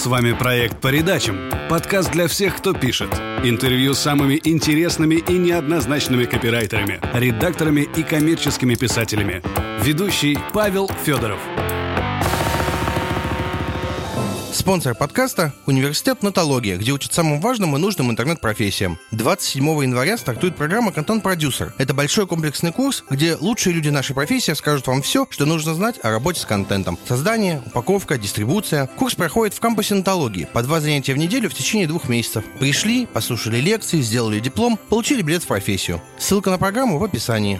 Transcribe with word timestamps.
С 0.00 0.06
вами 0.06 0.32
проект 0.32 0.80
«По 0.80 0.88
редачам»– 0.88 1.50
подкаст 1.68 2.10
для 2.10 2.26
всех, 2.26 2.56
кто 2.56 2.72
пишет. 2.72 3.12
Интервью 3.44 3.92
с 3.92 3.98
самыми 3.98 4.40
интересными 4.44 5.16
и 5.16 5.34
неоднозначными 5.34 6.24
копирайтерами, 6.24 6.98
редакторами 7.12 7.82
и 7.82 8.02
коммерческими 8.02 8.76
писателями. 8.76 9.42
Ведущий 9.82 10.38
Павел 10.54 10.90
Федоров. 11.04 11.38
Спонсор 14.60 14.94
подкаста– 14.94 15.54
Университет 15.66 16.22
Нотология, 16.22 16.76
где 16.76 16.92
учат 16.92 17.14
самым 17.14 17.40
важным 17.40 17.74
и 17.74 17.78
нужным 17.78 18.10
интернет-профессиям. 18.10 18.98
27 19.10 19.64
января 19.64 20.18
стартует 20.18 20.54
программа 20.54 20.92
«Контент-продюсер». 20.92 21.72
Это 21.78 21.94
большой 21.94 22.26
комплексный 22.26 22.70
курс, 22.70 23.02
где 23.08 23.36
лучшие 23.36 23.72
люди 23.72 23.88
нашей 23.88 24.14
профессии 24.14 24.52
скажут 24.52 24.86
вам 24.86 25.00
все, 25.00 25.26
что 25.30 25.46
нужно 25.46 25.72
знать 25.72 25.98
о 26.02 26.10
работе 26.10 26.40
с 26.40 26.44
контентом. 26.44 26.98
Создание, 27.08 27.62
упаковка, 27.64 28.18
дистрибуция. 28.18 28.86
Курс 28.86 29.14
проходит 29.14 29.54
в 29.54 29.60
кампусе 29.60 29.94
Нотологии 29.94 30.46
по 30.52 30.62
два 30.62 30.82
занятия 30.82 31.14
в 31.14 31.18
неделю 31.18 31.48
в 31.48 31.54
течение 31.54 31.88
двух 31.88 32.10
месяцев. 32.10 32.44
Пришли, 32.58 33.06
послушали 33.06 33.62
лекции, 33.62 34.02
сделали 34.02 34.40
диплом, 34.40 34.78
получили 34.90 35.22
билет 35.22 35.42
в 35.42 35.46
профессию. 35.46 36.02
Ссылка 36.18 36.50
на 36.50 36.58
программу 36.58 36.98
в 36.98 37.04
описании. 37.04 37.58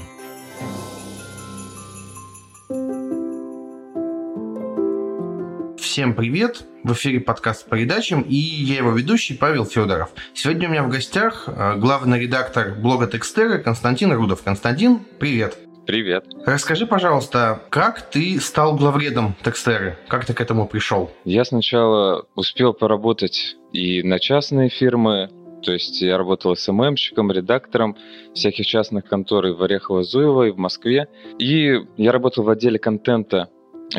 Всем 5.91 6.15
привет! 6.15 6.63
В 6.85 6.93
эфире 6.93 7.19
подкаст 7.19 7.69
по 7.69 7.75
передачам 7.75 8.23
и 8.23 8.37
я 8.37 8.77
его 8.77 8.93
ведущий 8.93 9.35
Павел 9.35 9.65
Федоров. 9.65 10.11
Сегодня 10.35 10.69
у 10.69 10.71
меня 10.71 10.85
в 10.85 10.89
гостях 10.89 11.49
э, 11.49 11.75
главный 11.79 12.21
редактор 12.21 12.77
блога 12.77 13.09
Текстеры 13.09 13.59
Константин 13.59 14.13
Рудов. 14.13 14.45
Константин, 14.45 15.01
привет! 15.19 15.59
Привет. 15.89 16.27
Расскажи, 16.47 16.87
пожалуйста, 16.87 17.65
как 17.71 18.09
ты 18.09 18.39
стал 18.39 18.77
главредом 18.77 19.35
Текстеры? 19.43 19.99
Как 20.07 20.27
ты 20.27 20.33
к 20.33 20.41
этому 20.41 20.69
пришел? 20.69 21.11
Я 21.25 21.45
сначала 21.45 22.25
успел 22.37 22.73
поработать 22.73 23.57
и 23.73 24.05
на 24.05 24.21
частные 24.21 24.69
фирмы, 24.69 25.29
то 25.65 25.73
есть 25.73 26.01
я 26.03 26.17
работал 26.17 26.55
СММщиком, 26.55 27.33
редактором 27.33 27.97
всяких 28.33 28.65
частных 28.65 29.07
контор 29.07 29.45
и 29.47 29.51
в 29.51 29.61
Орехово-Зуево, 29.61 30.47
и 30.47 30.53
в 30.53 30.57
Москве. 30.57 31.09
И 31.41 31.81
я 31.97 32.13
работал 32.13 32.45
в 32.45 32.49
отделе 32.49 32.79
контента 32.79 33.49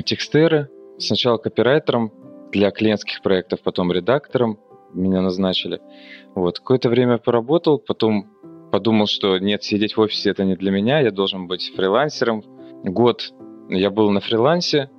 Текстеры, 0.05 0.69
сначала 1.03 1.37
копирайтером 1.37 2.11
для 2.51 2.71
клиентских 2.71 3.21
проектов, 3.21 3.61
потом 3.63 3.91
редактором 3.91 4.59
меня 4.93 5.21
назначили. 5.21 5.79
Вот. 6.35 6.59
Какое-то 6.59 6.89
время 6.89 7.17
поработал, 7.17 7.79
потом 7.79 8.29
подумал, 8.71 9.07
что 9.07 9.37
нет, 9.37 9.63
сидеть 9.63 9.95
в 9.95 10.01
офисе 10.01 10.29
это 10.29 10.43
не 10.43 10.55
для 10.55 10.71
меня, 10.71 10.99
я 10.99 11.11
должен 11.11 11.47
быть 11.47 11.71
фрилансером. 11.75 12.43
Год 12.83 13.33
я 13.69 13.89
был 13.89 14.09
на 14.11 14.21
фрилансе, 14.21 14.89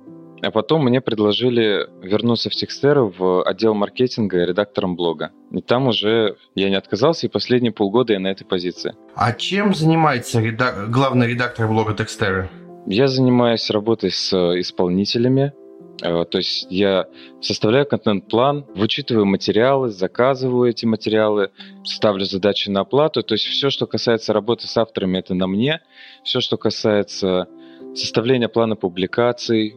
а 0.41 0.51
потом 0.51 0.83
мне 0.83 0.99
предложили 1.01 1.87
вернуться 2.01 2.49
в 2.49 2.53
Текстеру 2.53 3.13
в 3.17 3.43
отдел 3.43 3.73
маркетинга 3.73 4.43
и 4.43 4.45
редактором 4.45 4.95
блога. 4.95 5.31
И 5.51 5.61
там 5.61 5.87
уже 5.87 6.37
я 6.55 6.69
не 6.69 6.75
отказался, 6.75 7.27
и 7.27 7.29
последние 7.29 7.71
полгода 7.71 8.13
я 8.13 8.19
на 8.19 8.27
этой 8.27 8.45
позиции. 8.45 8.95
А 9.15 9.31
чем 9.33 9.73
занимается 9.73 10.41
редак... 10.41 10.89
главный 10.89 11.27
редактор 11.27 11.67
блога 11.67 11.93
Текстеры? 11.93 12.49
Я 12.85 13.07
занимаюсь 13.07 13.69
работой 13.69 14.11
с 14.11 14.33
исполнителями, 14.59 15.53
Э, 15.53 15.62
то 15.99 16.37
есть 16.37 16.67
я 16.69 17.07
составляю 17.41 17.85
контент-план, 17.85 18.65
вычитываю 18.75 19.25
материалы, 19.25 19.89
заказываю 19.89 20.69
эти 20.69 20.85
материалы, 20.85 21.51
ставлю 21.83 22.25
задачи 22.25 22.69
на 22.69 22.81
оплату. 22.81 23.23
То 23.23 23.35
есть 23.35 23.45
все, 23.45 23.69
что 23.69 23.87
касается 23.87 24.33
работы 24.33 24.67
с 24.67 24.75
авторами, 24.77 25.19
это 25.19 25.33
на 25.33 25.47
мне. 25.47 25.81
Все, 26.23 26.41
что 26.41 26.57
касается 26.57 27.47
составления 27.95 28.49
плана 28.49 28.75
публикаций, 28.75 29.75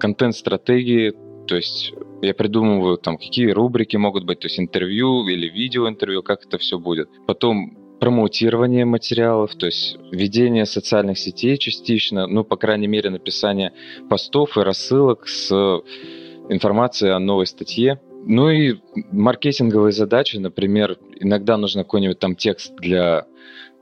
контент-стратегии, 0.00 1.12
то 1.46 1.56
есть 1.56 1.92
я 2.22 2.34
придумываю, 2.34 2.96
там, 2.96 3.16
какие 3.16 3.50
рубрики 3.50 3.96
могут 3.96 4.24
быть, 4.24 4.40
то 4.40 4.46
есть 4.46 4.58
интервью 4.58 5.26
или 5.28 5.48
видеоинтервью, 5.48 6.22
как 6.22 6.44
это 6.46 6.58
все 6.58 6.78
будет. 6.78 7.08
Потом 7.26 7.76
промоутирование 8.04 8.84
материалов, 8.84 9.54
то 9.54 9.64
есть 9.64 9.96
ведение 10.12 10.66
социальных 10.66 11.18
сетей 11.18 11.56
частично, 11.56 12.26
ну, 12.26 12.44
по 12.44 12.58
крайней 12.58 12.86
мере, 12.86 13.08
написание 13.08 13.72
постов 14.10 14.58
и 14.58 14.60
рассылок 14.60 15.26
с 15.26 15.50
информацией 16.50 17.12
о 17.12 17.18
новой 17.18 17.46
статье. 17.46 17.98
Ну 18.26 18.50
и 18.50 18.74
маркетинговые 19.10 19.92
задачи, 19.92 20.36
например, 20.36 20.98
иногда 21.18 21.56
нужно 21.56 21.82
какой-нибудь 21.82 22.18
там 22.18 22.36
текст 22.36 22.74
для 22.76 23.24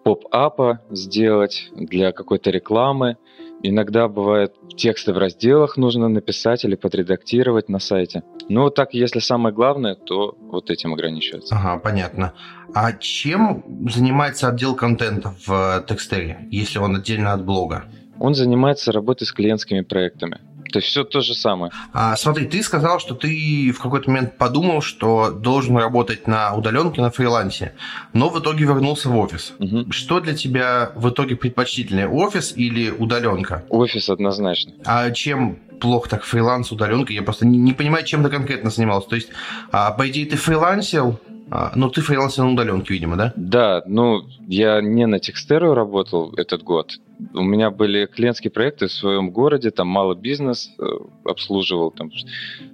поп-апа 0.04 0.80
сделать, 0.91 1.70
для 1.75 2.12
какой-то 2.12 2.50
рекламы. 2.50 3.16
Иногда 3.64 4.06
бывает 4.06 4.54
тексты 4.76 5.12
в 5.12 5.19
разделах 5.19 5.76
нужно 5.76 6.06
написать 6.06 6.64
или 6.64 6.76
подредактировать 6.76 7.69
на 7.69 7.80
сайте. 7.80 8.22
Ну, 8.54 8.68
так, 8.68 8.92
если 8.92 9.20
самое 9.20 9.54
главное, 9.54 9.94
то 9.94 10.36
вот 10.38 10.70
этим 10.70 10.92
ограничивается. 10.92 11.56
Ага, 11.56 11.78
понятно. 11.78 12.34
А 12.74 12.92
чем 12.92 13.64
занимается 13.88 14.48
отдел 14.48 14.76
контента 14.76 15.34
в 15.46 15.82
Текстере, 15.88 16.48
если 16.50 16.78
он 16.78 16.96
отдельно 16.96 17.32
от 17.32 17.46
блога? 17.46 17.84
Он 18.20 18.34
занимается 18.34 18.92
работой 18.92 19.26
с 19.26 19.32
клиентскими 19.32 19.80
проектами. 19.80 20.38
То 20.72 20.78
есть 20.78 20.88
все 20.88 21.04
то 21.04 21.20
же 21.20 21.34
самое. 21.34 21.70
А, 21.92 22.16
смотри, 22.16 22.46
ты 22.46 22.62
сказал, 22.62 22.98
что 22.98 23.14
ты 23.14 23.72
в 23.72 23.80
какой-то 23.80 24.10
момент 24.10 24.38
подумал, 24.38 24.80
что 24.80 25.30
должен 25.30 25.76
работать 25.76 26.26
на 26.26 26.54
удаленке, 26.54 27.02
на 27.02 27.10
фрилансе, 27.10 27.74
но 28.12 28.30
в 28.30 28.40
итоге 28.40 28.64
вернулся 28.64 29.08
в 29.08 29.16
офис. 29.16 29.52
Угу. 29.58 29.92
Что 29.92 30.20
для 30.20 30.34
тебя 30.34 30.92
в 30.94 31.10
итоге 31.10 31.36
предпочтительнее, 31.36 32.08
офис 32.08 32.54
или 32.56 32.90
удаленка? 32.90 33.64
Офис 33.68 34.08
однозначно. 34.08 34.72
А 34.84 35.10
чем 35.10 35.58
плохо 35.80 36.08
так 36.08 36.24
фриланс, 36.24 36.72
удаленка? 36.72 37.12
Я 37.12 37.22
просто 37.22 37.46
не, 37.46 37.58
не 37.58 37.72
понимаю, 37.72 38.04
чем 38.04 38.22
ты 38.22 38.30
конкретно 38.30 38.70
занимался. 38.70 39.08
То 39.08 39.16
есть, 39.16 39.28
а, 39.70 39.90
по 39.90 40.08
идее, 40.08 40.26
ты 40.26 40.36
фрилансил, 40.36 41.20
а, 41.54 41.70
ну, 41.74 41.90
ты 41.90 42.00
фрилансил 42.00 42.46
на 42.46 42.52
удаленке, 42.52 42.94
видимо, 42.94 43.16
да? 43.16 43.34
Да, 43.36 43.82
ну, 43.84 44.22
я 44.48 44.80
не 44.80 45.06
на 45.06 45.18
Текстеру 45.18 45.74
работал 45.74 46.32
этот 46.34 46.62
год. 46.62 46.94
У 47.34 47.42
меня 47.42 47.70
были 47.70 48.06
клиентские 48.06 48.50
проекты 48.50 48.86
в 48.86 48.92
своем 48.92 49.30
городе, 49.30 49.70
там 49.70 49.86
мало 49.86 50.14
бизнес 50.14 50.70
э, 50.78 50.82
обслуживал, 51.26 51.90
там 51.90 52.10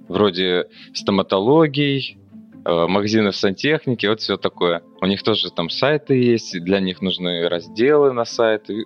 вроде 0.07 0.67
стоматологий, 0.93 2.19
э, 2.63 2.87
магазинов 2.87 3.35
сантехники, 3.35 4.05
вот 4.05 4.21
все 4.21 4.37
такое. 4.37 4.81
У 5.01 5.05
них 5.07 5.23
тоже 5.23 5.51
там 5.51 5.69
сайты 5.69 6.13
есть, 6.13 6.57
для 6.63 6.79
них 6.79 7.01
нужны 7.01 7.49
разделы 7.49 8.13
на 8.13 8.23
сайт, 8.23 8.69
и 8.69 8.85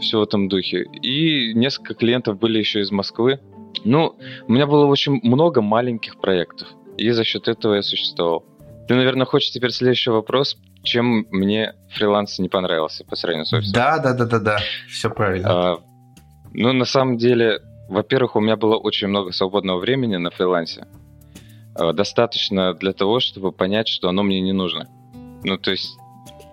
все 0.00 0.20
в 0.20 0.22
этом 0.22 0.48
духе. 0.48 0.86
И 1.02 1.52
несколько 1.52 1.92
клиентов 1.92 2.38
были 2.38 2.58
еще 2.58 2.80
из 2.80 2.90
Москвы. 2.90 3.40
Ну, 3.84 4.16
у 4.48 4.52
меня 4.52 4.66
было 4.66 4.86
очень 4.86 5.20
много 5.22 5.60
маленьких 5.60 6.16
проектов, 6.16 6.68
и 6.96 7.10
за 7.10 7.22
счет 7.22 7.48
этого 7.48 7.74
я 7.74 7.82
существовал. 7.82 8.46
Ты, 8.86 8.94
наверное, 8.94 9.26
хочешь 9.26 9.50
теперь 9.50 9.70
следующий 9.70 10.10
вопрос, 10.10 10.56
чем 10.82 11.26
мне 11.30 11.74
фриланс 11.90 12.38
не 12.38 12.48
понравился 12.48 13.04
по 13.04 13.16
сравнению 13.16 13.46
с 13.46 13.52
офисом? 13.52 13.72
Да, 13.72 13.98
да, 13.98 14.14
да, 14.14 14.24
да, 14.26 14.38
да, 14.38 14.58
все 14.88 15.10
правильно. 15.10 15.48
А, 15.50 15.78
ну, 16.52 16.72
на 16.72 16.84
самом 16.84 17.16
деле, 17.16 17.60
во-первых, 17.88 18.36
у 18.36 18.40
меня 18.40 18.56
было 18.56 18.76
очень 18.76 19.08
много 19.08 19.32
свободного 19.32 19.78
времени 19.78 20.16
на 20.16 20.30
фрилансе. 20.30 20.86
А, 21.74 21.92
достаточно 21.92 22.74
для 22.74 22.92
того, 22.92 23.20
чтобы 23.20 23.52
понять, 23.52 23.88
что 23.88 24.08
оно 24.08 24.22
мне 24.22 24.40
не 24.40 24.52
нужно. 24.52 24.88
Ну, 25.42 25.58
то 25.58 25.72
есть, 25.72 25.96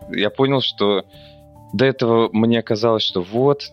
я 0.09 0.29
понял, 0.29 0.61
что 0.61 1.05
до 1.73 1.85
этого 1.85 2.29
мне 2.31 2.61
казалось, 2.61 3.03
что 3.03 3.21
вот, 3.21 3.63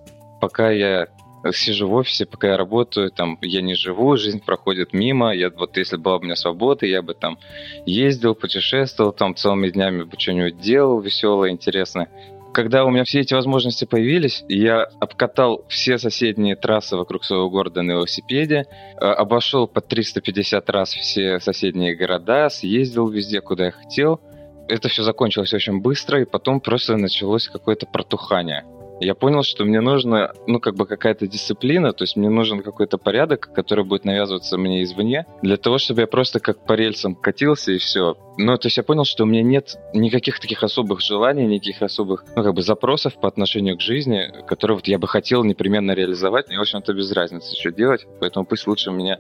пока 0.41 0.71
я 0.71 1.09
сижу 1.53 1.89
в 1.89 1.95
офисе, 1.95 2.27
пока 2.27 2.49
я 2.49 2.57
работаю, 2.57 3.11
там, 3.11 3.39
я 3.43 3.63
не 3.63 3.75
живу, 3.75 4.17
жизнь 4.17 4.43
проходит 4.45 4.93
мимо, 4.93 5.35
я, 5.35 5.51
вот 5.51 5.77
если 5.77 5.97
была 5.97 6.19
бы 6.19 6.23
у 6.23 6.25
меня 6.27 6.37
свобода, 6.37 6.87
я 6.87 7.03
бы 7.03 7.15
там 7.15 7.39
ездил, 7.87 8.35
путешествовал, 8.35 9.13
там, 9.13 9.35
целыми 9.35 9.71
днями 9.71 10.03
бы 10.03 10.19
что-нибудь 10.19 10.61
делал 10.61 11.01
веселое, 11.01 11.51
интересное. 11.51 12.09
Когда 12.53 12.85
у 12.85 12.91
меня 12.91 13.05
все 13.05 13.21
эти 13.21 13.33
возможности 13.33 13.85
появились, 13.85 14.45
я 14.49 14.83
обкатал 15.01 15.65
все 15.69 15.99
соседние 15.99 16.57
трассы 16.57 16.97
вокруг 16.97 17.25
своего 17.25 17.49
города 17.49 17.83
на 17.83 17.93
велосипеде, 17.93 18.67
э, 19.01 19.05
обошел 19.05 19.69
по 19.69 19.81
350 19.81 20.69
раз 20.69 20.93
все 20.93 21.39
соседние 21.39 21.95
города, 21.95 22.49
съездил 22.51 23.09
везде, 23.09 23.41
куда 23.41 23.67
я 23.67 23.71
хотел. 23.71 24.21
Это 24.69 24.89
все 24.89 25.05
закончилось 25.05 25.55
очень 25.55 25.81
быстро, 25.81 26.23
и 26.23 26.25
потом 26.25 26.61
просто 26.61 26.97
началось 26.97 27.49
какое-то 27.49 27.87
протухание 27.87 28.65
я 29.01 29.15
понял, 29.15 29.43
что 29.43 29.65
мне 29.65 29.81
нужно, 29.81 30.33
ну, 30.47 30.61
как 30.61 30.75
бы 30.75 30.87
какая-то 30.87 31.27
дисциплина, 31.27 31.93
то 31.93 32.05
есть 32.05 32.17
мне 32.17 32.29
нужен 32.29 32.63
какой-то 32.63 32.99
порядок, 32.99 33.51
который 33.55 33.85
будет 33.85 34.05
навязываться 34.05 34.59
мне 34.59 34.83
извне, 34.83 35.27
для 35.43 35.57
того, 35.57 35.79
чтобы 35.79 36.03
я 36.03 36.07
просто 36.07 36.39
как 36.41 36.65
по 36.65 36.75
рельсам 36.75 37.15
катился 37.15 37.73
и 37.73 37.79
все. 37.79 38.17
Ну, 38.37 38.57
то 38.57 38.67
есть 38.67 38.77
я 38.77 38.83
понял, 38.83 39.05
что 39.05 39.25
у 39.25 39.27
меня 39.27 39.43
нет 39.43 39.77
никаких 39.95 40.39
таких 40.39 40.63
особых 40.63 41.01
желаний, 41.01 41.47
никаких 41.47 41.83
особых, 41.83 42.25
ну, 42.37 42.43
как 42.43 42.55
бы 42.55 42.63
запросов 42.63 43.19
по 43.19 43.29
отношению 43.29 43.77
к 43.77 43.81
жизни, 43.81 44.33
которые 44.47 44.77
вот 44.77 44.87
я 44.87 44.99
бы 44.99 45.09
хотел 45.09 45.45
непременно 45.45 45.93
реализовать. 45.93 46.49
Мне, 46.49 46.59
в 46.59 46.63
общем-то, 46.63 46.93
без 46.93 47.11
разницы, 47.13 47.59
что 47.59 47.73
делать, 47.73 48.07
поэтому 48.21 48.45
пусть 48.45 48.67
лучше 48.67 48.91
меня 48.91 49.19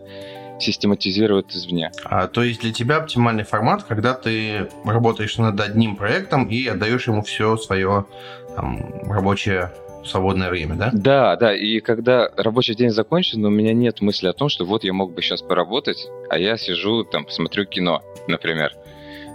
систематизируют 0.61 1.53
извне. 1.55 1.91
А, 2.05 2.27
то 2.27 2.43
есть 2.43 2.61
для 2.61 2.73
тебя 2.73 2.99
оптимальный 2.99 3.45
формат, 3.45 3.85
когда 3.85 4.15
ты 4.15 4.69
работаешь 4.85 5.39
над 5.39 5.59
одним 5.61 5.97
проектом 5.97 6.49
и 6.49 6.67
отдаешь 6.67 7.07
ему 7.07 7.23
все 7.23 7.57
свое 7.57 8.07
там, 8.57 9.11
рабочее 9.11 9.73
свободное 10.05 10.51
время, 10.51 10.77
да? 10.77 10.91
Да, 10.93 11.37
да, 11.37 11.55
и 11.55 11.81
когда 11.81 12.31
рабочий 12.37 12.75
день 12.75 12.91
закончен, 12.91 13.45
у 13.45 13.51
меня 13.51 13.73
нет 13.75 14.01
мысли 14.01 14.29
о 14.29 14.33
том, 14.33 14.49
что 14.49 14.65
вот 14.65 14.85
я 14.85 14.93
мог 14.93 15.13
бы 15.13 15.23
сейчас 15.23 15.43
поработать, 15.43 16.09
а 16.29 16.39
я 16.39 16.57
сижу 16.57 17.05
там, 17.05 17.29
смотрю 17.29 17.67
кино, 17.67 18.03
например. 18.27 18.73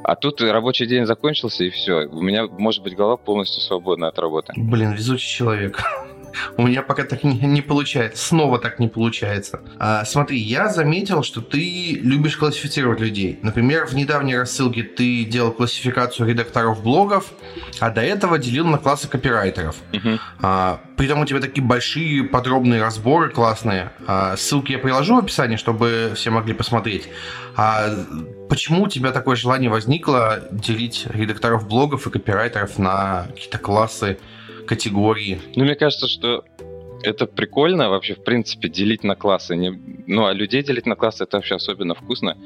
А 0.03 0.15
тут 0.15 0.39
рабочий 0.41 0.85
день 0.85 1.05
закончился, 1.05 1.63
и 1.63 1.71
все. 1.71 2.07
У 2.07 2.21
меня, 2.21 2.45
может 2.45 2.83
быть, 2.83 2.95
голова 2.95 3.17
полностью 3.17 3.61
свободна 3.61 4.07
от 4.07 4.19
работы. 4.19 4.53
Блин, 4.55 4.91
везучий 4.91 5.27
человек. 5.27 5.81
У 6.57 6.67
меня 6.67 6.81
пока 6.81 7.03
так 7.03 7.23
не, 7.23 7.37
не 7.39 7.61
получается. 7.61 8.25
Снова 8.25 8.59
так 8.59 8.79
не 8.79 8.87
получается. 8.87 9.61
А, 9.77 10.05
смотри, 10.05 10.37
я 10.37 10.69
заметил, 10.69 11.23
что 11.23 11.41
ты 11.41 11.99
любишь 12.01 12.37
классифицировать 12.37 12.99
людей. 12.99 13.39
Например, 13.41 13.85
в 13.85 13.93
недавней 13.93 14.37
рассылке 14.37 14.83
ты 14.83 15.25
делал 15.25 15.51
классификацию 15.51 16.29
редакторов 16.29 16.83
блогов, 16.83 17.31
а 17.79 17.89
до 17.89 18.01
этого 18.01 18.37
делил 18.37 18.67
на 18.67 18.77
классы 18.77 19.07
копирайтеров. 19.07 19.75
Мгм. 19.91 20.19
А, 20.41 20.81
притом 20.97 21.21
у 21.21 21.25
тебя 21.25 21.39
такие 21.39 21.63
большие 21.63 22.23
подробные 22.23 22.81
разборы 22.81 23.29
классные. 23.29 23.91
А, 24.07 24.35
ссылки 24.37 24.71
я 24.71 24.79
приложу 24.79 25.15
в 25.15 25.19
описании, 25.19 25.57
чтобы 25.57 26.13
все 26.15 26.29
могли 26.29 26.53
посмотреть. 26.53 27.09
А 27.55 27.89
почему 28.49 28.83
у 28.83 28.87
тебя 28.87 29.11
такое 29.11 29.35
желание 29.35 29.69
возникло 29.69 30.43
делить 30.51 31.05
редакторов 31.09 31.67
блогов 31.67 32.07
и 32.07 32.09
копирайтеров 32.09 32.77
на 32.77 33.27
какие-то 33.33 33.57
классы, 33.57 34.19
категории? 34.65 35.39
Ну, 35.55 35.63
мне 35.63 35.75
кажется, 35.75 36.07
что 36.07 36.43
это 37.03 37.27
прикольно 37.27 37.89
вообще, 37.89 38.15
в 38.15 38.23
принципе, 38.23 38.69
делить 38.69 39.03
на 39.03 39.15
классы. 39.15 39.55
Не... 39.55 39.79
Ну, 40.07 40.25
а 40.25 40.33
людей 40.33 40.63
делить 40.63 40.85
на 40.85 40.95
классы 40.95 41.23
это 41.23 41.37
вообще 41.37 41.55
особенно 41.55 41.93
вкусно. 41.95 42.37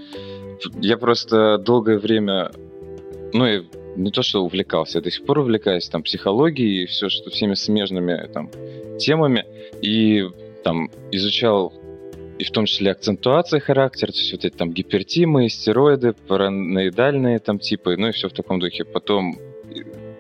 Я 0.82 0.98
просто 0.98 1.58
долгое 1.58 1.98
время, 1.98 2.52
ну, 3.34 3.48
и 3.48 3.64
не 3.96 4.12
то, 4.12 4.22
что 4.22 4.44
увлекался, 4.44 5.00
я 5.00 5.04
до 5.04 5.12
сих 5.12 5.26
пор 5.26 5.40
увлекаюсь 5.40 5.88
там 5.90 6.04
психологией 6.04 6.84
и 6.84 6.86
все, 6.86 7.10
что 7.10 7.30
всеми 7.30 7.54
смежными 7.54 8.28
там 8.34 8.50
темами. 8.98 9.46
И 9.82 10.28
там 10.64 10.90
изучал 11.12 11.74
и 12.38 12.46
в 12.46 12.52
том 12.52 12.66
числе 12.66 12.92
акцентуация 12.92 13.60
характера, 13.60 14.12
то 14.12 14.18
есть 14.18 14.32
вот 14.32 14.46
эти 14.46 14.56
там 14.56 14.72
гипертимы, 14.72 15.50
стероиды, 15.50 16.14
параноидальные 16.14 17.40
там 17.40 17.60
типы, 17.60 17.98
ну 17.98 18.08
и 18.08 18.12
все 18.12 18.30
в 18.30 18.34
таком 18.34 18.60
духе. 18.60 18.86
Потом 18.86 19.38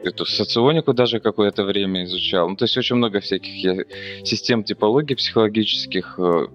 эту 0.04 0.26
соционику 0.26 0.94
даже 0.94 1.20
какое-то 1.20 1.64
время 1.64 2.06
изучал. 2.06 2.50
Ну, 2.50 2.56
то 2.56 2.66
есть 2.66 2.78
очень 2.78 2.96
много 2.96 3.20
всяких 3.20 3.54
я 3.56 3.76
систем 4.24 4.64
типологии 4.64 5.16
психологических 5.16 6.16
э, 6.18 6.48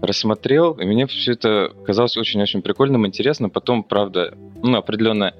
рассмотрел, 0.00 0.72
и 0.72 0.84
мне 0.84 1.06
все 1.06 1.32
это 1.32 1.72
казалось 1.86 2.16
очень-очень 2.16 2.62
прикольным, 2.62 3.06
интересным. 3.06 3.50
Потом, 3.50 3.84
правда, 3.84 4.36
ну, 4.62 4.76
определенное 4.76 5.34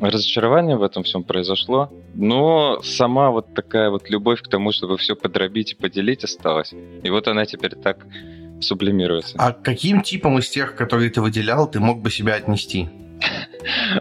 разочарование 0.00 0.76
в 0.76 0.82
этом 0.82 1.02
всем 1.02 1.24
произошло, 1.24 1.90
но 2.14 2.80
сама 2.82 3.30
вот 3.30 3.54
такая 3.54 3.90
вот 3.90 4.10
любовь 4.10 4.42
к 4.42 4.48
тому, 4.48 4.72
чтобы 4.72 4.98
все 4.98 5.16
подробить 5.16 5.72
и 5.72 5.74
поделить 5.74 6.22
осталась. 6.24 6.72
И 7.02 7.10
вот 7.10 7.28
она 7.28 7.46
теперь 7.46 7.74
так 7.74 8.06
сублимируется. 8.60 9.36
А 9.38 9.52
каким 9.52 10.02
типам 10.02 10.38
из 10.38 10.48
тех, 10.48 10.76
которые 10.76 11.10
ты 11.10 11.20
выделял, 11.20 11.70
ты 11.70 11.80
мог 11.80 12.00
бы 12.00 12.10
себя 12.10 12.34
отнести? 12.34 12.88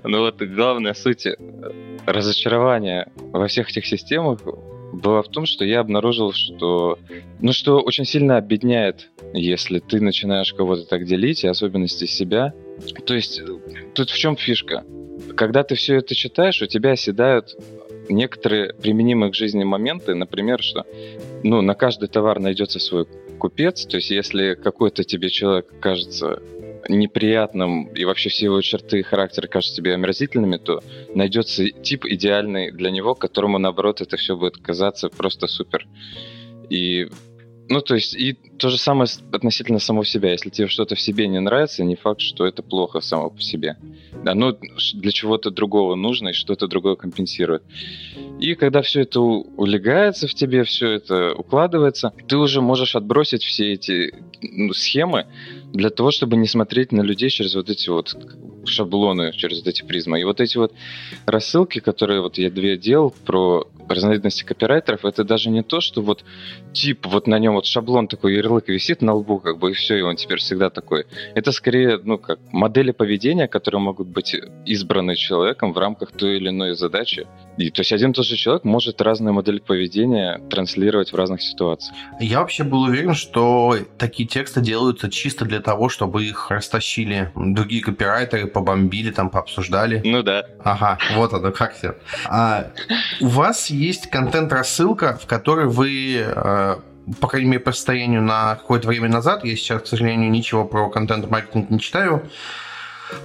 Ну 0.03 0.19
вот 0.19 0.41
главная 0.41 0.94
суть 0.94 1.25
э, 1.25 1.35
разочарования 2.06 3.12
во 3.15 3.47
всех 3.47 3.69
этих 3.69 3.85
системах 3.85 4.39
была 4.94 5.21
в 5.21 5.27
том, 5.27 5.45
что 5.45 5.65
я 5.65 5.79
обнаружил, 5.79 6.31
что, 6.33 6.97
ну, 7.39 7.51
что 7.51 7.79
очень 7.79 8.06
сильно 8.06 8.38
объединяет, 8.38 9.09
если 9.33 9.79
ты 9.79 10.01
начинаешь 10.01 10.53
кого-то 10.53 10.85
так 10.85 11.06
делить, 11.06 11.44
и 11.44 11.47
особенности 11.47 12.06
себя. 12.06 12.53
То 13.06 13.13
есть 13.13 13.39
э, 13.39 13.45
тут 13.94 14.09
в 14.09 14.17
чем 14.17 14.35
фишка? 14.35 14.83
Когда 15.35 15.63
ты 15.63 15.75
все 15.75 15.95
это 15.95 16.15
читаешь, 16.15 16.62
у 16.62 16.65
тебя 16.65 16.91
оседают 16.91 17.56
некоторые 18.09 18.73
применимые 18.73 19.31
к 19.31 19.35
жизни 19.35 19.63
моменты, 19.63 20.15
например, 20.15 20.62
что 20.62 20.85
ну, 21.44 21.62
на 21.62 21.73
каждый 21.73 22.07
товар 22.07 22.39
найдется 22.39 22.79
свой 22.79 23.07
купец, 23.38 23.85
то 23.85 23.97
есть 23.97 24.12
если 24.12 24.56
какой-то 24.56 25.03
тебе 25.03 25.29
человек 25.29 25.67
кажется 25.79 26.41
неприятным 26.88 27.88
и 27.88 28.06
вообще 28.06 28.30
все 28.30 28.46
его 28.46 28.62
черты 28.62 29.04
характера 29.04 29.48
кажутся 29.48 29.78
тебе 29.78 29.94
омерзительными, 29.94 30.58
то 30.58 30.82
найдется 31.14 31.70
тип 31.70 32.06
идеальный 32.06 32.72
для 32.72 32.92
него, 32.92 33.16
которому, 33.16 33.58
наоборот, 33.58 34.02
это 34.02 34.18
все 34.18 34.36
будет 34.36 34.58
казаться 34.58 35.10
просто 35.10 35.48
супер. 35.48 35.88
И 36.70 37.08
ну, 37.68 37.82
то 37.82 37.96
есть, 37.96 38.16
и 38.16 38.34
то 38.34 38.70
же 38.70 38.78
самое 38.78 39.10
относительно 39.32 39.80
самого 39.80 40.06
себя. 40.06 40.32
Если 40.32 40.50
тебе 40.50 40.68
что-то 40.68 40.96
в 40.96 41.02
себе 41.02 41.28
не 41.28 41.40
нравится, 41.40 41.84
не 41.84 41.96
факт, 41.96 42.22
что 42.22 42.46
это 42.46 42.62
плохо 42.62 43.02
само 43.02 43.32
по 43.32 43.42
себе. 43.42 43.78
Оно 44.24 44.56
для 44.94 45.12
чего-то 45.12 45.50
другого 45.50 45.96
нужно 45.96 46.30
и 46.30 46.34
что-то 46.34 46.68
другое 46.68 46.96
компенсирует. 46.96 47.64
И 48.40 48.54
когда 48.54 48.82
все 48.82 49.02
это 49.02 49.20
улегается 49.20 50.28
в 50.28 50.34
тебе, 50.36 50.64
все 50.64 50.92
это 50.92 51.34
укладывается, 51.34 52.14
ты 52.28 52.38
уже 52.38 52.62
можешь 52.62 52.96
отбросить 52.96 53.44
все 53.44 53.74
эти 53.74 54.14
ну, 54.42 54.74
схемы 54.74 55.26
для 55.75 55.89
того, 55.89 56.12
чтобы 56.12 56.38
не 56.38 56.48
смотреть 56.48 56.92
на 56.92 57.01
людей 57.01 57.30
через 57.30 57.56
вот 57.56 57.69
эти 57.69 57.89
вот 57.89 58.16
шаблоны, 58.66 59.31
через 59.33 59.60
вот 59.60 59.68
эти 59.68 59.83
призмы. 59.83 60.22
И 60.22 60.24
вот 60.24 60.42
эти 60.42 60.57
вот 60.57 60.74
рассылки, 61.25 61.80
которые 61.80 62.22
вот 62.22 62.38
я 62.38 62.50
две 62.50 62.77
делал 62.77 63.13
про 63.25 63.68
разновидности 63.88 64.44
копирайтеров, 64.44 65.06
это 65.06 65.24
даже 65.24 65.50
не 65.50 65.62
то, 65.62 65.81
что 65.81 66.01
вот 66.01 66.24
тип, 66.74 67.06
вот 67.06 67.27
на 67.27 67.38
нем 67.38 67.54
вот 67.54 67.66
шаблон 67.66 68.07
такой, 68.07 68.36
ярлык 68.36 68.68
висит 68.68 69.01
на 69.01 69.13
лбу, 69.13 69.39
как 69.39 69.60
бы, 69.60 69.72
и 69.72 69.74
все, 69.74 69.98
и 69.98 70.01
он 70.01 70.16
теперь 70.16 70.39
всегда 70.39 70.69
такой. 70.69 71.06
Это 71.36 71.51
скорее, 71.51 72.00
ну, 72.04 72.18
как 72.18 72.39
модели 72.51 72.92
поведения, 72.92 73.48
которые 73.48 73.81
могут 73.81 74.07
быть 74.07 74.36
избраны 74.66 75.16
человеком 75.16 75.74
в 75.74 75.77
рамках 75.77 76.12
той 76.12 76.38
или 76.38 76.50
иной 76.50 76.75
задачи. 76.75 77.27
И, 77.57 77.69
то 77.69 77.81
есть 77.81 77.92
один 77.92 78.12
и 78.12 78.13
тот 78.13 78.25
же 78.25 78.36
человек 78.36 78.63
может 78.63 79.01
разные 79.01 79.33
модели 79.33 79.60
поведения 79.60 80.42
транслировать 80.50 81.12
в 81.12 81.16
разных 81.16 81.42
ситуациях. 81.42 81.95
Я 82.19 82.39
вообще 82.39 82.63
был 82.63 82.83
уверен, 82.83 83.13
что 83.13 83.77
такие 83.98 84.27
тексты 84.27 84.62
делаются 84.62 85.10
чисто 85.10 85.45
для 85.45 85.62
того, 85.65 85.89
чтобы 85.89 86.23
их 86.23 86.51
растащили 86.51 87.31
другие 87.35 87.83
копирайтеры, 87.83 88.45
побомбили, 88.45 89.12
там, 89.12 89.29
пообсуждали. 89.29 90.01
Ну 90.06 90.21
да. 90.21 90.45
Ага, 90.63 91.00
вот 91.15 91.33
оно, 91.33 91.51
как 91.51 91.73
все. 91.75 91.95
А 92.25 92.67
у 93.19 93.27
вас 93.27 93.69
есть 93.71 94.09
контент-рассылка, 94.09 95.17
в 95.21 95.25
которой 95.25 95.65
вы 95.65 96.23
э, 96.23 96.75
по 97.19 97.27
крайней 97.27 97.50
мере, 97.50 97.59
по 97.59 97.71
состоянию 97.71 98.21
на 98.21 98.56
какое-то 98.56 98.88
время 98.88 99.09
назад, 99.09 99.44
я 99.44 99.56
сейчас, 99.56 99.81
к 99.81 99.88
сожалению, 99.88 100.29
ничего 100.29 100.65
про 100.65 100.89
контент-маркетинг 100.89 101.69
не 101.69 101.79
читаю, 101.79 102.23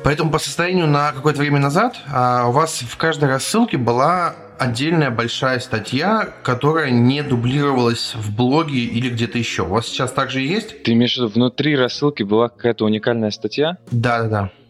поэтому 0.03 0.31
по 0.31 0.39
состоянию 0.39 0.87
на 0.87 1.13
какое-то 1.13 1.41
время 1.41 1.61
назад 1.61 1.97
а, 2.13 2.47
у 2.49 2.53
вас 2.53 2.81
в 2.81 2.97
каждой 2.97 3.29
рассылке 3.29 3.79
была 3.79 4.35
отдельная 4.61 5.11
большая 5.11 5.59
статья, 5.59 6.29
которая 6.43 6.91
не 6.91 7.23
дублировалась 7.23 8.15
в 8.15 8.37
блоге 8.37 8.81
или 8.81 9.09
где-то 9.09 9.39
еще. 9.39 9.63
У 9.63 9.69
вас 9.69 9.87
сейчас 9.87 10.13
также 10.13 10.43
есть? 10.43 10.83
Ты 10.83 10.93
имеешь 10.93 11.15
в 11.15 11.17
виду, 11.17 11.29
внутри 11.29 11.77
рассылки 11.77 12.23
была 12.23 12.51
какая-то 12.51 12.85
уникальная 12.85 13.31
статья? 13.31 13.79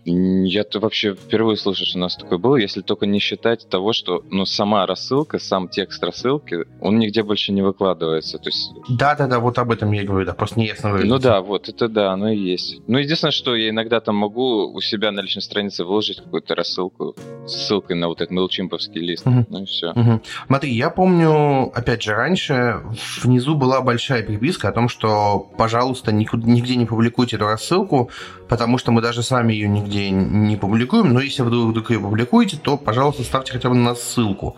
Да-да-да. 0.05 0.47
Я-то 0.47 0.81
вообще 0.81 1.15
впервые 1.15 1.57
слышу, 1.57 1.85
что 1.85 1.99
у 1.99 2.01
нас 2.01 2.17
такое 2.17 2.39
было, 2.39 2.57
если 2.57 2.81
только 2.81 3.07
не 3.07 3.19
считать 3.19 3.69
того, 3.69 3.93
что 3.93 4.23
ну, 4.31 4.45
сама 4.45 4.87
рассылка, 4.87 5.39
сам 5.39 5.69
текст 5.69 6.03
рассылки, 6.03 6.65
он 6.81 6.99
нигде 6.99 7.23
больше 7.23 7.53
не 7.53 7.63
выкладывается. 7.63 8.39
То 8.39 8.49
есть... 8.49 8.73
Да-да-да, 8.89 9.41
вот 9.41 9.59
об 9.59 9.71
этом 9.73 9.93
я 9.93 10.03
и 10.03 10.05
говорю, 10.07 10.27
да, 10.27 10.35
просто 10.35 10.59
неясно 10.59 10.91
выразиться. 10.91 11.15
Ну 11.15 11.21
да, 11.21 11.41
вот, 11.41 11.69
это 11.69 11.89
да, 11.89 12.13
оно 12.13 12.31
и 12.31 12.37
есть. 12.39 12.81
Ну, 12.87 12.99
единственное, 12.99 13.33
что 13.33 13.55
я 13.55 13.71
иногда 13.71 14.01
там 14.01 14.17
могу 14.17 14.73
у 14.73 14.81
себя 14.81 15.11
на 15.13 15.21
личной 15.21 15.43
странице 15.43 15.85
выложить 15.85 16.19
какую-то 16.19 16.55
рассылку 16.55 17.15
с 17.47 17.53
ссылкой 17.53 17.97
на 17.97 18.09
вот 18.09 18.21
этот 18.21 18.31
мелчимповский 18.31 19.01
лист, 19.01 19.27
Мгм. 19.27 19.47
ну 19.49 19.63
и 19.63 19.67
все. 19.67 19.93
Мгм. 19.95 20.23
Смотри, 20.47 20.73
я 20.73 20.91
помню, 20.91 21.71
опять 21.75 22.03
же, 22.03 22.13
раньше 22.15 22.83
внизу 23.23 23.55
была 23.55 23.81
большая 23.81 24.23
приписка 24.23 24.69
о 24.69 24.73
том, 24.73 24.89
что, 24.89 25.51
пожалуйста, 25.59 26.13
никуда, 26.13 26.47
нигде 26.49 26.77
не 26.77 26.87
публикуйте 26.87 27.37
эту 27.37 27.47
рассылку, 27.47 28.11
потому 28.51 28.79
что 28.79 28.91
мы 28.91 29.01
даже 29.01 29.23
сами 29.23 29.53
ее 29.53 29.69
нигде 29.69 30.11
не 30.11 30.57
публикуем, 30.57 31.15
но 31.15 31.21
если 31.21 31.43
вы 31.43 31.69
вдруг 31.69 31.91
ее 31.91 32.01
публикуете, 32.01 32.59
то, 32.59 32.77
пожалуйста, 32.77 33.23
ставьте 33.23 33.53
хотя 33.53 33.69
бы 33.69 33.77
на 33.77 33.95
ссылку. 33.95 34.57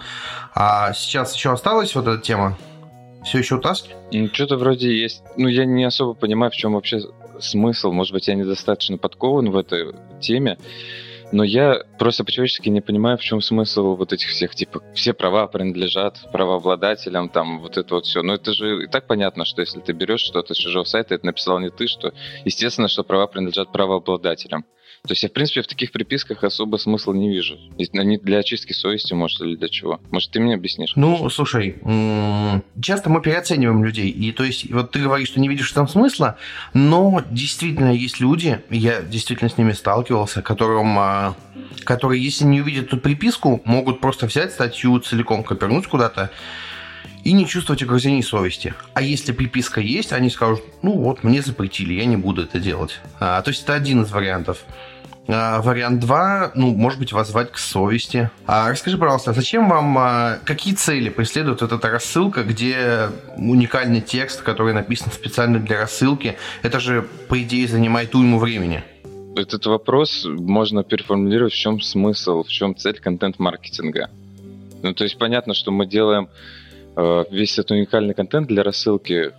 А 0.54 0.94
сейчас 0.94 1.34
еще 1.34 1.52
осталась 1.52 1.94
вот 1.94 2.08
эта 2.08 2.20
тема? 2.20 2.56
Все 3.22 3.38
еще 3.38 3.56
у 3.56 3.58
Таски? 3.60 3.90
Ну, 4.10 4.28
что-то 4.32 4.56
вроде 4.56 4.98
есть. 4.98 5.22
Ну, 5.36 5.46
я 5.46 5.66
не 5.66 5.84
особо 5.84 6.14
понимаю, 6.14 6.50
в 6.50 6.54
чем 6.56 6.72
вообще 6.72 7.00
смысл. 7.38 7.92
Может 7.92 8.14
быть, 8.14 8.28
я 8.28 8.34
недостаточно 8.34 8.96
подкован 8.96 9.50
в 9.50 9.56
этой 9.56 9.94
теме. 10.20 10.56
Но 11.32 11.44
я 11.44 11.82
просто 11.98 12.24
по-человечески 12.24 12.68
не 12.68 12.82
понимаю, 12.82 13.16
в 13.16 13.22
чем 13.22 13.40
смысл 13.40 13.96
вот 13.96 14.12
этих 14.12 14.28
всех, 14.28 14.54
типа, 14.54 14.82
все 14.94 15.14
права 15.14 15.46
принадлежат 15.46 16.20
правообладателям, 16.30 17.30
там, 17.30 17.60
вот 17.60 17.78
это 17.78 17.94
вот 17.94 18.04
все. 18.04 18.22
Но 18.22 18.34
это 18.34 18.52
же 18.52 18.84
и 18.84 18.86
так 18.86 19.06
понятно, 19.06 19.46
что 19.46 19.62
если 19.62 19.80
ты 19.80 19.92
берешь 19.92 20.20
что-то 20.20 20.52
с 20.52 20.58
чужого 20.58 20.84
сайта, 20.84 21.14
это 21.14 21.24
написал 21.24 21.58
не 21.58 21.70
ты, 21.70 21.86
что, 21.86 22.12
естественно, 22.44 22.88
что 22.88 23.02
права 23.02 23.26
принадлежат 23.26 23.72
правообладателям. 23.72 24.66
То 25.04 25.14
есть 25.14 25.24
я, 25.24 25.28
в 25.28 25.32
принципе, 25.32 25.62
в 25.62 25.66
таких 25.66 25.90
приписках 25.90 26.44
особо 26.44 26.76
смысла 26.76 27.12
не 27.12 27.28
вижу. 27.28 27.58
Они 27.92 28.18
для 28.18 28.38
очистки 28.38 28.72
совести, 28.72 29.14
может, 29.14 29.40
или 29.40 29.56
для 29.56 29.68
чего. 29.68 30.00
Может, 30.12 30.30
ты 30.30 30.38
мне 30.38 30.54
объяснишь? 30.54 30.92
Ну, 30.94 31.28
слушай, 31.28 31.74
часто 32.80 33.10
мы 33.10 33.20
переоцениваем 33.20 33.82
людей. 33.82 34.10
И 34.10 34.30
то 34.30 34.44
есть, 34.44 34.70
вот 34.70 34.92
ты 34.92 35.00
говоришь, 35.00 35.26
что 35.26 35.40
не 35.40 35.48
видишь 35.48 35.72
там 35.72 35.88
смысла, 35.88 36.36
но 36.72 37.24
действительно 37.32 37.92
есть 37.92 38.20
люди, 38.20 38.60
я 38.70 39.02
действительно 39.02 39.50
с 39.50 39.58
ними 39.58 39.72
сталкивался, 39.72 40.40
которым, 40.40 40.96
а, 40.96 41.34
которые, 41.82 42.22
если 42.22 42.44
не 42.44 42.60
увидят 42.60 42.90
тут 42.90 43.02
приписку, 43.02 43.60
могут 43.64 44.00
просто 44.00 44.26
взять 44.26 44.52
статью 44.52 45.00
целиком, 45.00 45.42
копернуть 45.42 45.88
куда-то 45.88 46.30
и 47.24 47.32
не 47.32 47.46
чувствовать 47.46 47.82
угрызений 47.82 48.22
совести. 48.22 48.74
А 48.94 49.02
если 49.02 49.32
приписка 49.32 49.80
есть, 49.80 50.12
они 50.12 50.30
скажут, 50.30 50.62
ну 50.82 50.92
вот, 50.92 51.24
мне 51.24 51.42
запретили, 51.42 51.94
я 51.94 52.04
не 52.04 52.16
буду 52.16 52.42
это 52.42 52.60
делать. 52.60 53.00
А, 53.18 53.42
то 53.42 53.50
есть 53.50 53.64
это 53.64 53.74
один 53.74 54.02
из 54.02 54.12
вариантов. 54.12 54.64
А, 55.28 55.62
вариант 55.62 56.00
2, 56.00 56.52
ну, 56.54 56.74
может 56.74 56.98
быть, 56.98 57.12
воззвать 57.12 57.52
к 57.52 57.58
совести. 57.58 58.30
А, 58.46 58.70
расскажи, 58.70 58.98
пожалуйста, 58.98 59.32
зачем 59.32 59.68
вам, 59.68 59.96
а, 59.98 60.38
какие 60.44 60.74
цели 60.74 61.10
преследует 61.10 61.62
эта 61.62 61.78
рассылка, 61.88 62.42
где 62.42 63.08
уникальный 63.36 64.00
текст, 64.00 64.42
который 64.42 64.72
написан 64.74 65.12
специально 65.12 65.60
для 65.60 65.78
рассылки, 65.78 66.36
это 66.62 66.80
же, 66.80 67.02
по 67.28 67.40
идее, 67.40 67.68
занимает 67.68 68.14
уйму 68.14 68.38
времени. 68.38 68.82
Этот 69.36 69.64
вопрос 69.66 70.26
можно 70.26 70.82
переформулировать, 70.82 71.52
в 71.52 71.58
чем 71.58 71.80
смысл, 71.80 72.42
в 72.42 72.48
чем 72.48 72.76
цель 72.76 72.98
контент-маркетинга. 72.98 74.10
Ну, 74.82 74.92
то 74.92 75.04
есть 75.04 75.16
понятно, 75.16 75.54
что 75.54 75.70
мы 75.70 75.86
делаем 75.86 76.28
э, 76.96 77.24
весь 77.30 77.52
этот 77.58 77.70
уникальный 77.70 78.14
контент 78.14 78.48
для 78.48 78.62
рассылки, 78.62 79.32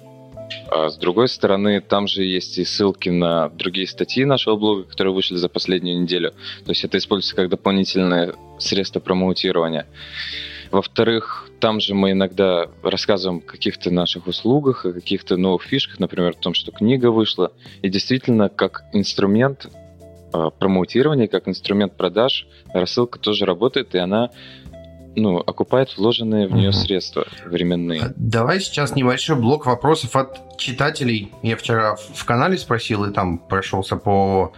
а 0.69 0.89
с 0.89 0.97
другой 0.97 1.27
стороны, 1.27 1.81
там 1.81 2.07
же 2.07 2.23
есть 2.23 2.57
и 2.57 2.65
ссылки 2.65 3.09
на 3.09 3.49
другие 3.49 3.87
статьи 3.87 4.25
нашего 4.25 4.55
блога, 4.55 4.83
которые 4.83 5.13
вышли 5.13 5.35
за 5.35 5.49
последнюю 5.49 6.01
неделю. 6.01 6.31
То 6.65 6.71
есть 6.71 6.83
это 6.83 6.97
используется 6.97 7.35
как 7.35 7.49
дополнительное 7.49 8.33
средство 8.59 8.99
промоутирования. 8.99 9.87
Во-вторых, 10.71 11.49
там 11.59 11.79
же 11.79 11.93
мы 11.93 12.11
иногда 12.13 12.67
рассказываем 12.81 13.43
о 13.45 13.51
каких-то 13.51 13.91
наших 13.91 14.25
услугах, 14.25 14.85
о 14.85 14.93
каких-то 14.93 15.37
новых 15.37 15.61
фишках, 15.61 15.99
например, 15.99 16.31
о 16.31 16.41
том, 16.41 16.55
что 16.55 16.71
книга 16.71 17.11
вышла. 17.11 17.51
И 17.83 17.89
действительно, 17.89 18.49
как 18.49 18.85
инструмент 18.91 19.67
э, 20.33 20.49
промоутирования, 20.57 21.27
как 21.27 21.47
инструмент 21.47 21.95
продаж, 21.95 22.47
рассылка 22.73 23.19
тоже 23.19 23.45
работает, 23.45 23.93
и 23.93 23.99
она 23.99 24.31
ну, 25.15 25.37
окупает 25.37 25.95
вложенные 25.97 26.47
в 26.47 26.53
нее 26.53 26.69
угу. 26.69 26.77
средства 26.77 27.25
временные. 27.45 28.01
А 28.03 28.13
давай 28.15 28.59
сейчас 28.59 28.95
небольшой 28.95 29.35
блок 29.35 29.65
вопросов 29.65 30.15
от 30.15 30.57
читателей. 30.57 31.31
Я 31.41 31.55
вчера 31.55 31.95
в 31.95 32.25
канале 32.25 32.57
спросил 32.57 33.05
и 33.05 33.13
там 33.13 33.37
прошелся 33.37 33.95
по 33.95 34.53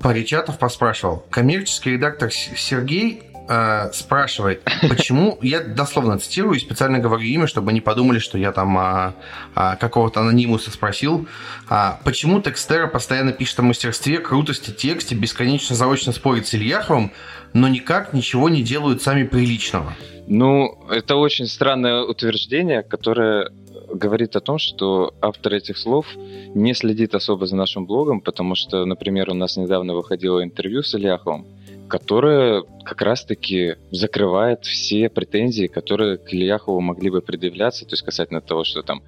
паре 0.00 0.24
чатов, 0.24 0.58
поспрашивал. 0.58 1.24
Коммерческий 1.30 1.92
редактор 1.92 2.30
Сергей 2.30 3.22
э, 3.48 3.90
спрашивает, 3.92 4.62
почему, 4.88 5.38
я 5.42 5.60
дословно 5.60 6.18
цитирую, 6.18 6.58
специально 6.60 6.98
говорю 6.98 7.24
имя, 7.24 7.46
чтобы 7.46 7.72
не 7.72 7.80
подумали, 7.80 8.18
что 8.18 8.38
я 8.38 8.52
там 8.52 8.76
а, 8.78 9.14
а, 9.54 9.76
какого-то 9.76 10.20
анонимуса 10.20 10.70
спросил, 10.70 11.26
а, 11.68 11.98
почему 12.04 12.40
Текстера 12.40 12.86
постоянно 12.86 13.32
пишет 13.32 13.58
о 13.58 13.62
мастерстве, 13.62 14.18
крутости, 14.18 14.70
тексте, 14.70 15.14
бесконечно 15.14 15.74
заочно 15.74 16.12
спорит 16.12 16.46
с 16.46 16.54
Ильяховым, 16.54 17.12
но 17.52 17.68
никак 17.68 18.12
ничего 18.12 18.48
не 18.48 18.62
делают 18.62 19.02
сами 19.02 19.24
приличного. 19.24 19.94
Ну, 20.26 20.78
это 20.90 21.16
очень 21.16 21.46
странное 21.46 22.02
утверждение, 22.02 22.82
которое 22.82 23.50
говорит 23.92 24.36
о 24.36 24.40
том, 24.40 24.58
что 24.58 25.14
автор 25.20 25.54
этих 25.54 25.78
слов 25.78 26.06
не 26.54 26.74
следит 26.74 27.14
особо 27.14 27.46
за 27.46 27.56
нашим 27.56 27.86
блогом, 27.86 28.20
потому 28.20 28.54
что, 28.54 28.84
например, 28.84 29.30
у 29.30 29.34
нас 29.34 29.56
недавно 29.56 29.94
выходило 29.94 30.42
интервью 30.42 30.82
с 30.82 30.94
Ильяховым, 30.94 31.46
которое 31.88 32.64
как 32.84 33.00
раз-таки 33.00 33.76
закрывает 33.90 34.64
все 34.64 35.08
претензии, 35.08 35.66
которые 35.66 36.18
к 36.18 36.32
Ильяхову 36.32 36.80
могли 36.80 37.10
бы 37.10 37.22
предъявляться, 37.22 37.86
то 37.86 37.94
есть 37.94 38.02
касательно 38.02 38.40
того, 38.40 38.64
что 38.64 38.82
там, 38.82 39.02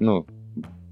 ну, 0.00 0.26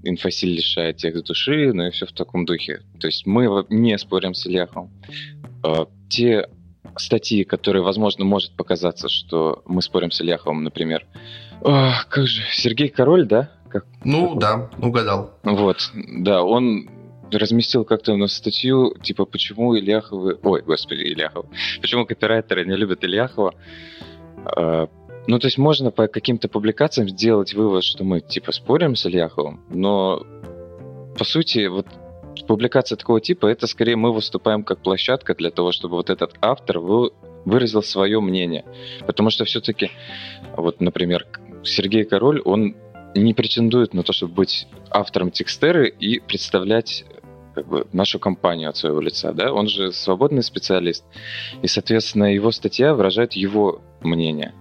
инфосиль 0.03 0.55
лишает 0.55 0.97
текст 0.97 1.25
души, 1.25 1.73
ну 1.73 1.87
и 1.87 1.91
все 1.91 2.05
в 2.05 2.13
таком 2.13 2.45
духе. 2.45 2.81
То 2.99 3.07
есть 3.07 3.25
мы 3.25 3.65
не 3.69 3.97
спорим 3.97 4.33
с 4.33 4.45
Ильяховым. 4.45 4.91
А, 5.63 5.87
те 6.09 6.47
статьи, 6.97 7.43
которые, 7.43 7.83
возможно, 7.83 8.25
может 8.25 8.51
показаться, 8.51 9.09
что 9.09 9.63
мы 9.65 9.81
спорим 9.81 10.11
с 10.11 10.21
Ильяховым, 10.21 10.63
например. 10.63 11.05
О, 11.61 11.91
как 12.09 12.27
же, 12.27 12.41
Сергей 12.51 12.89
Король, 12.89 13.27
да? 13.27 13.51
Как, 13.69 13.85
ну, 14.03 14.29
как 14.31 14.39
да, 14.39 14.69
угадал. 14.85 15.31
Вот, 15.43 15.91
да, 15.93 16.43
он 16.43 16.89
разместил 17.31 17.85
как-то 17.85 18.15
на 18.15 18.27
статью, 18.27 18.95
типа, 19.01 19.25
почему 19.25 19.77
Ильяховы... 19.77 20.39
Ой, 20.43 20.61
господи, 20.61 21.01
Ильяхов. 21.01 21.45
Почему 21.81 22.05
копирайтеры 22.05 22.65
не 22.65 22.75
любят 22.75 23.03
Ильяхова? 23.03 23.53
А, 24.45 24.87
ну, 25.27 25.39
то 25.39 25.47
есть 25.47 25.57
можно 25.57 25.91
по 25.91 26.07
каким-то 26.07 26.47
публикациям 26.47 27.09
сделать 27.09 27.53
вывод, 27.53 27.83
что 27.83 28.03
мы, 28.03 28.21
типа, 28.21 28.51
спорим 28.51 28.95
с 28.95 29.05
Ильяховым, 29.05 29.65
но, 29.69 30.23
по 31.17 31.23
сути, 31.23 31.65
вот 31.67 31.87
публикация 32.47 32.95
такого 32.95 33.21
типа, 33.21 33.47
это 33.47 33.67
скорее 33.67 33.95
мы 33.95 34.11
выступаем 34.11 34.63
как 34.63 34.79
площадка 34.79 35.35
для 35.35 35.51
того, 35.51 35.71
чтобы 35.71 35.95
вот 35.95 36.09
этот 36.09 36.35
автор 36.41 36.79
вы, 36.79 37.11
выразил 37.45 37.83
свое 37.83 38.19
мнение. 38.19 38.65
Потому 39.05 39.29
что 39.29 39.45
все-таки, 39.45 39.91
вот, 40.55 40.81
например, 40.81 41.27
Сергей 41.63 42.03
Король, 42.03 42.41
он 42.43 42.75
не 43.15 43.33
претендует 43.33 43.93
на 43.93 44.03
то, 44.03 44.13
чтобы 44.13 44.33
быть 44.33 44.67
автором 44.89 45.31
текстеры 45.31 45.87
и 45.87 46.19
представлять 46.19 47.05
как 47.55 47.67
бы, 47.67 47.87
нашу 47.93 48.19
компанию 48.19 48.69
от 48.69 48.75
своего 48.75 48.99
лица, 48.99 49.31
да, 49.31 49.53
он 49.53 49.69
же 49.69 49.93
свободный 49.93 50.43
специалист, 50.43 51.05
и, 51.61 51.67
соответственно, 51.67 52.33
его 52.33 52.51
статья 52.51 52.93
выражает 52.93 53.33
его 53.33 53.81
мнение. 54.01 54.53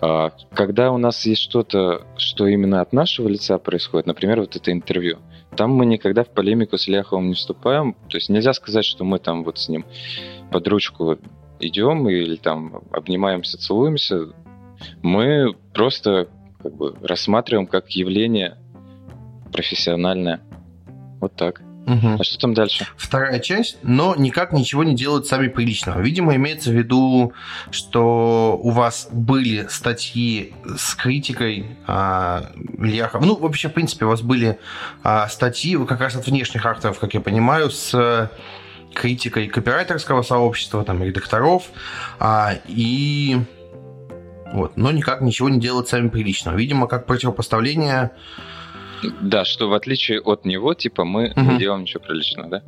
А, 0.00 0.30
когда 0.52 0.90
у 0.92 0.98
нас 0.98 1.24
есть 1.26 1.42
что-то, 1.42 2.06
что 2.16 2.46
именно 2.46 2.80
от 2.80 2.92
нашего 2.92 3.28
лица 3.28 3.58
происходит, 3.58 4.06
например, 4.06 4.40
вот 4.40 4.56
это 4.56 4.72
интервью, 4.72 5.18
там 5.56 5.72
мы 5.72 5.86
никогда 5.86 6.24
в 6.24 6.28
полемику 6.28 6.78
с 6.78 6.88
Ляховым 6.88 7.28
не 7.28 7.34
вступаем. 7.34 7.94
То 8.08 8.16
есть 8.16 8.28
нельзя 8.28 8.52
сказать, 8.52 8.84
что 8.84 9.04
мы 9.04 9.18
там 9.18 9.44
вот 9.44 9.58
с 9.58 9.68
ним 9.68 9.84
под 10.50 10.66
ручку 10.68 11.18
идем 11.60 12.08
или 12.08 12.36
там 12.36 12.82
обнимаемся, 12.90 13.58
целуемся. 13.58 14.28
Мы 15.02 15.54
просто 15.74 16.28
как 16.62 16.74
бы 16.74 16.94
рассматриваем 17.02 17.66
как 17.66 17.90
явление 17.90 18.58
профессиональное. 19.52 20.40
Вот 21.20 21.34
так. 21.34 21.62
Угу. 21.86 22.16
А 22.20 22.24
что 22.24 22.38
там 22.38 22.54
дальше? 22.54 22.86
Вторая 22.96 23.40
часть, 23.40 23.76
но 23.82 24.14
никак 24.16 24.52
ничего 24.52 24.84
не 24.84 24.94
делают 24.94 25.26
сами 25.26 25.48
приличного. 25.48 26.00
Видимо, 26.00 26.36
имеется 26.36 26.70
в 26.70 26.74
виду, 26.74 27.32
что 27.70 28.58
у 28.62 28.70
вас 28.70 29.08
были 29.10 29.66
статьи 29.68 30.54
с 30.76 30.94
критикой 30.94 31.66
а, 31.86 32.50
Ильяхова. 32.78 33.24
Ну, 33.24 33.36
вообще, 33.36 33.68
в 33.68 33.72
принципе, 33.72 34.04
у 34.04 34.08
вас 34.08 34.22
были 34.22 34.58
а, 35.02 35.28
статьи 35.28 35.76
как 35.86 36.00
раз 36.00 36.14
от 36.14 36.26
внешних 36.26 36.64
авторов, 36.66 36.98
как 37.00 37.14
я 37.14 37.20
понимаю, 37.20 37.70
с 37.70 38.30
критикой 38.94 39.48
копирайтерского 39.48 40.22
сообщества, 40.22 40.84
там, 40.84 41.02
редакторов, 41.02 41.64
а, 42.18 42.54
и 42.68 43.38
вот, 44.52 44.76
но 44.76 44.90
никак 44.90 45.22
ничего 45.22 45.48
не 45.48 45.58
делают 45.58 45.88
сами 45.88 46.08
приличного. 46.08 46.56
Видимо, 46.56 46.86
как 46.86 47.06
противопоставление 47.06 48.10
да, 49.20 49.44
что 49.44 49.68
в 49.68 49.74
отличие 49.74 50.20
от 50.20 50.44
него, 50.44 50.74
типа, 50.74 51.04
мы 51.04 51.30
угу. 51.30 51.40
не 51.40 51.58
делаем 51.58 51.82
ничего 51.82 52.02
приличного, 52.02 52.48
да? 52.48 52.62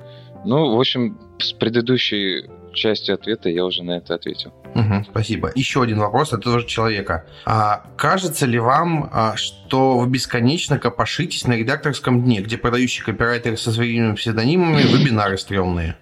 Ну, 0.44 0.76
в 0.76 0.80
общем, 0.80 1.18
с 1.38 1.52
предыдущей 1.52 2.50
частью 2.74 3.14
ответа 3.14 3.48
я 3.48 3.64
уже 3.64 3.82
на 3.82 3.92
это 3.92 4.14
ответил. 4.14 4.52
Угу, 4.74 5.04
спасибо. 5.10 5.52
Еще 5.54 5.82
один 5.82 5.98
вопрос 5.98 6.32
от 6.32 6.42
того 6.42 6.58
же 6.58 6.66
человека. 6.66 7.24
А, 7.46 7.86
кажется 7.96 8.44
ли 8.44 8.58
вам, 8.58 9.08
а, 9.12 9.36
что 9.36 9.98
вы 9.98 10.08
бесконечно 10.08 10.78
копошитесь 10.78 11.46
на 11.46 11.54
редакторском 11.54 12.22
дне, 12.22 12.40
где 12.40 12.58
продающие 12.58 13.04
копирайтеры 13.04 13.56
со 13.56 13.72
своими 13.72 14.14
псевдонимами 14.14 14.82
вебинары 14.82 15.38
стрёмные? 15.38 15.96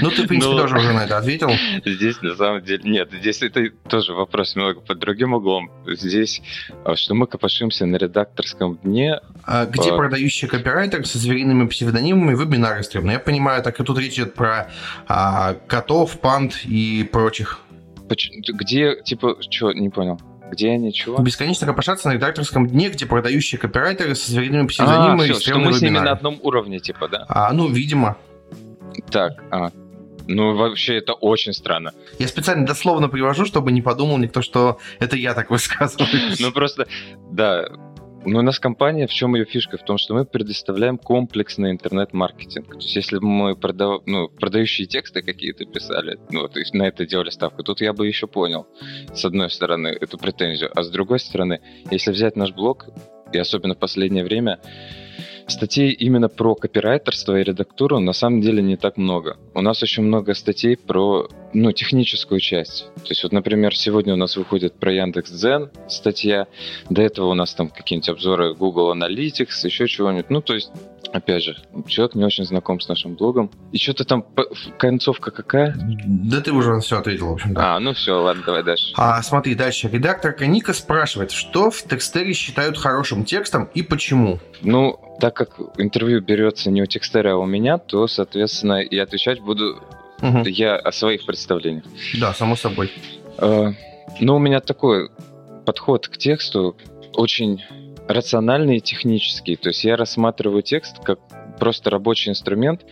Ну, 0.00 0.10
ты, 0.10 0.24
в 0.24 0.28
принципе, 0.28 0.52
ну, 0.52 0.58
тоже 0.58 0.76
уже 0.76 0.92
на 0.92 1.04
это 1.04 1.18
ответил. 1.18 1.50
Здесь, 1.84 2.20
на 2.22 2.34
самом 2.34 2.62
деле, 2.62 2.82
нет, 2.84 3.10
здесь 3.12 3.42
это 3.42 3.70
тоже 3.88 4.14
вопрос 4.14 4.56
немного 4.56 4.80
под 4.80 4.98
другим 4.98 5.34
углом. 5.34 5.70
Здесь, 5.86 6.42
а, 6.84 6.96
что 6.96 7.14
мы 7.14 7.26
копошимся 7.26 7.86
на 7.86 7.96
редакторском 7.96 8.76
дне. 8.76 9.20
А 9.44 9.66
где 9.66 9.90
а... 9.90 9.96
продающий 9.96 10.48
копирайтер 10.48 11.06
со 11.06 11.18
звериными 11.18 11.66
псевдонимами 11.66 12.34
вебинары 12.34 12.82
стримные? 12.82 13.14
Я 13.14 13.20
понимаю, 13.20 13.62
так 13.62 13.80
и 13.80 13.84
тут 13.84 13.98
речь 13.98 14.14
идет 14.14 14.34
про 14.34 14.70
а, 15.06 15.54
котов, 15.66 16.18
панд 16.20 16.64
и 16.64 17.08
прочих. 17.10 17.60
Где, 18.08 19.02
типа, 19.02 19.36
что, 19.50 19.72
не 19.72 19.90
понял? 19.90 20.18
Где 20.50 20.70
они, 20.70 20.92
чего? 20.92 21.18
Бесконечно 21.18 21.66
копошаться 21.66 22.08
на 22.08 22.14
редакторском 22.14 22.66
дне, 22.66 22.88
где 22.88 23.04
продающие 23.06 23.58
копирайтеры 23.58 24.14
со 24.14 24.30
звериными 24.30 24.66
псевдонимами 24.66 25.30
а, 25.30 25.34
все, 25.34 25.50
что 25.50 25.58
мы 25.58 25.72
с 25.74 25.82
ними 25.82 25.98
на 25.98 26.12
одном 26.12 26.38
уровне, 26.42 26.78
типа, 26.78 27.08
да? 27.08 27.26
А, 27.28 27.52
ну, 27.52 27.68
видимо. 27.68 28.16
Так, 29.10 29.32
а, 29.50 29.70
ну, 30.28 30.54
вообще, 30.54 30.98
это 30.98 31.14
очень 31.14 31.54
странно. 31.54 31.92
Я 32.18 32.28
специально 32.28 32.66
дословно 32.66 33.08
привожу, 33.08 33.46
чтобы 33.46 33.72
не 33.72 33.80
подумал 33.80 34.18
никто, 34.18 34.42
что 34.42 34.78
это 35.00 35.16
я 35.16 35.32
так 35.34 35.50
высказываюсь. 35.50 36.38
Ну, 36.40 36.52
просто, 36.52 36.86
да. 37.32 37.66
Но 38.26 38.40
у 38.40 38.42
нас 38.42 38.58
компания, 38.58 39.06
в 39.06 39.12
чем 39.12 39.34
ее 39.34 39.46
фишка? 39.46 39.78
В 39.78 39.84
том, 39.84 39.96
что 39.96 40.12
мы 40.12 40.26
предоставляем 40.26 40.98
комплексный 40.98 41.70
интернет-маркетинг. 41.70 42.68
То 42.68 42.76
есть, 42.76 42.94
если 42.94 43.18
бы 43.18 43.26
мы 43.26 43.56
продав... 43.56 44.02
ну, 44.06 44.28
продающие 44.28 44.86
тексты 44.86 45.22
какие-то 45.22 45.64
писали, 45.64 46.18
ну, 46.30 46.46
то 46.46 46.58
есть 46.58 46.74
на 46.74 46.82
это 46.82 47.06
делали 47.06 47.30
ставку, 47.30 47.62
тут 47.62 47.80
я 47.80 47.94
бы 47.94 48.06
еще 48.06 48.26
понял, 48.26 48.66
с 49.14 49.24
одной 49.24 49.50
стороны, 49.50 49.88
эту 49.88 50.18
претензию. 50.18 50.70
А 50.74 50.82
с 50.82 50.90
другой 50.90 51.20
стороны, 51.20 51.60
если 51.90 52.10
взять 52.10 52.36
наш 52.36 52.52
блог, 52.52 52.88
и 53.32 53.38
особенно 53.38 53.74
в 53.74 53.78
последнее 53.78 54.24
время, 54.24 54.60
статей 55.50 55.90
именно 55.90 56.28
про 56.28 56.54
копирайтерство 56.54 57.38
и 57.38 57.44
редактуру 57.44 58.00
на 58.00 58.12
самом 58.12 58.40
деле 58.40 58.62
не 58.62 58.76
так 58.76 58.96
много. 58.96 59.36
У 59.54 59.60
нас 59.60 59.82
очень 59.82 60.02
много 60.02 60.34
статей 60.34 60.76
про 60.76 61.28
ну, 61.52 61.72
техническую 61.72 62.40
часть. 62.40 62.86
То 62.96 63.08
есть 63.10 63.22
вот, 63.22 63.32
например, 63.32 63.74
сегодня 63.74 64.14
у 64.14 64.16
нас 64.16 64.36
выходит 64.36 64.74
про 64.74 64.92
Яндекс.Дзен 64.92 65.70
статья, 65.88 66.46
до 66.90 67.02
этого 67.02 67.30
у 67.30 67.34
нас 67.34 67.54
там 67.54 67.68
какие-нибудь 67.68 68.08
обзоры 68.08 68.54
Google 68.54 68.94
Analytics, 68.94 69.64
еще 69.64 69.86
чего-нибудь. 69.86 70.30
Ну, 70.30 70.40
то 70.40 70.54
есть 70.54 70.70
Опять 71.12 71.42
же, 71.42 71.56
человек 71.86 72.14
не 72.14 72.24
очень 72.24 72.44
знаком 72.44 72.80
с 72.80 72.88
нашим 72.88 73.14
блогом. 73.14 73.50
И 73.72 73.78
что-то 73.78 74.04
там, 74.04 74.26
концовка 74.78 75.30
какая? 75.30 75.74
Да 75.78 76.40
ты 76.40 76.52
уже 76.52 76.78
все 76.80 76.98
ответил, 76.98 77.28
в 77.28 77.32
общем, 77.32 77.54
да. 77.54 77.76
А, 77.76 77.80
ну 77.80 77.94
все, 77.94 78.12
ладно, 78.12 78.42
давай 78.44 78.62
дальше. 78.62 78.92
А, 78.96 79.22
смотри, 79.22 79.54
дальше. 79.54 79.88
Редакторка 79.88 80.46
Ника 80.46 80.74
спрашивает, 80.74 81.30
что 81.30 81.70
в 81.70 81.82
текстере 81.82 82.34
считают 82.34 82.76
хорошим 82.76 83.24
текстом 83.24 83.70
и 83.74 83.82
почему? 83.82 84.38
Ну, 84.60 85.00
так 85.20 85.34
как 85.34 85.58
интервью 85.78 86.20
берется 86.20 86.70
не 86.70 86.82
у 86.82 86.86
текстера, 86.86 87.32
а 87.32 87.36
у 87.36 87.46
меня, 87.46 87.78
то, 87.78 88.06
соответственно, 88.06 88.80
и 88.80 88.98
отвечать 88.98 89.40
буду 89.40 89.82
угу. 90.22 90.42
я 90.46 90.76
о 90.76 90.92
своих 90.92 91.26
представлениях. 91.26 91.84
Да, 92.20 92.32
само 92.32 92.56
собой. 92.56 92.90
Э, 93.38 93.72
ну, 94.20 94.36
у 94.36 94.38
меня 94.38 94.60
такой 94.60 95.10
подход 95.64 96.08
к 96.08 96.16
тексту 96.16 96.76
очень 97.14 97.62
рациональный 98.06 98.78
и 98.78 98.80
технический. 98.80 99.56
То 99.56 99.68
есть 99.68 99.84
я 99.84 99.96
рассматриваю 99.96 100.62
текст 100.62 100.98
как 101.04 101.18
просто 101.58 101.90
рабочий 101.90 102.30
инструмент 102.30 102.82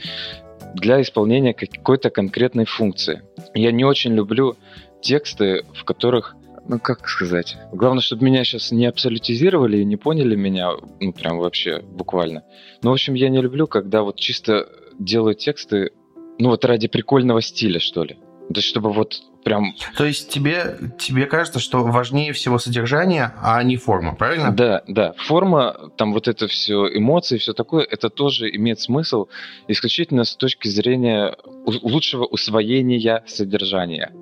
для 0.75 1.01
исполнения 1.01 1.55
какой-то 1.55 2.11
конкретной 2.11 2.67
функции. 2.67 3.23
Я 3.55 3.73
не 3.73 3.85
очень 3.85 4.15
люблю 4.15 4.57
тексты, 5.01 5.65
в 5.75 5.85
которых 5.85 6.35
ну, 6.69 6.79
как 6.79 7.09
сказать? 7.09 7.57
Главное, 7.73 8.03
чтобы 8.03 8.25
меня 8.25 8.45
сейчас 8.45 8.73
не 8.73 8.87
абсолютизировали 8.87 9.79
и 9.79 9.85
не 9.85 9.97
поняли 9.97 10.35
меня, 10.37 10.71
ну, 11.01 11.13
прям 11.13 11.39
вообще, 11.39 11.81
буквально. 11.81 12.43
Ну, 12.83 12.91
в 12.91 12.93
общем, 12.93 13.15
я 13.15 13.29
не 13.29 13.41
люблю, 13.41 13.67
когда 13.67 14.03
вот 14.03 14.17
чисто 14.17 14.69
делаю 14.99 15.35
тексты, 15.35 15.93
ну, 16.39 16.51
вот 16.51 16.65
ради 16.65 16.89
прикольного 16.89 17.41
стиля, 17.41 17.81
что 17.81 18.05
ли. 18.05 18.15
То 18.49 18.59
есть, 18.59 18.69
чтобы 18.69 18.93
вот 18.93 19.21
прям... 19.45 19.75
То 19.97 20.05
есть 20.05 20.29
тебе, 20.29 20.77
тебе 20.99 21.27
кажется, 21.27 21.59
что 21.59 21.85
важнее 21.85 22.33
всего 22.33 22.59
содержание, 22.59 23.33
а 23.43 23.63
не 23.63 23.77
форма, 23.77 24.15
правильно? 24.15 24.53
Да, 24.53 24.83
да. 24.87 25.15
Форма, 25.19 25.91
там 25.97 26.13
вот 26.13 26.29
это 26.29 26.47
все, 26.47 26.87
эмоции, 26.93 27.39
все 27.39 27.53
такое, 27.55 27.85
это 27.85 28.09
тоже 28.09 28.55
имеет 28.55 28.81
смысл 28.81 29.27
исключительно 29.69 30.25
с 30.25 30.37
точки 30.37 30.69
зрения 30.69 31.37
лучшего 31.65 32.25
усвоения 32.25 33.25
содержания. 33.27 34.13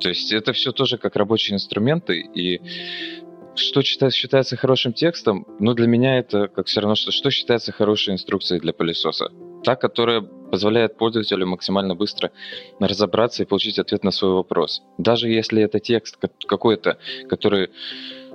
То 0.00 0.08
есть 0.08 0.32
это 0.32 0.52
все 0.52 0.72
тоже 0.72 0.98
как 0.98 1.16
рабочие 1.16 1.54
инструменты, 1.54 2.20
и 2.20 2.60
что 3.54 3.82
считается, 3.82 4.18
считается 4.18 4.56
хорошим 4.56 4.92
текстом, 4.92 5.46
ну, 5.58 5.74
для 5.74 5.86
меня 5.86 6.18
это 6.18 6.48
как 6.48 6.66
все 6.66 6.80
равно, 6.80 6.94
что, 6.94 7.10
что 7.10 7.30
считается 7.30 7.72
хорошей 7.72 8.14
инструкцией 8.14 8.60
для 8.60 8.72
пылесоса. 8.72 9.30
Та, 9.62 9.76
которая 9.76 10.22
позволяет 10.22 10.96
пользователю 10.96 11.46
максимально 11.46 11.94
быстро 11.94 12.30
разобраться 12.78 13.42
и 13.42 13.46
получить 13.46 13.78
ответ 13.78 14.04
на 14.04 14.10
свой 14.10 14.32
вопрос. 14.32 14.82
Даже 14.96 15.28
если 15.28 15.62
это 15.62 15.80
текст 15.80 16.16
какой-то, 16.46 16.98
который 17.28 17.68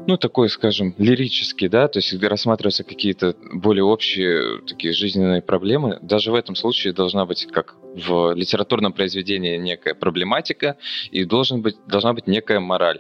ну, 0.07 0.17
такой, 0.17 0.49
скажем, 0.49 0.93
лирический, 0.97 1.67
да, 1.67 1.87
то 1.87 1.99
есть 1.99 2.13
рассматриваются 2.21 2.83
какие-то 2.83 3.35
более 3.53 3.83
общие 3.83 4.61
такие 4.67 4.93
жизненные 4.93 5.41
проблемы, 5.41 5.97
даже 6.01 6.31
в 6.31 6.35
этом 6.35 6.55
случае 6.55 6.93
должна 6.93 7.25
быть, 7.25 7.47
как 7.47 7.75
в 7.95 8.33
литературном 8.33 8.93
произведении, 8.93 9.57
некая 9.57 9.93
проблематика 9.93 10.77
и 11.11 11.23
должен 11.23 11.61
быть, 11.61 11.77
должна 11.87 12.13
быть 12.13 12.27
некая 12.27 12.59
мораль. 12.59 12.99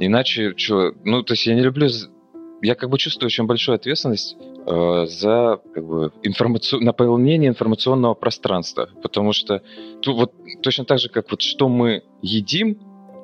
Иначе, 0.00 0.54
что, 0.56 0.92
ну, 1.04 1.22
то 1.22 1.32
есть 1.32 1.46
я 1.46 1.54
не 1.54 1.62
люблю, 1.62 1.88
я 2.62 2.74
как 2.74 2.90
бы 2.90 2.98
чувствую 2.98 3.26
очень 3.26 3.44
большую 3.44 3.76
ответственность 3.76 4.36
э, 4.66 5.06
за 5.06 5.60
как 5.74 5.86
бы, 5.86 6.12
информацию, 6.22 6.82
наполнение 6.82 7.48
информационного 7.48 8.14
пространства, 8.14 8.88
потому 9.02 9.32
что 9.32 9.62
тут 10.02 10.16
вот 10.16 10.32
точно 10.62 10.84
так 10.84 10.98
же, 10.98 11.08
как 11.08 11.30
вот 11.30 11.42
что 11.42 11.68
мы 11.68 12.02
едим, 12.22 12.78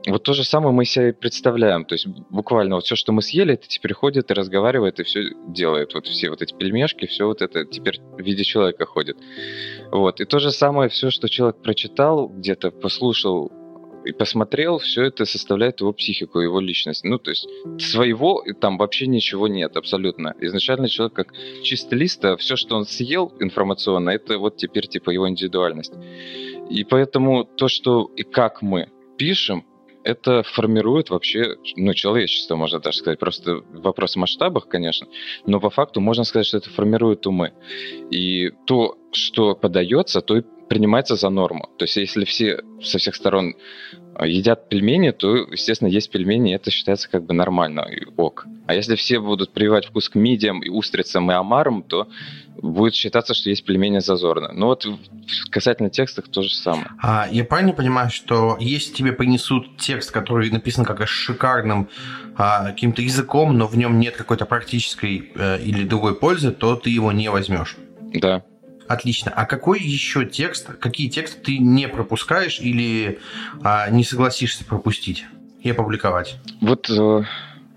вот 0.06 0.22
то 0.22 0.34
же 0.34 0.44
самое 0.44 0.74
мы 0.74 0.84
себе 0.84 1.12
представляем. 1.12 1.84
То 1.84 1.94
есть 1.94 2.06
буквально 2.06 2.76
вот 2.76 2.84
все, 2.84 2.94
что 2.94 3.12
мы 3.12 3.22
съели, 3.22 3.54
это 3.54 3.66
теперь 3.68 3.94
ходит 3.94 4.30
и 4.30 4.34
разговаривает, 4.34 5.00
и 5.00 5.04
все 5.04 5.30
делает. 5.48 5.94
Вот 5.94 6.06
все 6.06 6.30
вот 6.30 6.42
эти 6.42 6.54
пельмешки, 6.54 7.06
все 7.06 7.26
вот 7.26 7.40
это 7.42 7.64
теперь 7.64 8.00
в 8.00 8.20
виде 8.20 8.44
человека 8.44 8.84
ходит. 8.84 9.16
Вот. 9.90 10.20
И 10.20 10.24
то 10.24 10.38
же 10.38 10.50
самое, 10.50 10.90
все, 10.90 11.10
что 11.10 11.28
человек 11.28 11.62
прочитал, 11.62 12.28
где-то 12.28 12.70
послушал 12.70 13.50
и 14.04 14.12
посмотрел, 14.12 14.78
все 14.78 15.04
это 15.04 15.24
составляет 15.24 15.80
его 15.80 15.92
психику, 15.94 16.38
его 16.40 16.60
личность. 16.60 17.04
Ну, 17.04 17.18
то 17.18 17.30
есть 17.30 17.48
своего 17.78 18.44
там 18.60 18.76
вообще 18.76 19.06
ничего 19.06 19.48
нет 19.48 19.76
абсолютно. 19.78 20.34
Изначально 20.40 20.88
человек 20.88 21.14
как 21.14 21.34
чистый 21.62 21.94
лист, 21.94 22.22
а 22.26 22.36
все, 22.36 22.56
что 22.56 22.76
он 22.76 22.84
съел 22.84 23.32
информационно, 23.40 24.10
это 24.10 24.36
вот 24.38 24.58
теперь 24.58 24.86
типа 24.86 25.10
его 25.10 25.26
индивидуальность. 25.28 25.94
И 26.68 26.84
поэтому 26.84 27.44
то, 27.44 27.68
что 27.68 28.10
и 28.16 28.22
как 28.22 28.60
мы 28.60 28.90
пишем, 29.16 29.64
это 30.04 30.42
формирует 30.42 31.10
вообще, 31.10 31.56
ну, 31.76 31.94
человечество, 31.94 32.56
можно 32.56 32.78
даже 32.78 32.98
сказать. 32.98 33.18
Просто 33.18 33.62
вопрос 33.72 34.12
в 34.12 34.18
масштабах, 34.18 34.68
конечно, 34.68 35.08
но 35.46 35.58
по 35.60 35.70
факту 35.70 36.00
можно 36.00 36.24
сказать, 36.24 36.46
что 36.46 36.58
это 36.58 36.70
формирует 36.70 37.26
умы. 37.26 37.52
И 38.10 38.50
то, 38.66 38.98
что 39.12 39.54
подается, 39.54 40.20
то 40.20 40.36
и 40.36 40.42
принимается 40.68 41.16
за 41.16 41.30
норму. 41.30 41.68
То 41.78 41.84
есть 41.84 41.96
если 41.96 42.24
все 42.24 42.60
со 42.82 42.98
всех 42.98 43.14
сторон 43.14 43.54
а, 44.14 44.26
едят 44.26 44.68
пельмени, 44.68 45.10
то, 45.10 45.36
естественно, 45.36 45.88
есть 45.88 46.10
пельмени, 46.10 46.52
и 46.52 46.54
это 46.54 46.70
считается 46.70 47.10
как 47.10 47.24
бы 47.24 47.34
нормально, 47.34 47.80
и 47.80 48.04
ок. 48.16 48.46
А 48.66 48.74
если 48.74 48.94
все 48.96 49.20
будут 49.20 49.52
прививать 49.52 49.86
вкус 49.86 50.08
к 50.08 50.14
мидиям 50.14 50.62
и 50.62 50.68
устрицам 50.68 51.30
и 51.30 51.34
омарам, 51.34 51.82
то 51.82 52.08
будет 52.56 52.94
считаться, 52.94 53.34
что 53.34 53.50
есть 53.50 53.64
пельмени 53.64 53.98
зазорно. 53.98 54.52
Ну 54.52 54.66
вот 54.66 54.86
касательно 55.50 55.90
текстов 55.90 56.28
то 56.28 56.42
же 56.42 56.54
самое. 56.54 56.86
А, 57.02 57.28
я 57.30 57.44
правильно 57.44 57.72
понимаю, 57.72 58.10
что 58.10 58.56
если 58.60 58.92
тебе 58.92 59.12
принесут 59.12 59.76
текст, 59.76 60.10
который 60.10 60.50
написан 60.50 60.84
как 60.84 61.06
шикарным 61.06 61.88
а, 62.36 62.66
каким-то 62.66 63.02
языком, 63.02 63.56
но 63.56 63.66
в 63.66 63.76
нем 63.76 63.98
нет 63.98 64.16
какой-то 64.16 64.46
практической 64.46 65.32
а, 65.36 65.56
или 65.56 65.84
другой 65.84 66.14
пользы, 66.14 66.52
то 66.52 66.76
ты 66.76 66.90
его 66.90 67.12
не 67.12 67.30
возьмешь? 67.30 67.76
Да. 68.14 68.44
Отлично. 68.88 69.32
А 69.34 69.46
какой 69.46 69.80
еще 69.80 70.24
текст, 70.26 70.66
какие 70.78 71.08
тексты 71.08 71.40
ты 71.40 71.58
не 71.58 71.88
пропускаешь 71.88 72.60
или 72.60 73.18
а, 73.62 73.88
не 73.90 74.04
согласишься 74.04 74.64
пропустить 74.64 75.24
и 75.62 75.70
опубликовать? 75.70 76.36
Вот, 76.60 76.90
э, 76.90 77.22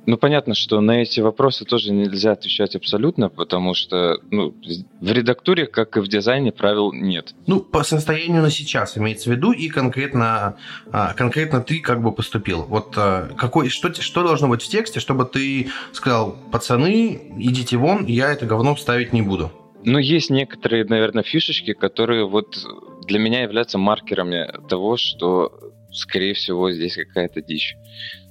ну 0.06 0.18
понятно, 0.18 0.54
что 0.54 0.82
на 0.82 1.02
эти 1.02 1.20
вопросы 1.22 1.66
тоже 1.66 1.92
нельзя 1.92 2.32
отвечать 2.32 2.76
абсолютно, 2.76 3.30
потому 3.30 3.74
что 3.74 4.20
ну, 4.32 4.54
в 5.02 5.12
редактуре, 5.12 5.66
как 5.66 5.98
и 5.98 6.02
в 6.02 6.08
дизайне, 6.08 6.52
правил 6.52 6.92
нет. 6.92 7.34
Ну, 7.46 7.62
по 7.62 7.84
состоянию 7.84 8.42
на 8.42 8.50
сейчас 8.50 8.98
имеется 8.98 9.30
в 9.30 9.34
виду, 9.34 9.52
и 9.52 9.70
конкретно, 9.70 10.58
а, 10.92 11.14
конкретно 11.14 11.62
ты 11.62 11.80
как 11.80 12.02
бы 12.02 12.12
поступил. 12.12 12.64
Вот 12.64 12.94
а, 12.98 13.34
какой, 13.38 13.70
что, 13.70 13.94
что 13.94 14.24
должно 14.24 14.48
быть 14.48 14.62
в 14.62 14.68
тексте, 14.68 15.00
чтобы 15.00 15.26
ты 15.26 15.70
сказал, 15.94 16.38
пацаны, 16.52 17.34
идите 17.38 17.78
вон, 17.78 18.06
я 18.06 18.32
это 18.32 18.46
говно 18.46 18.76
ставить 18.76 19.14
не 19.14 19.22
буду? 19.22 19.52
Ну, 19.90 20.00
есть 20.00 20.30
некоторые, 20.30 20.84
наверное, 20.84 21.24
фишечки, 21.24 21.72
которые 21.72 22.28
вот 22.28 22.58
для 23.06 23.20
меня 23.20 23.44
являются 23.44 23.78
маркерами 23.78 24.46
того, 24.68 24.98
что, 24.98 25.72
скорее 25.94 26.34
всего, 26.34 26.70
здесь 26.74 26.98
какая-то 26.98 27.42
дичь. 27.42 27.74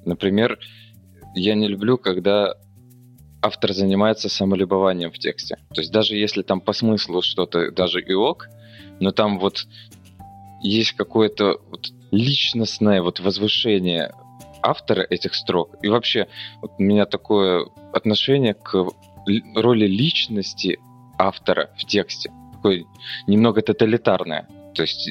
Например, 0.05 0.59
я 1.35 1.55
не 1.55 1.67
люблю, 1.67 1.97
когда 1.97 2.57
автор 3.41 3.73
занимается 3.73 4.29
самолюбованием 4.29 5.11
в 5.11 5.19
тексте. 5.19 5.57
То 5.73 5.81
есть 5.81 5.91
даже 5.91 6.15
если 6.15 6.43
там 6.43 6.61
по 6.61 6.75
смыслу 6.75 7.23
что-то 7.23 7.71
даже 7.71 8.03
и 8.03 8.13
ок, 8.13 8.49
но 9.01 9.13
там 9.13 9.39
вот 9.39 9.67
есть 10.61 10.93
какое-то 10.93 11.59
вот 11.71 11.87
личностное 12.11 13.01
вот 13.01 13.19
возвышение 13.21 14.13
автора 14.63 15.07
этих 15.09 15.35
строк. 15.35 15.77
И 15.81 15.89
вообще 15.89 16.29
вот 16.61 16.73
у 16.77 16.83
меня 16.83 17.07
такое 17.07 17.67
отношение 17.95 18.53
к 18.53 18.91
роли 19.55 19.87
личности 19.87 20.79
автора 21.19 21.71
в 21.77 21.85
тексте. 21.85 22.31
Такое 22.53 22.85
немного 23.27 23.63
тоталитарное. 23.63 24.49
То 24.77 24.83
есть 24.83 25.09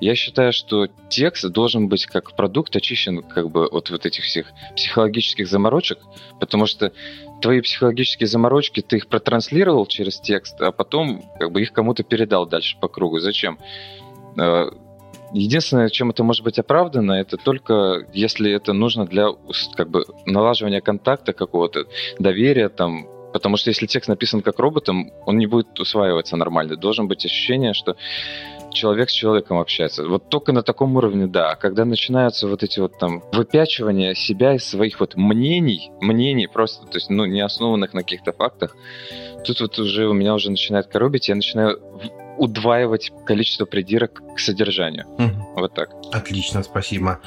я 0.00 0.14
считаю, 0.14 0.52
что 0.52 0.86
текст 1.08 1.48
должен 1.48 1.88
быть 1.88 2.04
как 2.04 2.36
продукт 2.36 2.76
очищен 2.76 3.22
как 3.22 3.50
бы 3.50 3.66
от 3.66 3.88
вот 3.90 4.04
этих 4.04 4.24
всех 4.24 4.52
психологических 4.76 5.48
заморочек, 5.48 5.98
потому 6.38 6.66
что 6.66 6.92
твои 7.40 7.62
психологические 7.62 8.26
заморочки, 8.26 8.82
ты 8.82 8.98
их 8.98 9.08
протранслировал 9.08 9.86
через 9.86 10.20
текст, 10.20 10.60
а 10.60 10.70
потом 10.70 11.22
как 11.38 11.50
бы 11.50 11.62
их 11.62 11.72
кому-то 11.72 12.02
передал 12.02 12.46
дальше 12.46 12.76
по 12.78 12.88
кругу. 12.88 13.20
Зачем? 13.20 13.58
Э, 14.38 14.70
единственное, 15.32 15.88
чем 15.88 16.10
это 16.10 16.22
может 16.22 16.44
быть 16.44 16.58
оправдано, 16.58 17.12
это 17.12 17.38
только 17.38 18.06
если 18.12 18.52
это 18.52 18.74
нужно 18.74 19.06
для 19.06 19.28
как 19.76 19.88
бы 19.88 20.04
налаживания 20.26 20.82
контакта 20.82 21.32
какого-то, 21.32 21.86
доверия, 22.18 22.68
там, 22.68 23.06
Потому 23.32 23.56
что 23.56 23.70
если 23.70 23.86
текст 23.86 24.08
написан 24.08 24.42
как 24.42 24.58
роботом, 24.58 25.12
он 25.26 25.38
не 25.38 25.46
будет 25.46 25.78
усваиваться 25.78 26.36
нормально. 26.36 26.76
Должен 26.76 27.08
быть 27.08 27.24
ощущение, 27.24 27.74
что 27.74 27.96
человек 28.72 29.10
с 29.10 29.12
человеком 29.12 29.58
общается. 29.58 30.06
Вот 30.06 30.28
только 30.28 30.52
на 30.52 30.62
таком 30.62 30.96
уровне, 30.96 31.26
да. 31.26 31.50
А 31.50 31.56
когда 31.56 31.84
начинаются 31.84 32.48
вот 32.48 32.62
эти 32.62 32.80
вот 32.80 32.98
там 32.98 33.22
выпячивания 33.32 34.14
себя 34.14 34.54
из 34.54 34.64
своих 34.64 35.00
вот 35.00 35.16
мнений, 35.16 35.90
мнений 36.00 36.46
просто, 36.46 36.86
то 36.86 36.96
есть, 36.96 37.10
ну, 37.10 37.24
не 37.24 37.40
основанных 37.40 37.94
на 37.94 38.02
каких-то 38.02 38.32
фактах, 38.32 38.76
тут 39.44 39.60
вот 39.60 39.78
уже 39.78 40.08
у 40.08 40.12
меня 40.12 40.34
уже 40.34 40.50
начинает 40.50 40.86
коробить, 40.86 41.28
я 41.28 41.34
начинаю 41.34 41.80
удваивать 42.38 43.12
количество 43.26 43.66
придирок 43.66 44.22
к 44.34 44.38
содержанию. 44.38 45.06
Угу. 45.18 45.60
Вот 45.60 45.74
так. 45.74 45.90
Отлично, 46.12 46.62
спасибо. 46.62 47.20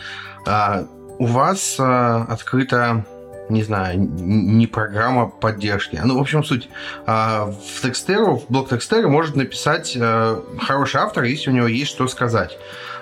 А, 0.47 0.85
у 1.19 1.25
вас 1.25 1.75
а, 1.79 2.23
открыта 2.23 3.05
не 3.49 3.63
знаю, 3.63 3.99
не 3.99 4.67
программа 4.67 5.27
поддержки. 5.27 5.99
Ну, 6.03 6.17
в 6.17 6.21
общем, 6.21 6.43
суть. 6.43 6.69
А, 7.05 7.51
в 7.51 7.81
текстеру, 7.81 8.37
в 8.37 8.45
блок 8.49 8.69
текстеру 8.69 9.09
может 9.09 9.35
написать 9.35 9.97
э, 9.99 10.41
хороший 10.59 11.01
автор, 11.01 11.23
если 11.23 11.49
у 11.49 11.53
него 11.53 11.67
есть 11.67 11.91
что 11.91 12.07
сказать. 12.07 12.57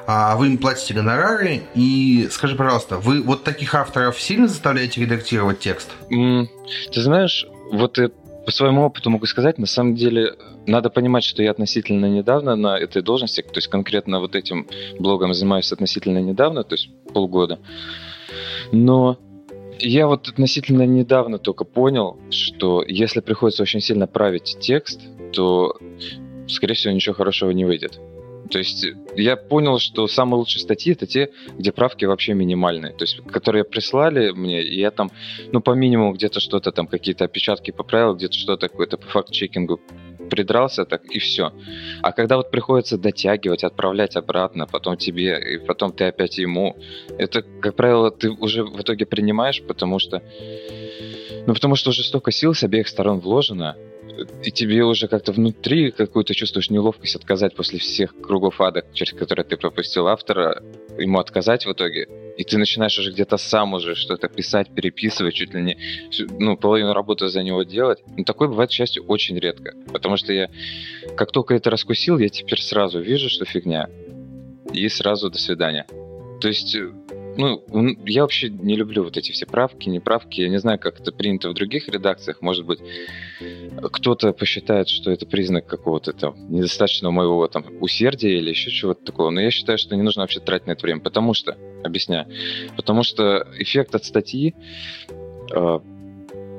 А 0.08 0.36
вы 0.36 0.48
им 0.48 0.58
платите 0.58 0.94
гонорары, 0.94 1.62
и 1.76 2.28
скажи, 2.32 2.56
пожалуйста, 2.56 2.98
вы 2.98 3.22
вот 3.22 3.44
таких 3.44 3.76
авторов 3.76 4.20
сильно 4.20 4.48
заставляете 4.48 5.02
редактировать 5.02 5.60
текст? 5.60 5.90
Ты 6.10 7.02
знаешь, 7.02 7.46
вот 7.72 7.98
по 8.46 8.52
своему 8.52 8.84
опыту 8.84 9.10
могу 9.10 9.26
сказать, 9.28 9.58
на 9.60 9.68
самом 9.68 9.96
деле 9.96 10.36
надо 10.66 10.90
понимать, 10.90 11.24
что 11.24 11.44
я 11.44 11.52
относительно 11.52 12.08
недавно 12.08 12.56
на 12.56 12.78
этой 12.78 13.02
должности, 13.02 13.42
то 13.42 13.58
есть 13.58 13.68
конкретно 13.68 14.20
вот 14.20 14.36
этим 14.36 14.68
блогом 15.00 15.34
занимаюсь 15.34 15.72
относительно 15.72 16.20
недавно, 16.20 16.64
то 16.64 16.74
есть 16.74 16.90
полгода. 17.14 17.60
Но 18.72 19.20
я 19.82 20.08
вот 20.08 20.28
относительно 20.28 20.86
недавно 20.86 21.38
только 21.38 21.64
понял, 21.64 22.18
что 22.30 22.84
если 22.88 23.20
приходится 23.20 23.64
очень 23.64 23.82
сильно 23.82 24.08
править 24.08 24.58
текст, 24.60 25.02
то, 25.34 25.78
скорее 26.48 26.76
всего, 26.76 26.94
ничего 26.94 27.16
хорошего 27.16 27.52
не 27.52 27.66
выйдет. 27.66 28.00
То 28.52 28.58
есть 28.58 28.86
я 29.16 29.38
понял, 29.38 29.80
что 29.80 30.08
самые 30.08 30.40
лучшие 30.40 30.62
статьи 30.62 30.92
это 30.92 31.08
те, 31.08 31.30
где 31.58 31.72
правки 31.72 32.04
вообще 32.04 32.34
минимальные. 32.34 32.92
То 32.94 33.04
есть, 33.04 33.22
которые 33.32 33.64
прислали 33.64 34.32
мне, 34.32 34.62
и 34.62 34.80
я 34.80 34.92
там, 34.92 35.10
ну, 35.52 35.62
по 35.62 35.72
минимуму 35.72 36.14
где-то 36.14 36.40
что-то 36.42 36.72
там, 36.72 36.88
какие-то 36.88 37.24
опечатки 37.26 37.72
поправил, 37.72 38.16
где-то 38.16 38.34
что-то 38.34 38.68
какое-то 38.68 38.98
по 38.98 39.08
факт-чекингу 39.08 39.80
придрался, 40.32 40.86
так 40.86 41.06
и 41.06 41.20
все. 41.20 41.54
А 42.02 42.12
когда 42.14 42.38
вот 42.38 42.50
приходится 42.50 42.98
дотягивать, 42.98 43.64
отправлять 43.64 44.16
обратно, 44.16 44.66
потом 44.66 44.98
тебе, 44.98 45.38
и 45.54 45.58
потом 45.58 45.92
ты 45.92 46.06
опять 46.06 46.38
ему, 46.38 46.78
это, 47.20 47.44
как 47.44 47.76
правило, 47.76 48.10
ты 48.10 48.32
уже 48.32 48.64
в 48.64 48.82
итоге 48.82 49.06
принимаешь, 49.06 49.62
потому 49.62 50.00
что 50.00 50.24
ну, 51.48 51.54
потому 51.54 51.76
что 51.76 51.90
уже 51.90 52.04
столько 52.04 52.32
сил 52.32 52.54
с 52.54 52.64
обеих 52.64 52.88
сторон 52.88 53.20
вложено, 53.20 53.76
и 54.44 54.52
тебе 54.52 54.84
уже 54.84 55.08
как-то 55.08 55.32
внутри 55.32 55.92
какую-то 55.92 56.34
чувствуешь 56.34 56.70
неловкость 56.70 57.16
отказать 57.16 57.56
после 57.56 57.80
всех 57.80 58.16
кругов 58.22 58.62
ада, 58.62 58.86
через 58.94 59.14
которые 59.14 59.46
ты 59.46 59.58
пропустил 59.58 60.08
автора, 60.08 60.62
ему 60.98 61.20
отказать 61.20 61.66
в 61.66 61.72
итоге, 61.72 62.08
и 62.42 62.44
ты 62.44 62.58
начинаешь 62.58 62.98
уже 62.98 63.12
где-то 63.12 63.38
сам 63.38 63.74
уже 63.74 63.94
что-то 63.94 64.28
писать, 64.28 64.74
переписывать, 64.74 65.36
чуть 65.36 65.54
ли 65.54 65.62
не 65.62 65.78
ну, 66.40 66.58
половину 66.58 66.94
работы 66.94 67.28
за 67.28 67.44
него 67.44 67.62
делать. 67.62 68.00
Но 68.18 68.24
такое 68.24 68.48
бывает, 68.48 68.72
к 68.72 68.74
счастью, 68.74 69.04
очень 69.06 69.38
редко. 69.38 69.76
Потому 69.94 70.18
что 70.18 70.34
я, 70.34 70.50
как 71.16 71.32
только 71.32 71.54
это 71.54 71.70
раскусил, 71.70 72.18
я 72.18 72.30
теперь 72.30 72.60
сразу 72.60 73.00
вижу, 73.00 73.30
что 73.30 73.46
фигня. 73.46 73.90
И 74.74 74.90
сразу 74.90 75.30
до 75.30 75.38
свидания. 75.38 75.86
То 76.42 76.48
есть 76.48 76.76
ну, 77.38 77.64
я 78.06 78.24
вообще 78.24 78.50
не 78.50 78.76
люблю 78.76 79.04
вот 79.04 79.18
эти 79.18 79.32
все 79.32 79.46
правки, 79.46 79.88
неправки. 79.88 80.42
Я 80.42 80.50
не 80.50 80.60
знаю, 80.60 80.80
как 80.80 81.00
это 81.00 81.12
принято 81.12 81.50
в 81.50 81.54
других 81.54 81.88
редакциях. 81.88 82.42
Может 82.42 82.66
быть, 82.66 82.80
кто-то 83.92 84.34
посчитает, 84.34 84.90
что 84.90 85.12
это 85.12 85.26
признак 85.26 85.66
какого-то 85.66 86.14
там 86.14 86.36
недостаточного 86.52 87.12
моего 87.12 87.48
там 87.48 87.66
усердия 87.80 88.38
или 88.38 88.50
еще 88.50 88.72
чего-то 88.72 89.04
такого. 89.04 89.30
Но 89.30 89.42
я 89.42 89.52
считаю, 89.52 89.78
что 89.78 89.96
не 89.96 90.02
нужно 90.02 90.24
вообще 90.24 90.40
тратить 90.40 90.68
на 90.68 90.72
это 90.72 90.82
время. 90.84 91.02
Потому 91.02 91.34
что, 91.34 91.58
объясняю, 91.84 92.28
потому 92.76 93.04
что 93.04 93.48
эффект 93.58 93.96
от 93.96 94.06
статьи 94.06 94.56
э, 95.54 95.80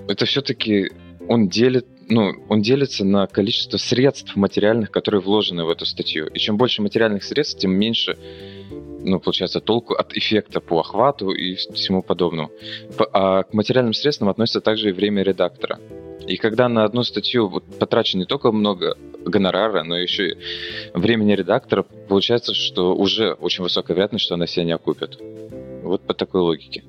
это 0.09 0.25
все-таки 0.27 0.90
он 1.29 1.49
делит 1.49 1.87
ну, 2.09 2.33
он 2.49 2.61
делится 2.61 3.05
на 3.05 3.27
количество 3.27 3.79
средств 3.79 4.37
материальных, 4.37 4.90
которые 4.90 5.21
вложены 5.21 5.64
в 5.64 5.71
эту 5.71 5.87
статью. 5.87 6.27
И 6.27 6.38
чем 6.38 6.57
больше 6.57 6.83
материальных 6.83 7.25
средств, 7.25 7.59
тем 7.59 7.73
меньше 7.73 8.18
ну, 9.05 9.21
получается, 9.21 9.61
толку 9.61 9.95
от 9.95 10.17
эффекта 10.17 10.61
по 10.61 10.81
охвату 10.81 11.31
и 11.31 11.55
всему 11.55 12.03
подобному. 12.03 12.51
А 13.12 13.43
к 13.43 13.53
материальным 13.53 13.95
средствам 13.95 14.29
относится 14.29 14.61
также 14.61 14.91
и 14.91 14.93
время 14.93 15.23
редактора. 15.23 15.79
И 16.27 16.37
когда 16.37 16.69
на 16.69 16.85
одну 16.85 17.03
статью 17.03 17.49
вот, 17.49 17.65
потрачено 17.79 18.21
не 18.21 18.27
только 18.27 18.53
много 18.53 18.97
гонорара, 19.25 19.83
но 19.83 19.99
еще 19.99 20.31
и 20.31 20.37
времени 20.95 21.33
редактора, 21.33 21.83
получается, 21.83 22.55
что 22.55 22.95
уже 22.95 23.33
очень 23.33 23.65
высокая 23.65 23.95
вероятность, 23.95 24.25
что 24.25 24.35
она 24.35 24.47
себя 24.47 24.65
не 24.65 24.73
окупит. 24.73 25.19
Вот 25.83 26.03
по 26.03 26.15
такой 26.15 26.43
логике. 26.43 26.85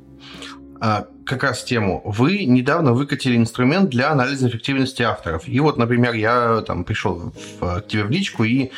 А, 0.80 1.08
как 1.26 1.44
раз 1.44 1.64
тему. 1.64 2.02
Вы 2.06 2.46
недавно 2.46 2.94
выкатили 2.94 3.38
инструмент 3.38 3.90
для 3.90 4.12
анализа 4.12 4.50
эффективности 4.50 5.02
авторов. 5.02 5.48
И 5.48 5.60
вот, 5.60 5.78
например, 5.78 6.14
я 6.14 6.62
там 6.62 6.84
пришел 6.84 7.32
в, 7.60 7.82
к 7.82 7.88
тебе 7.88 8.04
в 8.04 8.12
личку 8.12 8.44
и 8.44 8.70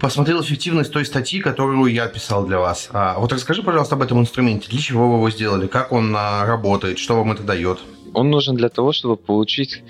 посмотрел 0.00 0.40
эффективность 0.42 0.92
той 0.92 1.04
статьи, 1.04 1.40
которую 1.40 1.92
я 1.92 2.08
писал 2.08 2.46
для 2.46 2.58
вас. 2.58 2.88
А 2.92 3.18
вот 3.18 3.32
расскажи, 3.32 3.62
пожалуйста, 3.62 3.94
об 3.94 4.02
этом 4.02 4.18
инструменте. 4.20 4.68
Для 4.68 4.80
чего 4.80 5.08
вы 5.08 5.16
его 5.16 5.30
сделали? 5.30 5.66
Как 5.66 5.92
он 5.92 6.14
а, 6.16 6.44
работает? 6.46 6.98
Что 6.98 7.16
вам 7.16 7.32
это 7.32 7.42
дает? 7.42 7.78
Он 8.14 8.30
нужен 8.30 8.56
для 8.56 8.68
того, 8.68 8.92
чтобы 8.92 9.16
получить 9.16 9.82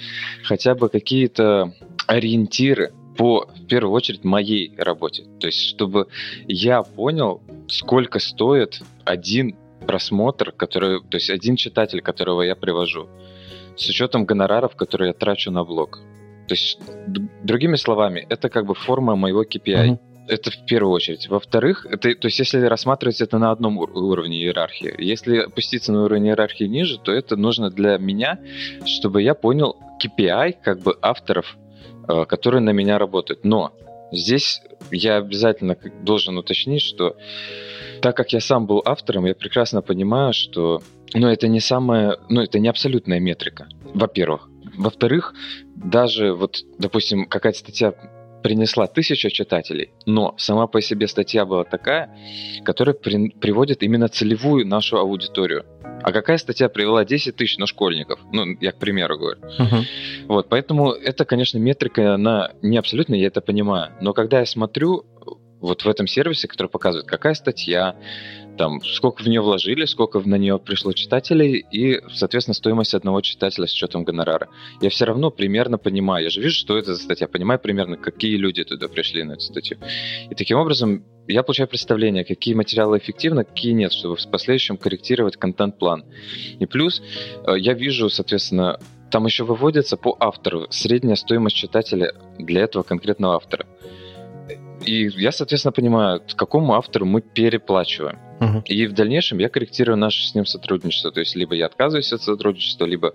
хотя 0.44 0.75
бы 0.75 0.88
какие-то 0.88 1.73
ориентиры 2.07 2.92
по, 3.16 3.46
в 3.46 3.66
первую 3.66 3.92
очередь, 3.92 4.25
моей 4.25 4.75
работе. 4.77 5.25
То 5.40 5.46
есть, 5.46 5.61
чтобы 5.61 6.09
я 6.46 6.83
понял, 6.83 7.42
сколько 7.68 8.18
стоит 8.18 8.83
один 9.05 9.57
просмотр, 9.87 10.53
который, 10.53 11.01
то 11.01 11.16
есть 11.16 11.31
один 11.31 11.57
читатель, 11.57 12.03
которого 12.03 12.42
я 12.42 12.57
привожу, 12.57 13.09
с 13.77 13.88
учетом 13.88 14.25
гонораров, 14.25 14.77
которые 14.77 15.09
я 15.09 15.14
трачу 15.14 15.51
на 15.51 15.64
блог. 15.64 16.01
То 16.50 16.54
есть, 16.54 16.80
другими 17.44 17.76
словами, 17.76 18.26
это 18.28 18.48
как 18.48 18.66
бы 18.66 18.74
форма 18.74 19.14
моего 19.14 19.44
KPI. 19.44 19.86
Mm-hmm. 19.86 19.98
Это 20.26 20.50
в 20.50 20.66
первую 20.66 20.92
очередь. 20.92 21.28
Во-вторых, 21.28 21.86
это, 21.88 22.12
то 22.16 22.26
есть 22.26 22.40
если 22.40 22.58
рассматривать 22.62 23.20
это 23.20 23.38
на 23.38 23.52
одном 23.52 23.78
уровне 23.78 24.42
иерархии, 24.42 24.92
если 24.98 25.38
опуститься 25.38 25.92
на 25.92 26.02
уровень 26.02 26.26
иерархии 26.26 26.64
ниже, 26.64 26.98
то 26.98 27.12
это 27.12 27.36
нужно 27.36 27.70
для 27.70 27.98
меня, 27.98 28.40
чтобы 28.84 29.22
я 29.22 29.34
понял 29.34 29.76
KPI 30.04 30.56
как 30.60 30.80
бы 30.80 30.98
авторов, 31.00 31.56
э, 32.08 32.24
которые 32.24 32.62
на 32.62 32.70
меня 32.70 32.98
работают. 32.98 33.44
Но 33.44 33.72
здесь 34.10 34.60
я 34.90 35.18
обязательно 35.18 35.76
должен 36.02 36.36
уточнить, 36.36 36.82
что 36.82 37.16
так 38.02 38.16
как 38.16 38.32
я 38.32 38.40
сам 38.40 38.66
был 38.66 38.82
автором, 38.84 39.24
я 39.24 39.36
прекрасно 39.36 39.82
понимаю, 39.82 40.32
что 40.32 40.82
ну, 41.14 41.28
это 41.28 41.46
не 41.46 41.60
самая, 41.60 42.16
ну, 42.28 42.40
это 42.40 42.58
не 42.58 42.66
абсолютная 42.66 43.20
метрика, 43.20 43.68
во-первых. 43.94 44.49
Во-вторых, 44.80 45.34
даже 45.76 46.32
вот, 46.32 46.60
допустим, 46.78 47.26
какая-то 47.26 47.58
статья 47.58 47.94
принесла 48.42 48.86
тысяча 48.86 49.30
читателей, 49.30 49.90
но 50.06 50.34
сама 50.38 50.66
по 50.66 50.80
себе 50.80 51.06
статья 51.06 51.44
была 51.44 51.64
такая, 51.64 52.16
которая 52.64 52.94
при, 52.94 53.28
приводит 53.28 53.82
именно 53.82 54.08
целевую 54.08 54.66
нашу 54.66 54.96
аудиторию. 54.96 55.66
А 56.02 56.12
какая 56.12 56.38
статья 56.38 56.70
привела 56.70 57.04
10 57.04 57.36
тысяч, 57.36 57.58
ну, 57.58 57.66
школьников? 57.66 58.20
Ну, 58.32 58.56
я 58.58 58.72
к 58.72 58.78
примеру 58.78 59.18
говорю. 59.18 59.40
Uh-huh. 59.42 59.84
Вот, 60.28 60.48
поэтому 60.48 60.92
это, 60.92 61.26
конечно, 61.26 61.58
метрика, 61.58 62.14
она 62.14 62.52
не 62.62 62.78
абсолютно, 62.78 63.14
я 63.14 63.26
это 63.26 63.42
понимаю. 63.42 63.92
Но 64.00 64.14
когда 64.14 64.38
я 64.38 64.46
смотрю 64.46 65.04
вот 65.60 65.84
в 65.84 65.88
этом 65.88 66.06
сервисе, 66.06 66.48
который 66.48 66.68
показывает, 66.68 67.06
какая 67.06 67.34
статья, 67.34 67.96
там, 68.61 68.83
сколько 68.85 69.23
в 69.23 69.27
нее 69.27 69.40
вложили, 69.40 69.87
сколько 69.87 70.20
на 70.20 70.35
нее 70.35 70.59
пришло 70.59 70.92
читателей 70.92 71.64
и, 71.73 71.99
соответственно, 72.12 72.55
стоимость 72.55 72.92
одного 72.92 73.23
читателя 73.23 73.66
с 73.66 73.73
учетом 73.73 74.05
гонорара. 74.05 74.51
Я 74.83 74.90
все 74.90 75.07
равно 75.07 75.31
примерно 75.31 75.79
понимаю, 75.79 76.25
я 76.25 76.31
же 76.31 76.42
вижу, 76.42 76.57
что 76.57 76.77
это 76.77 76.94
за 76.94 77.03
статья, 77.03 77.27
понимаю 77.27 77.59
примерно, 77.59 77.96
какие 77.96 78.37
люди 78.37 78.62
туда 78.62 78.88
пришли 78.88 79.23
на 79.23 79.33
эту 79.33 79.40
статью. 79.40 79.79
И 80.31 80.35
таким 80.35 80.59
образом 80.59 81.07
я 81.27 81.42
получаю 81.42 81.68
представление, 81.68 82.23
какие 82.23 82.53
материалы 82.53 82.99
эффективны, 82.99 83.44
какие 83.44 83.73
нет, 83.73 83.94
чтобы 83.94 84.16
в 84.16 84.31
последующем 84.31 84.77
корректировать 84.77 85.38
контент-план. 85.38 86.05
И 86.59 86.66
плюс 86.66 87.01
э, 87.46 87.59
я 87.59 87.73
вижу, 87.73 88.11
соответственно, 88.11 88.79
там 89.11 89.25
еще 89.25 89.44
выводится 89.44 89.96
по 89.96 90.14
автору 90.20 90.66
средняя 90.68 91.16
стоимость 91.16 91.57
читателя 91.57 92.12
для 92.38 92.61
этого 92.61 92.83
конкретного 92.83 93.37
автора. 93.37 93.64
И 94.85 95.09
я, 95.16 95.33
соответственно, 95.33 95.73
понимаю, 95.73 96.23
какому 96.37 96.75
автору 96.75 97.07
мы 97.07 97.23
переплачиваем. 97.23 98.18
Uh-huh. 98.40 98.62
И 98.64 98.87
в 98.87 98.94
дальнейшем 98.94 99.38
я 99.38 99.48
корректирую 99.48 99.98
наше 99.98 100.26
с 100.26 100.35
ним 100.35 100.46
сотрудничество. 100.46 101.12
То 101.12 101.20
есть 101.20 101.37
либо 101.37 101.55
я 101.55 101.66
отказываюсь 101.66 102.12
от 102.12 102.22
сотрудничества, 102.22 102.87
либо 102.87 103.14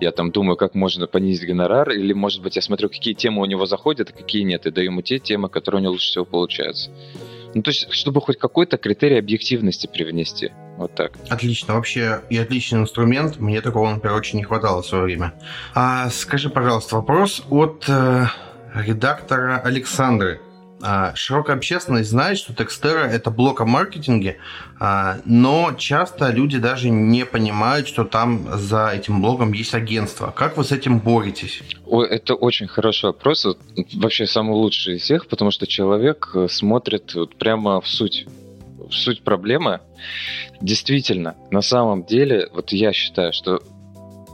я 0.00 0.10
там 0.10 0.32
думаю, 0.32 0.56
как 0.56 0.74
можно 0.74 1.06
понизить 1.06 1.46
гонорар, 1.46 1.90
или, 1.90 2.12
может 2.12 2.42
быть, 2.42 2.56
я 2.56 2.62
смотрю, 2.62 2.88
какие 2.88 3.14
темы 3.14 3.40
у 3.42 3.44
него 3.44 3.66
заходят, 3.66 4.10
а 4.10 4.12
какие 4.12 4.42
нет, 4.42 4.66
и 4.66 4.70
даю 4.70 4.90
ему 4.90 5.02
те 5.02 5.18
темы, 5.18 5.48
которые 5.48 5.80
у 5.80 5.82
него 5.82 5.92
лучше 5.92 6.08
всего 6.08 6.24
получаются. 6.24 6.90
Ну, 7.54 7.62
то 7.62 7.70
есть, 7.70 7.90
чтобы 7.92 8.20
хоть 8.20 8.36
какой-то 8.36 8.76
критерий 8.76 9.18
объективности 9.18 9.86
привнести. 9.86 10.50
Вот 10.76 10.92
так. 10.96 11.12
Отлично. 11.28 11.74
Вообще, 11.74 12.20
и 12.28 12.36
отличный 12.36 12.80
инструмент. 12.80 13.38
Мне 13.38 13.60
такого, 13.60 13.88
например, 13.88 14.16
очень 14.16 14.38
не 14.38 14.44
хватало 14.44 14.82
в 14.82 14.86
свое 14.86 15.04
время. 15.04 15.34
А 15.72 16.10
скажи, 16.10 16.50
пожалуйста, 16.50 16.96
вопрос 16.96 17.44
от 17.48 17.84
э, 17.86 18.24
редактора 18.74 19.60
Александры. 19.64 20.40
А, 20.86 21.14
широкая 21.14 21.56
общественность 21.56 22.10
знает, 22.10 22.36
что 22.36 22.52
Текстера– 22.52 23.04
это 23.10 23.30
блок 23.30 23.62
о 23.62 23.64
маркетинге, 23.64 24.36
а, 24.78 25.16
но 25.24 25.72
часто 25.78 26.28
люди 26.28 26.58
даже 26.58 26.90
не 26.90 27.24
понимают, 27.24 27.88
что 27.88 28.04
там 28.04 28.46
за 28.52 28.90
этим 28.94 29.22
блогом 29.22 29.52
есть 29.52 29.74
агентство. 29.74 30.30
Как 30.30 30.58
вы 30.58 30.64
с 30.64 30.72
этим 30.72 30.98
боретесь? 31.00 31.62
Это 31.86 32.34
очень 32.34 32.66
хороший 32.66 33.06
вопрос. 33.06 33.46
Вообще 33.94 34.26
самый 34.26 34.52
лучший 34.52 34.96
из 34.96 35.02
всех, 35.02 35.26
потому 35.26 35.50
что 35.50 35.66
человек 35.66 36.30
э, 36.34 36.48
смотрит 36.50 37.14
прямо 37.38 37.80
в 37.80 37.88
суть 37.88 38.26
суть 38.90 39.22
проблемы. 39.22 39.80
Действительно, 40.60 41.34
на 41.50 41.62
самом 41.62 42.04
деле, 42.04 42.50
вот 42.52 42.72
я 42.72 42.92
считаю, 42.92 43.32
что 43.32 43.62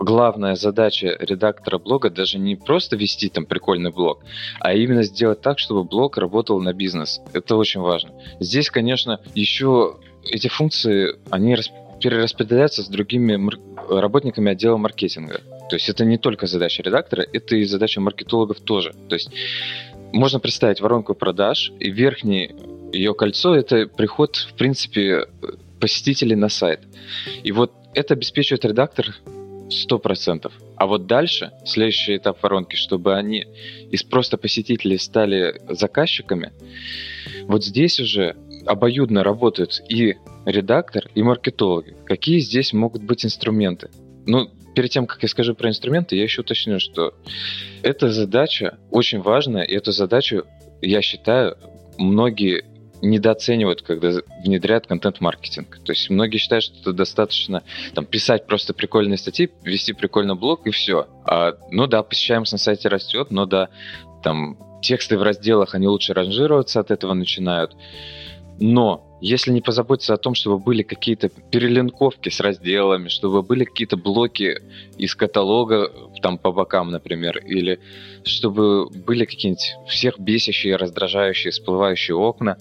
главная 0.00 0.54
задача 0.56 1.16
редактора 1.20 1.78
блога 1.78 2.10
даже 2.10 2.38
не 2.38 2.56
просто 2.56 2.96
вести 2.96 3.28
там 3.28 3.46
прикольный 3.46 3.92
блог, 3.92 4.24
а 4.58 4.72
именно 4.72 5.02
сделать 5.02 5.42
так, 5.42 5.58
чтобы 5.58 5.84
блог 5.84 6.16
работал 6.16 6.60
на 6.60 6.72
бизнес. 6.72 7.20
Это 7.32 7.56
очень 7.56 7.80
важно. 7.80 8.10
Здесь, 8.40 8.70
конечно, 8.70 9.20
еще 9.34 9.98
эти 10.24 10.48
функции, 10.48 11.16
они 11.30 11.56
перераспределяются 12.00 12.82
с 12.82 12.88
другими 12.88 13.38
работниками 13.88 14.52
отдела 14.52 14.78
маркетинга. 14.78 15.40
То 15.68 15.76
есть 15.76 15.88
это 15.88 16.04
не 16.04 16.18
только 16.18 16.46
задача 16.46 16.82
редактора, 16.82 17.26
это 17.32 17.56
и 17.56 17.64
задача 17.64 18.00
маркетологов 18.00 18.60
тоже. 18.60 18.94
То 19.08 19.14
есть 19.14 19.30
можно 20.12 20.40
представить 20.40 20.80
воронку 20.80 21.14
продаж, 21.14 21.70
и 21.78 21.90
верхний 21.90 22.50
ее 22.92 23.14
кольцо– 23.14 23.54
это 23.56 23.86
приход, 23.86 24.36
в 24.36 24.54
принципе, 24.54 25.26
посетителей 25.78 26.34
на 26.34 26.48
сайт. 26.48 26.80
И 27.44 27.52
вот 27.52 27.72
это 27.94 28.14
обеспечивает 28.14 28.64
редактор 28.64 29.14
сто 29.70 29.98
процентов. 29.98 30.52
А 30.76 30.86
вот 30.86 31.06
дальше, 31.06 31.52
следующий 31.64 32.16
этап 32.16 32.42
воронки, 32.42 32.76
чтобы 32.76 33.16
они 33.16 33.46
из 33.90 34.02
просто 34.02 34.36
посетителей 34.36 34.98
стали 34.98 35.60
заказчиками, 35.68 36.52
вот 37.44 37.64
здесь 37.64 38.00
уже 38.00 38.36
обоюдно 38.66 39.22
работают 39.22 39.80
и 39.88 40.16
редактор, 40.44 41.08
и 41.14 41.22
маркетологи. 41.22 41.96
Какие 42.04 42.40
здесь 42.40 42.72
могут 42.72 43.02
быть 43.02 43.24
инструменты? 43.24 43.90
Ну, 44.26 44.50
перед 44.74 44.90
тем, 44.90 45.06
как 45.06 45.22
я 45.22 45.28
скажу 45.28 45.54
про 45.54 45.68
инструменты, 45.68 46.16
я 46.16 46.22
еще 46.22 46.42
уточню, 46.42 46.78
что 46.78 47.14
эта 47.82 48.10
задача 48.10 48.78
очень 48.90 49.20
важная, 49.20 49.62
и 49.62 49.74
эту 49.74 49.92
задачу, 49.92 50.44
я 50.82 51.02
считаю, 51.02 51.56
многие 51.98 52.64
недооценивают, 53.02 53.82
когда 53.82 54.12
внедряют 54.44 54.86
контент-маркетинг. 54.86 55.78
То 55.84 55.92
есть 55.92 56.10
многие 56.10 56.38
считают, 56.38 56.64
что 56.64 56.80
это 56.80 56.92
достаточно 56.92 57.62
там, 57.94 58.04
писать 58.04 58.46
просто 58.46 58.74
прикольные 58.74 59.18
статьи, 59.18 59.50
вести 59.62 59.92
прикольный 59.92 60.34
блог 60.34 60.66
и 60.66 60.70
все. 60.70 61.08
А, 61.24 61.54
ну 61.70 61.86
да, 61.86 62.02
посещаемость 62.02 62.52
на 62.52 62.58
сайте 62.58 62.88
растет, 62.88 63.30
но 63.30 63.46
да, 63.46 63.68
там 64.22 64.58
тексты 64.82 65.18
в 65.18 65.22
разделах, 65.22 65.74
они 65.74 65.86
лучше 65.86 66.14
ранжироваться 66.14 66.80
от 66.80 66.90
этого 66.90 67.14
начинают. 67.14 67.76
Но 68.58 69.09
если 69.20 69.52
не 69.52 69.60
позаботиться 69.60 70.14
о 70.14 70.18
том, 70.18 70.34
чтобы 70.34 70.58
были 70.58 70.82
какие-то 70.82 71.28
перелинковки 71.28 72.28
с 72.28 72.40
разделами, 72.40 73.08
чтобы 73.08 73.42
были 73.42 73.64
какие-то 73.64 73.96
блоки 73.96 74.60
из 74.96 75.14
каталога 75.14 75.90
там 76.22 76.38
по 76.38 76.52
бокам, 76.52 76.90
например, 76.90 77.38
или 77.38 77.80
чтобы 78.24 78.88
были 78.88 79.24
какие-нибудь 79.24 79.74
всех 79.88 80.18
бесящие, 80.18 80.76
раздражающие, 80.76 81.50
всплывающие 81.50 82.16
окна, 82.16 82.56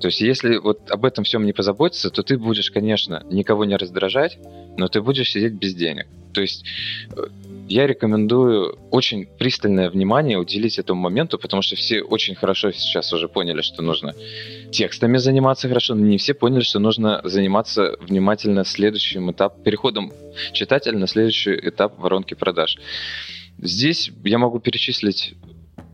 то 0.00 0.08
есть 0.08 0.20
если 0.20 0.58
вот 0.58 0.90
об 0.90 1.04
этом 1.04 1.24
всем 1.24 1.46
не 1.46 1.52
позаботиться, 1.52 2.10
то 2.10 2.22
ты 2.22 2.36
будешь, 2.36 2.70
конечно, 2.70 3.22
никого 3.30 3.64
не 3.64 3.76
раздражать, 3.76 4.38
но 4.76 4.88
ты 4.88 5.00
будешь 5.00 5.30
сидеть 5.30 5.54
без 5.54 5.74
денег. 5.74 6.06
То 6.34 6.42
есть 6.42 6.64
э, 7.16 7.28
я 7.68 7.86
рекомендую 7.86 8.78
очень 8.90 9.26
пристальное 9.26 9.88
внимание 9.88 10.38
уделить 10.38 10.78
этому 10.78 11.00
моменту, 11.00 11.38
потому 11.38 11.62
что 11.62 11.76
все 11.76 12.02
очень 12.02 12.34
хорошо 12.34 12.72
сейчас 12.72 13.12
уже 13.12 13.28
поняли, 13.28 13.62
что 13.62 13.82
нужно 13.82 14.14
текстами 14.70 15.16
заниматься 15.16 15.68
хорошо, 15.68 15.94
но 15.94 16.04
не 16.04 16.18
все 16.18 16.34
поняли, 16.34 16.62
что 16.62 16.78
нужно 16.80 17.20
заниматься 17.24 17.96
внимательно 18.00 18.64
следующим 18.64 19.30
этапом, 19.30 19.62
переходом 19.62 20.12
читателя 20.52 20.98
на 20.98 21.06
следующий 21.06 21.54
этап 21.54 21.98
воронки 21.98 22.34
продаж. 22.34 22.76
Здесь 23.58 24.10
я 24.24 24.38
могу 24.38 24.58
перечислить 24.58 25.34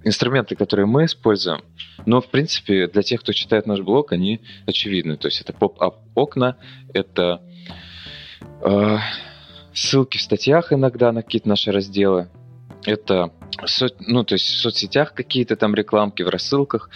инструменты, 0.03 0.57
которые 0.57 0.87
мы 0.87 1.05
используем, 1.05 1.63
но, 2.07 2.21
в 2.21 2.29
принципе, 2.29 2.87
для 2.87 3.03
тех, 3.03 3.21
кто 3.21 3.33
читает 3.33 3.67
наш 3.67 3.81
блог, 3.81 4.13
они 4.13 4.41
очевидны. 4.67 5.17
То 5.17 5.29
есть 5.29 5.41
это 5.41 5.53
поп-ап 5.53 5.99
окна, 6.15 6.57
это 6.95 7.43
э, 8.63 8.97
ссылки 9.75 10.19
в 10.19 10.23
статьях 10.23 10.73
иногда 10.73 11.13
на 11.13 11.23
какие-то 11.23 11.49
наши 11.49 11.71
разделы, 11.73 12.29
это 12.85 13.31
со, 13.67 13.89
ну, 14.01 14.25
то 14.25 14.35
есть 14.35 14.47
в 14.47 14.57
соцсетях 14.59 15.15
какие-то 15.15 15.57
там 15.57 15.75
рекламки, 15.75 16.23
в 16.23 16.29
рассылках. 16.29 16.91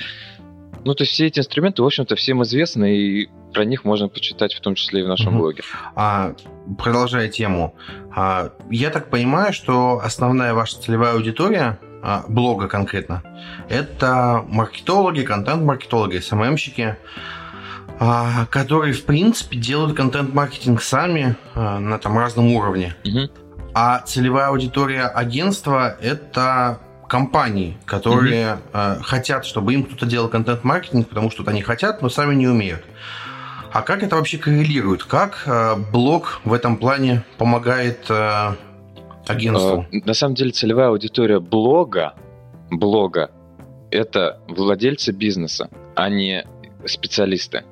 Ну, 0.84 0.94
то 0.94 1.02
есть 1.02 1.12
все 1.12 1.26
эти 1.26 1.38
инструменты, 1.38 1.82
в 1.82 1.86
общем-то, 1.86 2.14
всем 2.14 2.42
известны, 2.42 2.96
и 2.96 3.28
про 3.54 3.64
них 3.64 3.84
можно 3.84 4.08
почитать 4.08 4.52
в 4.54 4.60
том 4.60 4.74
числе 4.74 5.00
и 5.00 5.02
в 5.02 5.08
нашем 5.08 5.34
угу. 5.34 5.38
блоге. 5.38 5.62
А, 5.94 6.34
продолжая 6.78 7.28
тему, 7.28 7.74
а, 8.14 8.52
я 8.70 8.90
так 8.90 9.08
понимаю, 9.08 9.52
что 9.52 10.00
основная 10.02 10.52
ваша 10.52 10.78
целевая 10.80 11.14
аудитория 11.14 11.78
а, 12.02 12.24
блога 12.28 12.68
конкретно, 12.68 13.22
это 13.70 14.44
маркетологи, 14.46 15.22
контент-маркетологи, 15.22 16.18
СММщики, 16.18 16.82
а, 16.82 16.96
которые, 17.98 18.92
в 18.92 19.04
принципе, 19.04 19.56
делают 19.56 19.96
контент-маркетинг 19.96 20.82
сами 20.82 21.36
а, 21.54 21.78
на 21.78 21.98
там 21.98 22.18
разном 22.18 22.52
уровне. 22.52 22.94
Угу. 23.04 23.30
А 23.74 24.00
целевая 24.00 24.48
аудитория 24.48 25.06
агентства– 25.06 25.96
это 26.00 26.80
компании, 27.08 27.76
которые 27.84 28.58
э, 28.72 28.96
хотят, 29.02 29.44
чтобы 29.44 29.74
им 29.74 29.84
кто-то 29.84 30.06
делал 30.06 30.28
контент-маркетинг, 30.28 31.08
потому 31.08 31.30
что 31.30 31.44
они 31.46 31.62
хотят, 31.62 32.02
но 32.02 32.08
сами 32.08 32.34
не 32.34 32.48
умеют. 32.48 32.82
А 33.72 33.82
как 33.82 34.02
это 34.02 34.16
вообще 34.16 34.38
коррелирует? 34.38 35.04
Как 35.04 35.48
блог 35.92 36.40
в 36.44 36.52
этом 36.52 36.76
плане 36.76 37.24
помогает 37.38 38.08
агентству? 39.26 39.86
На 39.90 40.14
самом 40.14 40.34
деле 40.36 40.52
целевая 40.52 40.88
аудитория 40.88 41.40
блога, 41.40 42.14
блога 42.70 43.30
это 43.94 44.40
владельцы 44.48 45.12
бизнеса, 45.12 45.68
а 45.94 46.08
не 46.08 46.44
специалисты. 46.86 47.64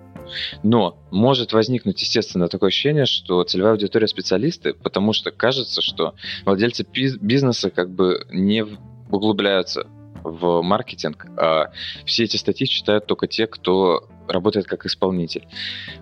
Но 0.63 0.99
может 1.11 1.53
возникнуть, 1.53 2.01
естественно, 2.01 2.49
такое 2.49 2.69
ощущение, 2.69 3.07
что 3.07 3.43
целевая 3.45 3.73
аудитория 3.73 4.07
специалисты, 4.07 4.75
потому 4.75 5.13
что 5.13 5.31
кажется, 5.31 5.83
что 5.83 6.15
владельцы 6.45 6.85
бизнеса 6.85 7.71
как 7.71 7.91
бы 7.91 8.27
не 8.31 8.65
углубляются 9.11 9.87
в 10.25 10.63
маркетинг, 10.63 11.27
а 11.37 11.73
все 12.05 12.25
эти 12.25 12.37
статьи 12.37 12.67
читают 12.67 13.07
только 13.07 13.27
те, 13.27 13.47
кто 13.47 14.09
работает 14.29 14.67
как 14.67 14.87
исполнитель. 14.87 15.47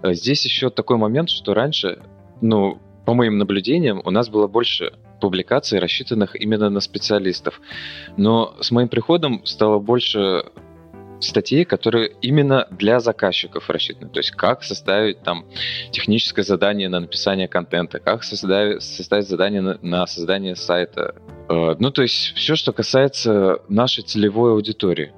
А 0.03 0.12
здесь 0.12 0.45
еще 0.45 0.71
такой 0.71 0.97
момент, 0.97 1.31
что 1.31 1.55
раньше, 1.55 2.03
ну, 2.40 2.81
по 3.07 3.14
моим 3.14 3.38
наблюдениям, 3.38 4.03
у 4.05 4.11
нас 4.11 4.29
было 4.29 4.47
больше 4.47 4.93
публикаций, 5.21 5.79
рассчитанных 5.79 6.40
именно 6.40 6.71
на 6.71 6.81
специалистов. 6.81 7.61
Но 8.16 8.55
с 8.61 8.71
моим 8.71 8.88
приходом 8.88 9.45
стало 9.45 9.79
больше 9.79 10.45
статей, 11.20 11.64
которые 11.64 12.11
именно 12.22 12.66
для 12.70 13.00
заказчиков 13.00 13.68
рассчитаны. 13.70 14.11
То 14.11 14.20
есть 14.20 14.33
как 14.33 14.62
составить 14.62 15.22
там 15.22 15.46
техническое 15.90 16.42
задание 16.42 16.88
на 16.88 17.00
написание 17.00 17.48
контента, 17.48 18.00
как 18.00 18.24
составить, 18.24 18.83
составить 18.83 19.28
задание 19.28 19.61
на, 19.61 19.78
на 19.83 20.06
создание 20.06 20.56
сайта. 20.56 21.14
Э, 21.48 21.76
ну, 21.78 21.90
то 21.90 22.02
есть 22.02 22.35
все, 22.35 22.56
что 22.56 22.72
касается 22.72 23.61
нашей 23.68 24.02
целевой 24.02 24.52
аудитории. 24.52 25.12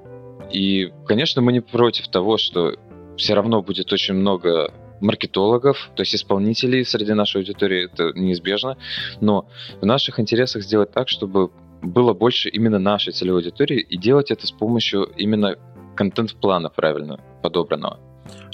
И, 0.51 0.91
конечно, 1.05 1.41
мы 1.41 1.51
не 1.51 1.61
против 1.61 2.07
того, 2.09 2.37
что 2.37 2.75
все 3.17 3.33
равно 3.33 3.61
будет 3.61 3.91
очень 3.91 4.13
много 4.13 4.73
маркетологов, 5.01 5.91
то 5.95 6.01
есть 6.01 6.15
исполнителей 6.15 6.85
среди 6.85 7.13
нашей 7.13 7.37
аудитории, 7.37 7.85
это 7.85 8.17
неизбежно, 8.17 8.77
но 9.19 9.47
в 9.81 9.85
наших 9.85 10.19
интересах 10.19 10.63
сделать 10.63 10.91
так, 10.91 11.09
чтобы 11.09 11.51
было 11.81 12.13
больше 12.13 12.49
именно 12.49 12.79
нашей 12.79 13.11
целевой 13.11 13.41
аудитории 13.41 13.81
и 13.81 13.97
делать 13.97 14.31
это 14.31 14.47
с 14.47 14.51
помощью 14.51 15.03
именно 15.17 15.57
контент-плана 15.95 16.69
правильно 16.69 17.19
подобранного. 17.41 17.99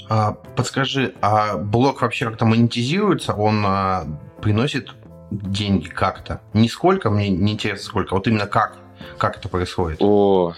А, 0.08 0.32
подскажи, 0.56 1.14
а 1.20 1.56
блог 1.56 2.02
вообще 2.02 2.26
как-то 2.26 2.44
монетизируется? 2.44 3.32
Он 3.34 3.64
а, 3.64 4.06
приносит 4.42 4.90
деньги 5.30 5.88
как-то? 5.88 6.40
Не 6.52 6.68
сколько, 6.68 7.10
мне 7.10 7.28
не 7.28 7.52
интересно 7.52 7.84
сколько, 7.84 8.14
вот 8.14 8.26
именно 8.26 8.46
как? 8.46 8.76
Как 9.18 9.36
это 9.36 9.48
происходит? 9.48 9.98
О, 10.02 10.54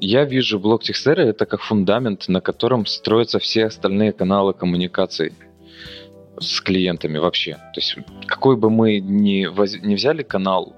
я 0.00 0.24
вижу 0.24 0.60
блог 0.60 0.82
Текстера 0.84 1.22
это 1.22 1.46
как 1.46 1.60
фундамент, 1.60 2.28
на 2.28 2.40
котором 2.40 2.86
строятся 2.86 3.38
все 3.38 3.66
остальные 3.66 4.12
каналы 4.12 4.54
коммуникаций 4.54 5.32
с 6.38 6.60
клиентами 6.60 7.18
вообще. 7.18 7.54
То 7.54 7.80
есть 7.80 7.96
какой 8.26 8.56
бы 8.56 8.70
мы 8.70 9.00
ни, 9.00 9.46
воз... 9.46 9.74
ни 9.82 9.94
взяли 9.94 10.22
канал 10.22 10.76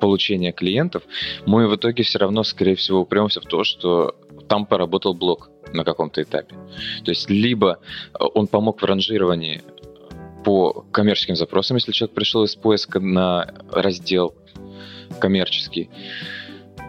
получения 0.00 0.52
клиентов, 0.52 1.02
мы 1.46 1.66
в 1.68 1.76
итоге 1.76 2.02
все 2.02 2.18
равно, 2.18 2.42
скорее 2.42 2.74
всего, 2.74 3.00
упремся 3.00 3.40
в 3.40 3.44
то, 3.44 3.64
что 3.64 4.16
там 4.48 4.66
поработал 4.66 5.14
блог 5.14 5.50
на 5.72 5.84
каком-то 5.84 6.22
этапе. 6.22 6.54
То 7.04 7.10
есть 7.10 7.30
либо 7.30 7.78
э, 8.12 8.24
он 8.34 8.46
помог 8.46 8.80
в 8.80 8.84
ранжировании 8.84 9.62
по 10.44 10.84
коммерческим 10.92 11.36
запросам, 11.36 11.76
если 11.76 11.92
человек 11.92 12.14
пришел 12.14 12.44
из 12.44 12.54
поиска 12.54 13.00
на 13.00 13.54
раздел 13.70 14.34
коммерческий, 15.18 15.90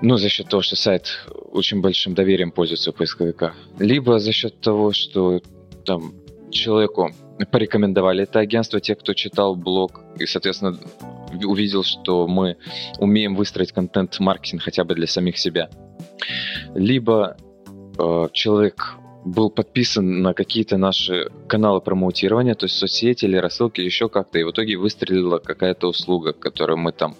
ну, 0.02 0.18
за 0.18 0.30
счет 0.30 0.50
того, 0.50 0.62
что 0.62 0.76
сайт 0.76 1.26
очень 1.52 1.82
большим 1.82 2.14
доверием 2.16 2.52
пользуется 2.52 2.90
у 2.90 2.94
поисковика, 2.94 3.54
либо 3.80 4.20
за 4.20 4.34
счет 4.34 4.60
того, 4.60 4.92
что 4.92 5.42
там 5.86 6.14
человеку 6.52 7.12
порекомендовали 7.52 8.24
это 8.24 8.40
агентство, 8.40 8.80
те, 8.80 8.96
кто 8.96 9.14
читал 9.14 9.56
блог, 9.56 10.02
и, 10.20 10.26
соответственно, 10.26 10.78
увидел, 11.44 11.84
что 11.84 12.28
мы 12.28 12.58
умеем 13.00 13.36
выстроить 13.36 13.72
контент-маркетинг 13.72 14.62
хотя 14.62 14.84
бы 14.84 14.96
для 14.96 15.08
самих 15.08 15.38
себя. 15.38 15.70
Либо 16.74 17.38
э, 17.98 18.28
человек 18.34 18.96
был 19.26 19.50
подписан 19.50 20.22
на 20.22 20.34
какие-то 20.34 20.78
наши 20.78 21.32
каналы 21.48 21.82
промоутирования, 21.82 22.54
то 22.54 22.68
есть 22.68 22.78
соцсети 22.78 23.26
или 23.26 23.38
рассылки, 23.38 23.82
еще 23.82 24.08
как-то, 24.08 24.38
и 24.38 24.44
в 24.44 24.52
итоге 24.52 24.78
выстрелила 24.78 25.40
какая-то 25.40 25.88
услуга, 25.88 26.32
которую 26.34 26.78
мы 26.78 26.92
там 26.92 27.16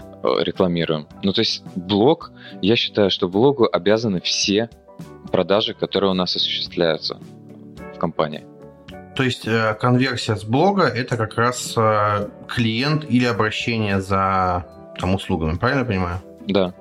э, 0.00 0.28
рекламируем. 0.40 1.08
Ну, 1.22 1.32
то 1.32 1.40
есть 1.40 1.62
блог, 1.74 2.30
я 2.62 2.76
считаю, 2.76 3.10
что 3.10 3.28
блогу 3.28 3.68
обязаны 3.70 4.20
все 4.20 4.70
продажи, 5.32 5.74
которые 5.74 6.12
у 6.12 6.14
нас 6.14 6.36
осуществляются 6.36 7.18
в 7.94 7.98
компании. 7.98 8.47
То 9.18 9.24
есть 9.24 9.48
э, 9.48 9.74
конверсия 9.80 10.36
с 10.36 10.44
блога 10.44 10.84
это 10.84 11.16
как 11.16 11.34
раз 11.34 11.74
э, 11.76 12.28
клиент 12.46 13.04
или 13.10 13.24
обращение 13.24 14.00
за 14.00 14.64
там, 14.96 15.12
услугами, 15.12 15.56
правильно 15.56 15.80
я 15.80 15.86
понимаю? 15.86 16.20
Да. 16.46 16.72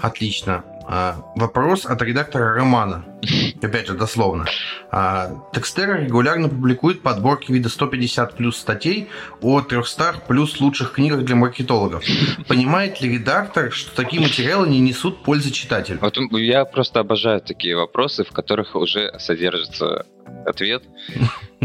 Отлично. 0.00 0.64
А, 0.86 1.16
вопрос 1.34 1.86
от 1.86 2.02
редактора 2.02 2.54
Романа. 2.54 3.04
Опять 3.62 3.86
же, 3.86 3.94
дословно. 3.94 4.44
А, 4.90 5.30
Текстера 5.52 5.98
регулярно 5.98 6.48
публикует 6.48 7.02
подборки 7.02 7.52
вида 7.52 7.68
150 7.68 8.34
плюс 8.34 8.56
статей 8.56 9.08
о 9.40 9.60
300 9.62 10.24
плюс 10.28 10.60
лучших 10.60 10.92
книгах 10.92 11.24
для 11.24 11.36
маркетологов. 11.36 12.04
Понимает 12.48 13.00
ли 13.00 13.14
редактор, 13.14 13.72
что 13.72 13.94
такие 13.94 14.20
материалы 14.20 14.68
не 14.68 14.80
несут 14.80 15.22
пользы 15.22 15.50
читателю? 15.50 15.98
Вот 16.00 16.18
я 16.32 16.64
просто 16.64 17.00
обожаю 17.00 17.40
такие 17.40 17.76
вопросы, 17.76 18.24
в 18.24 18.30
которых 18.30 18.74
уже 18.74 19.12
содержится 19.18 20.06
ответ. 20.46 20.82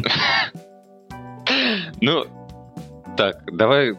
Ну, 2.02 2.26
так, 3.18 3.44
давай 3.52 3.98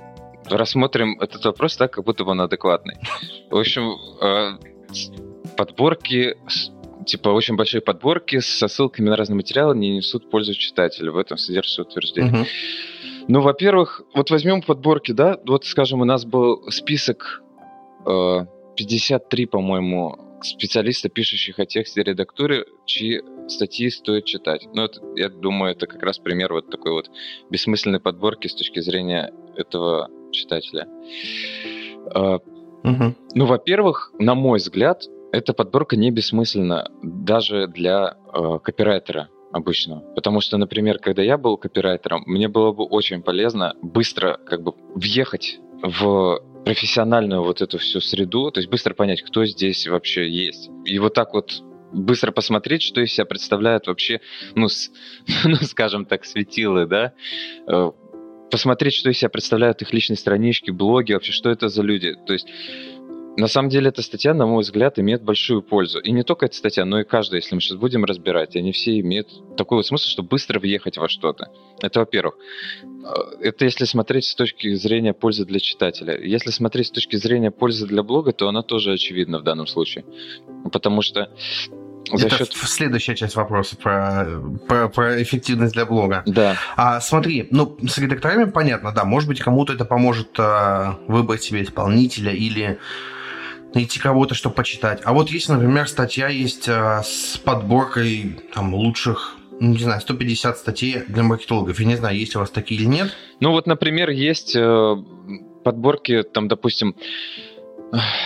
рассмотрим 0.48 1.18
этот 1.20 1.44
вопрос 1.44 1.76
так, 1.76 1.92
как 1.92 2.04
будто 2.04 2.24
бы 2.24 2.30
он 2.30 2.40
адекватный. 2.40 2.96
В 3.50 3.56
общем, 3.56 3.96
э, 4.20 4.69
подборки, 5.56 6.36
типа 7.06 7.30
очень 7.30 7.56
большие 7.56 7.80
подборки 7.80 8.40
со 8.40 8.68
ссылками 8.68 9.08
на 9.08 9.16
разные 9.16 9.36
материалы 9.36 9.76
не 9.76 9.96
несут 9.96 10.30
пользу 10.30 10.54
читателю. 10.54 11.12
В 11.12 11.18
этом 11.18 11.38
содержится 11.38 11.82
утверждение. 11.82 12.32
Угу. 12.32 12.46
Ну, 13.28 13.40
во-первых, 13.40 14.02
вот 14.14 14.30
возьмем 14.30 14.62
подборки, 14.62 15.12
да, 15.12 15.38
вот, 15.46 15.64
скажем, 15.64 16.00
у 16.00 16.04
нас 16.04 16.24
был 16.24 16.70
список 16.70 17.42
э, 18.06 18.46
53, 18.76 19.46
по-моему, 19.46 20.40
специалиста, 20.42 21.08
пишущих 21.08 21.58
о 21.58 21.66
тексте 21.66 22.02
редактуре, 22.02 22.64
чьи 22.86 23.20
статьи 23.48 23.90
стоит 23.90 24.24
читать. 24.24 24.66
Ну, 24.72 24.82
это, 24.82 25.00
я 25.16 25.28
думаю, 25.28 25.72
это 25.72 25.86
как 25.86 26.02
раз 26.02 26.18
пример 26.18 26.52
вот 26.52 26.70
такой 26.70 26.92
вот 26.92 27.10
бессмысленной 27.50 28.00
подборки 28.00 28.46
с 28.46 28.54
точки 28.54 28.80
зрения 28.80 29.32
этого 29.56 30.08
читателя. 30.32 30.88
Угу. 32.82 33.14
Ну, 33.34 33.46
во-первых, 33.46 34.12
на 34.18 34.34
мой 34.34 34.58
взгляд, 34.58 35.04
эта 35.32 35.52
подборка 35.52 35.96
не 35.96 36.10
бессмысленна 36.10 36.90
даже 37.02 37.66
для 37.68 38.16
э, 38.32 38.58
копирайтера 38.62 39.28
обычного. 39.52 40.00
Потому 40.14 40.40
что, 40.40 40.56
например, 40.56 40.98
когда 40.98 41.22
я 41.22 41.36
был 41.36 41.56
копирайтером, 41.56 42.22
мне 42.26 42.48
было 42.48 42.72
бы 42.72 42.84
очень 42.84 43.22
полезно 43.22 43.74
быстро 43.82 44.38
как 44.46 44.62
бы 44.62 44.74
въехать 44.94 45.60
в 45.82 46.40
профессиональную 46.64 47.42
вот 47.42 47.62
эту 47.62 47.78
всю 47.78 48.00
среду, 48.00 48.50
то 48.50 48.60
есть 48.60 48.70
быстро 48.70 48.94
понять, 48.94 49.22
кто 49.22 49.44
здесь 49.46 49.86
вообще 49.86 50.28
есть. 50.28 50.70
И 50.84 50.98
вот 50.98 51.14
так 51.14 51.32
вот 51.32 51.62
быстро 51.92 52.32
посмотреть, 52.32 52.82
что 52.82 53.00
из 53.00 53.12
себя 53.12 53.24
представляют 53.24 53.86
вообще, 53.86 54.20
ну, 54.54 54.68
с, 54.68 54.90
ну 55.44 55.56
скажем 55.56 56.04
так, 56.04 56.24
светилы, 56.24 56.86
да, 56.86 57.14
э, 57.66 57.90
посмотреть, 58.50 58.94
что 58.94 59.10
из 59.10 59.18
себя 59.18 59.28
представляют 59.28 59.82
их 59.82 59.92
личные 59.92 60.16
странички, 60.16 60.70
блоги, 60.70 61.12
вообще, 61.12 61.32
что 61.32 61.50
это 61.50 61.68
за 61.68 61.82
люди. 61.82 62.16
То 62.26 62.32
есть, 62.32 62.46
на 63.36 63.46
самом 63.46 63.68
деле, 63.68 63.88
эта 63.88 64.02
статья, 64.02 64.34
на 64.34 64.46
мой 64.46 64.62
взгляд, 64.62 64.98
имеет 64.98 65.22
большую 65.22 65.62
пользу. 65.62 66.00
И 66.00 66.10
не 66.10 66.24
только 66.24 66.46
эта 66.46 66.56
статья, 66.56 66.84
но 66.84 67.00
и 67.00 67.04
каждая, 67.04 67.40
если 67.40 67.54
мы 67.54 67.60
сейчас 67.60 67.78
будем 67.78 68.04
разбирать, 68.04 68.56
они 68.56 68.72
все 68.72 68.98
имеют 69.00 69.28
такой 69.56 69.78
вот 69.78 69.86
смысл, 69.86 70.08
чтобы 70.08 70.28
быстро 70.28 70.58
въехать 70.58 70.98
во 70.98 71.08
что-то. 71.08 71.48
Это 71.80 72.00
во-первых. 72.00 72.36
А, 73.04 73.14
это 73.40 73.64
если 73.64 73.84
смотреть 73.84 74.24
с 74.24 74.34
точки 74.34 74.74
зрения 74.74 75.14
пользы 75.14 75.44
для 75.44 75.60
читателя. 75.60 76.20
Если 76.20 76.50
смотреть 76.50 76.88
с 76.88 76.90
точки 76.90 77.16
зрения 77.16 77.50
пользы 77.50 77.86
для 77.86 78.02
блога, 78.02 78.32
то 78.32 78.48
она 78.48 78.62
тоже 78.62 78.92
очевидна 78.92 79.38
в 79.38 79.44
данном 79.44 79.66
случае. 79.66 80.04
Потому 80.72 81.00
что 81.00 81.30
за 82.12 82.26
Это 82.26 82.38
счет... 82.38 82.52
следующая 82.52 83.14
часть 83.14 83.36
вопроса 83.36 83.76
про, 83.76 84.26
про, 84.66 84.88
про 84.88 85.22
эффективность 85.22 85.74
для 85.74 85.86
блога. 85.86 86.22
Да. 86.26 86.56
А, 86.76 87.00
смотри, 87.00 87.46
ну, 87.50 87.76
с 87.86 87.98
редакторами 87.98 88.44
понятно, 88.44 88.92
да, 88.92 89.04
может 89.04 89.28
быть, 89.28 89.40
кому-то 89.40 89.72
это 89.72 89.84
поможет 89.84 90.28
а, 90.38 90.98
выбрать 91.06 91.42
себе 91.42 91.62
исполнителя 91.62 92.32
или 92.32 92.78
найти 93.74 94.00
кого-то, 94.00 94.34
чтобы 94.34 94.54
почитать. 94.54 95.00
А 95.04 95.12
вот 95.12 95.30
если, 95.30 95.52
например, 95.52 95.88
статья 95.88 96.28
есть 96.28 96.68
а, 96.68 97.02
с 97.02 97.36
подборкой 97.38 98.40
там, 98.54 98.74
лучших 98.74 99.36
не 99.60 99.78
знаю, 99.78 100.00
150 100.00 100.56
статей 100.56 101.02
для 101.06 101.22
маркетологов. 101.22 101.78
Я 101.78 101.86
не 101.86 101.96
знаю, 101.96 102.16
есть 102.16 102.34
у 102.34 102.38
вас 102.38 102.48
такие 102.48 102.80
или 102.80 102.86
нет. 102.86 103.14
Ну 103.40 103.50
вот, 103.50 103.66
например, 103.66 104.08
есть 104.08 104.56
э, 104.56 104.96
подборки, 105.62 106.22
там, 106.22 106.48
допустим, 106.48 106.96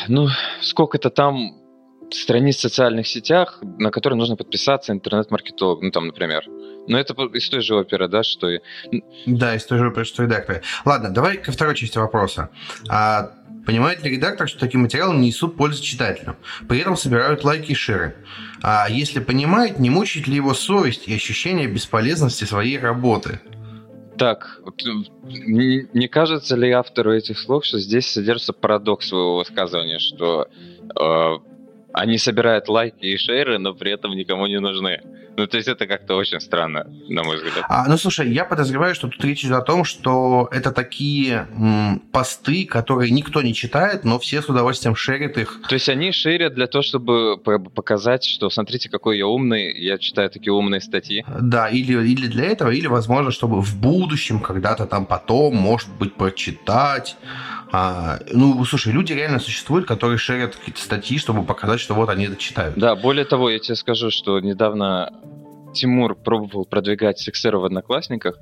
ну, 0.06 0.28
сколько-то 0.60 1.10
там 1.10 1.63
страниц 2.10 2.56
в 2.56 2.60
социальных 2.60 3.06
сетях, 3.06 3.58
на 3.78 3.90
которые 3.90 4.18
нужно 4.18 4.36
подписаться 4.36 4.92
интернет-маркетолог, 4.92 5.82
ну 5.82 5.90
там, 5.90 6.06
например. 6.06 6.44
Но 6.86 6.98
это 6.98 7.14
из 7.32 7.48
той 7.48 7.60
же 7.60 7.76
оперы, 7.76 8.08
да, 8.08 8.22
что 8.22 8.50
и... 8.50 8.60
Да, 9.26 9.54
из 9.54 9.64
той 9.64 9.78
же 9.78 9.88
оперы, 9.88 10.04
что 10.04 10.22
и 10.22 10.26
редактор. 10.26 10.62
Ладно, 10.84 11.10
давай 11.10 11.38
ко 11.38 11.52
второй 11.52 11.74
части 11.74 11.98
вопроса. 11.98 12.50
А 12.88 13.32
понимает 13.64 14.02
ли 14.04 14.10
редактор, 14.10 14.48
что 14.48 14.60
такие 14.60 14.78
материалы 14.78 15.14
не 15.16 15.28
несут 15.28 15.56
пользы 15.56 15.82
читателю? 15.82 16.36
При 16.68 16.80
этом 16.80 16.96
собирают 16.96 17.44
лайки 17.44 17.72
и 17.72 17.74
шеры. 17.74 18.16
А 18.62 18.86
если 18.88 19.20
понимает, 19.20 19.78
не 19.78 19.90
мучает 19.90 20.26
ли 20.26 20.36
его 20.36 20.54
совесть 20.54 21.08
и 21.08 21.14
ощущение 21.14 21.66
бесполезности 21.66 22.44
своей 22.44 22.78
работы? 22.78 23.40
Так, 24.16 24.60
не 25.24 26.08
кажется 26.08 26.54
ли 26.54 26.70
автору 26.70 27.12
этих 27.12 27.38
слов, 27.38 27.64
что 27.64 27.78
здесь 27.78 28.06
содержится 28.06 28.52
парадокс 28.52 29.08
своего 29.08 29.38
высказывания, 29.38 29.98
что 29.98 30.46
э, 30.46 31.53
они 31.94 32.18
собирают 32.18 32.68
лайки 32.68 33.06
и 33.06 33.16
шейры, 33.16 33.58
но 33.58 33.72
при 33.72 33.92
этом 33.92 34.12
никому 34.16 34.46
не 34.46 34.60
нужны. 34.60 35.00
Ну, 35.36 35.46
то 35.48 35.56
есть 35.56 35.68
это 35.68 35.86
как-то 35.86 36.14
очень 36.14 36.40
странно, 36.40 36.86
на 37.08 37.24
мой 37.24 37.36
взгляд. 37.36 37.64
А, 37.68 37.86
ну, 37.88 37.96
слушай, 37.96 38.30
я 38.30 38.44
подозреваю, 38.44 38.94
что 38.94 39.08
тут 39.08 39.24
речь 39.24 39.44
идет 39.44 39.56
о 39.56 39.62
том, 39.62 39.84
что 39.84 40.48
это 40.52 40.70
такие 40.70 41.48
м, 41.56 42.00
посты, 42.12 42.64
которые 42.66 43.10
никто 43.10 43.42
не 43.42 43.52
читает, 43.52 44.04
но 44.04 44.18
все 44.18 44.42
с 44.42 44.48
удовольствием 44.48 44.94
шерят 44.94 45.36
их. 45.36 45.60
То 45.68 45.74
есть 45.74 45.88
они 45.88 46.12
шерят 46.12 46.54
для 46.54 46.66
того, 46.68 46.82
чтобы 46.82 47.36
показать, 47.36 48.24
что 48.24 48.48
смотрите, 48.48 48.88
какой 48.88 49.18
я 49.18 49.26
умный, 49.26 49.76
я 49.76 49.98
читаю 49.98 50.30
такие 50.30 50.52
умные 50.52 50.80
статьи. 50.80 51.24
Да, 51.40 51.68
или, 51.68 51.92
или 52.06 52.28
для 52.28 52.44
этого, 52.44 52.70
или, 52.70 52.86
возможно, 52.86 53.32
чтобы 53.32 53.60
в 53.60 53.80
будущем, 53.80 54.38
когда-то 54.38 54.86
там 54.86 55.04
потом, 55.04 55.56
может 55.56 55.88
быть, 55.98 56.14
прочитать. 56.14 57.16
А, 57.76 58.20
ну, 58.30 58.64
слушай, 58.64 58.92
люди 58.92 59.12
реально 59.12 59.40
существуют, 59.40 59.88
которые 59.88 60.16
шерят 60.16 60.54
какие-то 60.54 60.80
статьи, 60.80 61.18
чтобы 61.18 61.42
показать, 61.42 61.80
что 61.80 61.94
вот 61.94 62.08
они 62.08 62.26
это 62.26 62.36
читают. 62.36 62.78
Да, 62.78 62.94
более 62.94 63.24
того, 63.24 63.50
я 63.50 63.58
тебе 63.58 63.74
скажу, 63.74 64.12
что 64.12 64.38
недавно 64.38 65.10
Тимур 65.74 66.14
пробовал 66.14 66.66
продвигать 66.66 67.18
сексеру 67.18 67.60
в 67.60 67.64
Одноклассниках, 67.64 68.38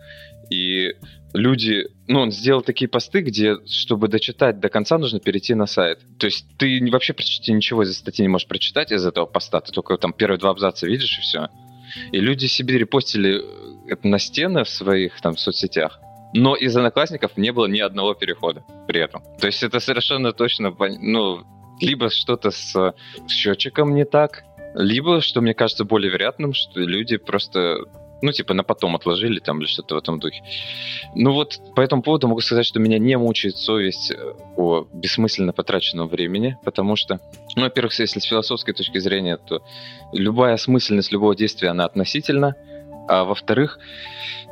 и 0.50 0.90
люди, 1.32 1.86
ну, 2.08 2.20
он 2.20 2.30
сделал 2.30 2.60
такие 2.60 2.88
посты, 2.88 3.22
где, 3.22 3.56
чтобы 3.66 4.08
дочитать 4.08 4.60
до 4.60 4.68
конца, 4.68 4.98
нужно 4.98 5.18
перейти 5.18 5.54
на 5.54 5.64
сайт. 5.64 6.00
То 6.18 6.26
есть 6.26 6.44
ты 6.58 6.86
вообще 6.92 7.14
почти 7.14 7.54
ничего 7.54 7.84
из 7.84 7.96
статьи 7.96 8.22
не 8.22 8.28
можешь 8.28 8.46
прочитать 8.46 8.92
из 8.92 9.06
этого 9.06 9.24
поста, 9.24 9.62
ты 9.62 9.72
только 9.72 9.96
там 9.96 10.12
первые 10.12 10.38
два 10.38 10.50
абзаца 10.50 10.86
видишь 10.86 11.16
и 11.16 11.22
все. 11.22 11.48
И 12.12 12.20
люди 12.20 12.44
себе 12.44 12.76
репостили 12.76 13.42
это 13.88 14.06
на 14.06 14.18
стены 14.18 14.64
в 14.64 14.68
своих 14.68 15.18
там 15.22 15.38
соцсетях 15.38 16.02
но 16.32 16.54
из 16.54 16.76
одноклассников 16.76 17.36
не 17.36 17.52
было 17.52 17.66
ни 17.66 17.80
одного 17.80 18.14
перехода 18.14 18.64
при 18.86 19.00
этом. 19.00 19.22
То 19.40 19.46
есть 19.46 19.62
это 19.62 19.80
совершенно 19.80 20.32
точно, 20.32 20.74
ну, 21.00 21.44
либо 21.80 22.10
что-то 22.10 22.50
с 22.50 22.94
счетчиком 23.28 23.94
не 23.94 24.04
так, 24.04 24.44
либо, 24.74 25.20
что 25.20 25.40
мне 25.40 25.54
кажется 25.54 25.84
более 25.84 26.10
вероятным, 26.10 26.54
что 26.54 26.80
люди 26.80 27.16
просто 27.16 27.78
ну, 28.22 28.30
типа, 28.30 28.54
на 28.54 28.62
потом 28.62 28.94
отложили 28.94 29.40
там 29.40 29.58
или 29.58 29.66
что-то 29.66 29.96
в 29.96 29.98
этом 29.98 30.20
духе. 30.20 30.42
Ну 31.16 31.32
вот, 31.32 31.58
по 31.74 31.80
этому 31.80 32.02
поводу 32.02 32.28
могу 32.28 32.40
сказать, 32.40 32.64
что 32.64 32.78
меня 32.78 32.98
не 32.98 33.18
мучает 33.18 33.56
совесть 33.56 34.12
э, 34.12 34.34
о 34.56 34.86
бессмысленно 34.92 35.52
потраченном 35.52 36.06
времени, 36.06 36.56
потому 36.64 36.94
что, 36.94 37.18
ну, 37.56 37.62
во-первых, 37.62 37.98
если 37.98 38.20
с 38.20 38.24
философской 38.24 38.74
точки 38.74 38.98
зрения, 38.98 39.36
то 39.36 39.64
любая 40.12 40.54
осмысленность 40.54 41.10
любого 41.10 41.34
действия, 41.34 41.70
она 41.70 41.84
относительна, 41.84 42.54
а 43.08 43.24
во-вторых, 43.24 43.78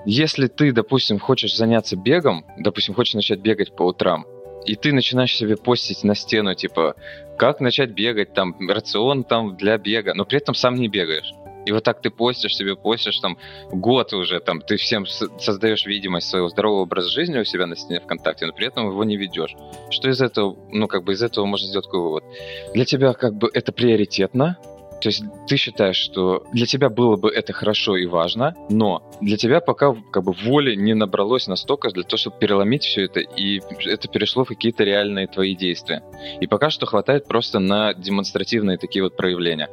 если 0.06 0.46
ты, 0.46 0.72
допустим, 0.72 1.18
хочешь 1.18 1.56
заняться 1.56 1.96
бегом, 1.96 2.44
допустим, 2.58 2.94
хочешь 2.94 3.14
начать 3.14 3.40
бегать 3.40 3.74
по 3.74 3.82
утрам, 3.82 4.26
и 4.64 4.76
ты 4.76 4.92
начинаешь 4.92 5.36
себе 5.36 5.56
постить 5.56 6.04
на 6.04 6.14
стену, 6.14 6.54
типа, 6.54 6.94
как 7.38 7.60
начать 7.60 7.90
бегать, 7.90 8.34
там, 8.34 8.54
рацион 8.68 9.24
там 9.24 9.56
для 9.56 9.78
бега, 9.78 10.14
но 10.14 10.24
при 10.24 10.38
этом 10.38 10.54
сам 10.54 10.74
не 10.74 10.88
бегаешь. 10.88 11.32
И 11.66 11.72
вот 11.72 11.84
так 11.84 12.00
ты 12.00 12.10
постишь 12.10 12.56
себе, 12.56 12.74
постишь 12.74 13.18
там 13.18 13.38
год 13.70 14.12
уже, 14.14 14.40
там 14.40 14.62
ты 14.62 14.76
всем 14.76 15.06
создаешь 15.06 15.84
видимость 15.84 16.28
своего 16.28 16.48
здорового 16.48 16.82
образа 16.82 17.10
жизни 17.10 17.38
у 17.38 17.44
себя 17.44 17.66
на 17.66 17.76
стене 17.76 18.00
ВКонтакте, 18.00 18.46
но 18.46 18.52
при 18.52 18.66
этом 18.66 18.88
его 18.88 19.04
не 19.04 19.16
ведешь. 19.16 19.54
Что 19.90 20.08
из 20.08 20.22
этого, 20.22 20.56
ну 20.70 20.88
как 20.88 21.04
бы 21.04 21.12
из 21.12 21.22
этого 21.22 21.44
можно 21.44 21.66
сделать 21.66 21.86
какой 21.86 22.00
вывод? 22.00 22.24
Для 22.72 22.84
тебя 22.84 23.12
как 23.12 23.34
бы 23.34 23.50
это 23.52 23.72
приоритетно, 23.72 24.58
то 25.00 25.08
есть 25.08 25.22
ты 25.46 25.56
считаешь, 25.56 25.96
что 25.96 26.44
для 26.52 26.66
тебя 26.66 26.90
было 26.90 27.16
бы 27.16 27.30
это 27.30 27.52
хорошо 27.52 27.96
и 27.96 28.06
важно, 28.06 28.54
но 28.68 29.02
для 29.20 29.36
тебя 29.36 29.60
пока 29.60 29.94
как 30.12 30.24
бы 30.24 30.32
воли 30.32 30.74
не 30.74 30.94
набралось 30.94 31.46
настолько 31.46 31.90
для 31.90 32.02
того, 32.02 32.18
чтобы 32.18 32.36
переломить 32.38 32.84
все 32.84 33.04
это, 33.04 33.20
и 33.20 33.60
это 33.86 34.08
перешло 34.08 34.44
в 34.44 34.48
какие-то 34.48 34.84
реальные 34.84 35.26
твои 35.26 35.54
действия. 35.54 36.02
И 36.40 36.46
пока 36.46 36.70
что 36.70 36.86
хватает 36.86 37.26
просто 37.26 37.58
на 37.58 37.94
демонстративные 37.94 38.78
такие 38.78 39.02
вот 39.02 39.16
проявления. 39.16 39.68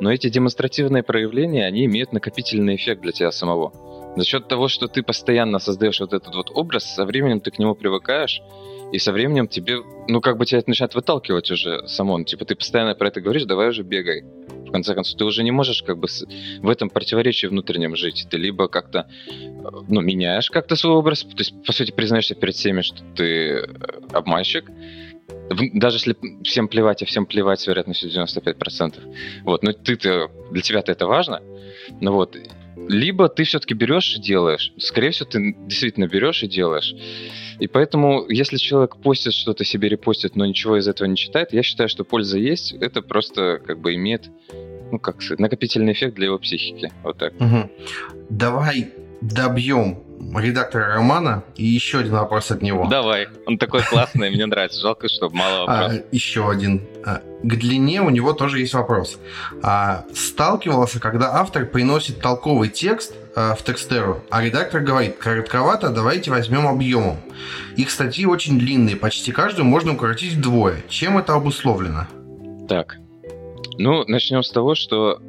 Но 0.00 0.12
эти 0.12 0.28
демонстративные 0.28 1.02
проявления, 1.02 1.66
они 1.66 1.84
имеют 1.86 2.12
накопительный 2.12 2.76
эффект 2.76 3.02
для 3.02 3.12
тебя 3.12 3.32
самого. 3.32 3.72
За 4.16 4.24
счет 4.24 4.48
того, 4.48 4.68
что 4.68 4.88
ты 4.88 5.02
постоянно 5.02 5.58
создаешь 5.58 6.00
вот 6.00 6.14
этот 6.14 6.34
вот 6.34 6.50
образ, 6.54 6.84
со 6.84 7.04
временем 7.04 7.40
ты 7.40 7.50
к 7.50 7.58
нему 7.58 7.74
привыкаешь, 7.74 8.40
и 8.92 8.98
со 8.98 9.12
временем 9.12 9.48
тебе, 9.48 9.78
ну, 10.08 10.20
как 10.20 10.38
бы 10.38 10.46
тебя 10.46 10.60
это 10.60 10.70
начинает 10.70 10.94
выталкивать 10.94 11.50
уже 11.50 11.86
само. 11.88 12.18
Ну, 12.18 12.24
типа, 12.24 12.44
ты 12.44 12.54
постоянно 12.54 12.94
про 12.94 13.08
это 13.08 13.20
говоришь, 13.20 13.44
давай 13.44 13.68
уже 13.68 13.82
бегай. 13.82 14.24
В 14.66 14.72
конце 14.72 14.94
концов, 14.94 15.16
ты 15.18 15.24
уже 15.24 15.42
не 15.42 15.50
можешь 15.50 15.82
как 15.82 15.98
бы 15.98 16.08
в 16.60 16.68
этом 16.68 16.90
противоречии 16.90 17.46
внутреннем 17.46 17.96
жить. 17.96 18.26
Ты 18.30 18.36
либо 18.36 18.68
как-то, 18.68 19.08
ну, 19.88 20.00
меняешь 20.00 20.50
как-то 20.50 20.76
свой 20.76 20.94
образ, 20.94 21.22
то 21.22 21.38
есть, 21.38 21.54
по 21.64 21.72
сути, 21.72 21.92
признаешься 21.92 22.34
перед 22.34 22.54
всеми, 22.54 22.82
что 22.82 23.02
ты 23.14 23.24
э, 23.24 23.66
обманщик, 24.12 24.70
даже 25.74 25.96
если 25.96 26.16
всем 26.42 26.68
плевать, 26.68 27.02
а 27.02 27.06
всем 27.06 27.26
плевать 27.26 27.60
с 27.60 27.66
вероятностью 27.66 28.10
95%. 28.10 29.42
Вот, 29.44 29.62
но 29.62 29.72
ты-то, 29.72 30.30
для 30.50 30.62
тебя-то 30.62 30.92
это 30.92 31.06
важно. 31.06 31.40
Ну 32.00 32.12
вот, 32.12 32.36
либо 32.88 33.28
ты 33.28 33.44
все-таки 33.44 33.74
берешь 33.74 34.16
и 34.16 34.20
делаешь. 34.20 34.72
Скорее 34.78 35.10
всего, 35.10 35.28
ты 35.28 35.56
действительно 35.66 36.06
берешь 36.06 36.42
и 36.42 36.48
делаешь. 36.48 36.94
И 37.58 37.66
поэтому, 37.68 38.26
если 38.28 38.58
человек 38.58 38.96
постит 38.96 39.32
что-то, 39.32 39.64
себе 39.64 39.88
репостит, 39.88 40.36
но 40.36 40.44
ничего 40.44 40.76
из 40.76 40.86
этого 40.86 41.08
не 41.08 41.16
читает, 41.16 41.52
я 41.52 41.62
считаю, 41.62 41.88
что 41.88 42.04
польза 42.04 42.38
есть. 42.38 42.72
Это 42.72 43.00
просто 43.02 43.60
как 43.64 43.80
бы 43.80 43.94
имеет 43.94 44.30
ну, 44.92 44.98
как 44.98 45.16
накопительный 45.38 45.92
эффект 45.92 46.14
для 46.14 46.26
его 46.26 46.38
психики. 46.38 46.92
Вот 47.02 47.18
так. 47.18 47.32
Угу. 47.40 47.70
Давай 48.30 48.90
добьем 49.20 50.05
редактора 50.36 50.94
романа 50.94 51.44
и 51.56 51.64
еще 51.64 51.98
один 51.98 52.12
вопрос 52.12 52.50
от 52.50 52.62
него. 52.62 52.86
Давай, 52.86 53.28
он 53.46 53.58
такой 53.58 53.82
классный, 53.82 54.30
мне 54.30 54.46
нравится. 54.46 54.80
Жалко, 54.80 55.08
что 55.08 55.30
мало 55.30 55.64
а, 55.64 55.66
вопросов. 55.82 56.02
А, 56.04 56.14
еще 56.14 56.50
один. 56.50 56.82
А, 57.04 57.20
к 57.42 57.56
длине 57.56 58.02
у 58.02 58.10
него 58.10 58.32
тоже 58.32 58.60
есть 58.60 58.74
вопрос. 58.74 59.18
А, 59.62 60.04
сталкивался, 60.14 61.00
когда 61.00 61.34
автор 61.34 61.66
приносит 61.66 62.20
толковый 62.20 62.68
текст 62.68 63.14
а, 63.34 63.54
в 63.54 63.62
текстеру, 63.62 64.22
а 64.30 64.42
редактор 64.42 64.80
говорит, 64.80 65.16
коротковато, 65.18 65.90
давайте 65.90 66.30
возьмем 66.30 66.66
объемом. 66.66 67.18
Их 67.76 67.90
статьи 67.90 68.26
очень 68.26 68.58
длинные, 68.58 68.96
почти 68.96 69.32
каждую 69.32 69.66
можно 69.66 69.92
укоротить 69.92 70.34
вдвое. 70.34 70.82
Чем 70.88 71.18
это 71.18 71.34
обусловлено? 71.34 72.06
Так, 72.68 72.96
ну, 73.78 74.04
начнем 74.06 74.42
с 74.42 74.50
того, 74.50 74.74
что 74.74 75.20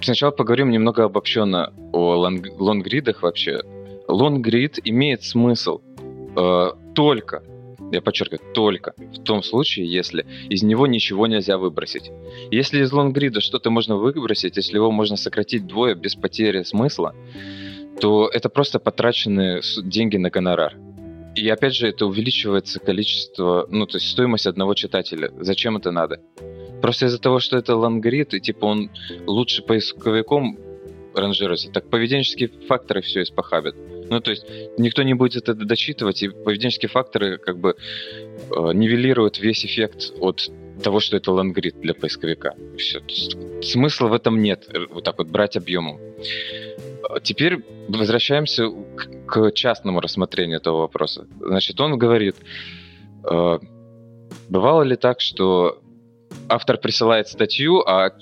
сначала 0.00 0.30
поговорим 0.30 0.70
немного 0.70 1.04
обобщенно 1.04 1.72
о 1.92 2.14
лонг- 2.16 2.50
лонгридах 2.58 3.22
вообще. 3.22 3.60
Лонгрид 4.08 4.78
имеет 4.84 5.22
смысл 5.22 5.80
э, 6.36 6.70
только, 6.94 7.42
я 7.92 8.02
подчеркиваю, 8.02 8.40
только 8.52 8.94
в 8.98 9.22
том 9.22 9.42
случае, 9.42 9.90
если 9.90 10.26
из 10.48 10.62
него 10.62 10.86
ничего 10.86 11.26
нельзя 11.26 11.58
выбросить. 11.58 12.10
Если 12.50 12.82
из 12.82 12.92
лонгрида 12.92 13.40
что-то 13.40 13.70
можно 13.70 13.96
выбросить, 13.96 14.56
если 14.56 14.76
его 14.76 14.90
можно 14.90 15.16
сократить 15.16 15.62
вдвое 15.62 15.94
без 15.94 16.14
потери 16.14 16.62
смысла, 16.62 17.14
то 18.00 18.28
это 18.28 18.48
просто 18.48 18.78
потраченные 18.78 19.62
деньги 19.84 20.16
на 20.16 20.30
гонорар. 20.30 20.76
И 21.34 21.48
опять 21.48 21.74
же, 21.74 21.88
это 21.88 22.06
увеличивается 22.06 22.78
количество, 22.78 23.66
ну, 23.68 23.86
то 23.86 23.96
есть 23.96 24.08
стоимость 24.08 24.46
одного 24.46 24.74
читателя. 24.74 25.32
Зачем 25.40 25.76
это 25.76 25.90
надо? 25.90 26.20
Просто 26.80 27.06
из-за 27.06 27.18
того, 27.18 27.40
что 27.40 27.56
это 27.56 27.74
лонгрид, 27.76 28.34
и 28.34 28.40
типа 28.40 28.66
он 28.66 28.90
лучше 29.26 29.62
поисковиком 29.62 30.58
ранжируется, 31.14 31.70
так 31.70 31.88
поведенческие 31.88 32.50
факторы 32.68 33.00
все 33.02 33.22
испохабят. 33.22 33.74
Ну, 34.10 34.20
то 34.20 34.30
есть 34.30 34.44
никто 34.78 35.02
не 35.02 35.14
будет 35.14 35.48
это 35.48 35.54
дочитывать, 35.54 36.22
и 36.22 36.28
поведенческие 36.28 36.88
факторы 36.88 37.38
как 37.38 37.58
бы 37.58 37.74
э, 37.74 38.72
нивелируют 38.74 39.38
весь 39.38 39.64
эффект 39.64 40.12
от 40.20 40.50
того, 40.82 41.00
что 41.00 41.16
это 41.16 41.32
лонгрид 41.32 41.80
для 41.80 41.94
поисковика. 41.94 42.54
Все. 42.76 43.00
Смысла 43.62 44.08
в 44.08 44.12
этом 44.12 44.42
нет, 44.42 44.66
э, 44.68 44.86
вот 44.90 45.04
так 45.04 45.18
вот 45.18 45.28
брать 45.28 45.56
объемом. 45.56 45.98
Теперь 47.22 47.64
возвращаемся 47.88 48.68
к, 48.68 49.26
к 49.26 49.52
частному 49.52 50.00
рассмотрению 50.00 50.58
этого 50.58 50.78
вопроса. 50.80 51.26
Значит, 51.40 51.80
он 51.80 51.98
говорит, 51.98 52.36
э, 53.30 53.58
бывало 54.48 54.82
ли 54.82 54.96
так, 54.96 55.20
что 55.20 55.80
автор 56.48 56.78
присылает 56.78 57.28
статью, 57.28 57.80
а... 57.80 58.12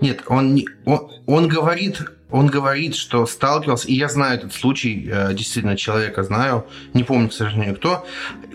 Нет, 0.00 0.22
он, 0.26 0.60
он, 0.84 1.10
он 1.26 1.48
говорит, 1.48 2.02
он 2.32 2.46
говорит, 2.46 2.96
что 2.96 3.26
сталкивался, 3.26 3.88
и 3.88 3.94
я 3.94 4.08
знаю 4.08 4.38
этот 4.38 4.54
случай, 4.54 5.08
э, 5.10 5.34
действительно, 5.34 5.76
человека 5.76 6.22
знаю, 6.22 6.66
не 6.94 7.04
помню, 7.04 7.28
к 7.28 7.32
сожалению, 7.32 7.76
кто, 7.76 8.06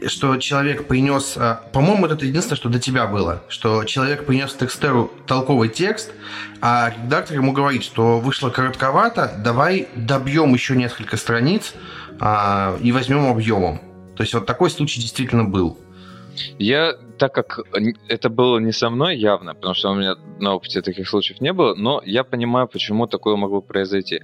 что 0.07 0.38
человек 0.38 0.88
принес, 0.88 1.34
э, 1.38 1.57
по-моему, 1.71 2.07
это 2.07 2.25
единственное, 2.25 2.57
что 2.57 2.69
до 2.69 2.80
тебя 2.80 3.05
было, 3.05 3.43
что 3.49 3.84
человек 3.84 4.25
принес 4.25 4.53
текстеру 4.53 5.11
толковый 5.28 5.69
текст, 5.69 6.11
а 6.59 6.91
редактор 7.03 7.38
ему 7.38 7.51
говорит, 7.51 7.84
что 7.84 8.19
вышло 8.19 8.49
коротковато, 8.49 9.39
давай 9.43 9.88
добьем 9.95 10.53
еще 10.53 10.75
несколько 10.75 11.15
страниц 11.17 11.73
а, 12.19 12.78
и 12.82 12.91
возьмем 12.91 13.28
объемом. 13.28 13.80
То 14.15 14.23
есть 14.23 14.34
вот 14.34 14.47
такой 14.47 14.71
случай 14.71 14.99
действительно 14.99 15.43
был. 15.43 15.78
Я, 16.60 16.94
так 17.18 17.34
как 17.34 17.60
это 18.08 18.30
было 18.30 18.60
не 18.60 18.72
со 18.72 18.90
мной 18.90 19.18
явно, 19.18 19.56
потому 19.56 19.74
что 19.74 19.92
у 19.92 19.96
меня 19.96 20.16
на 20.40 20.56
опыте 20.56 20.82
таких 20.82 21.08
случаев 21.08 21.42
не 21.42 21.54
было, 21.54 21.76
но 21.76 22.02
я 22.06 22.24
понимаю, 22.24 22.68
почему 22.68 23.08
такое 23.08 23.36
могло 23.36 23.62
произойти. 23.62 24.22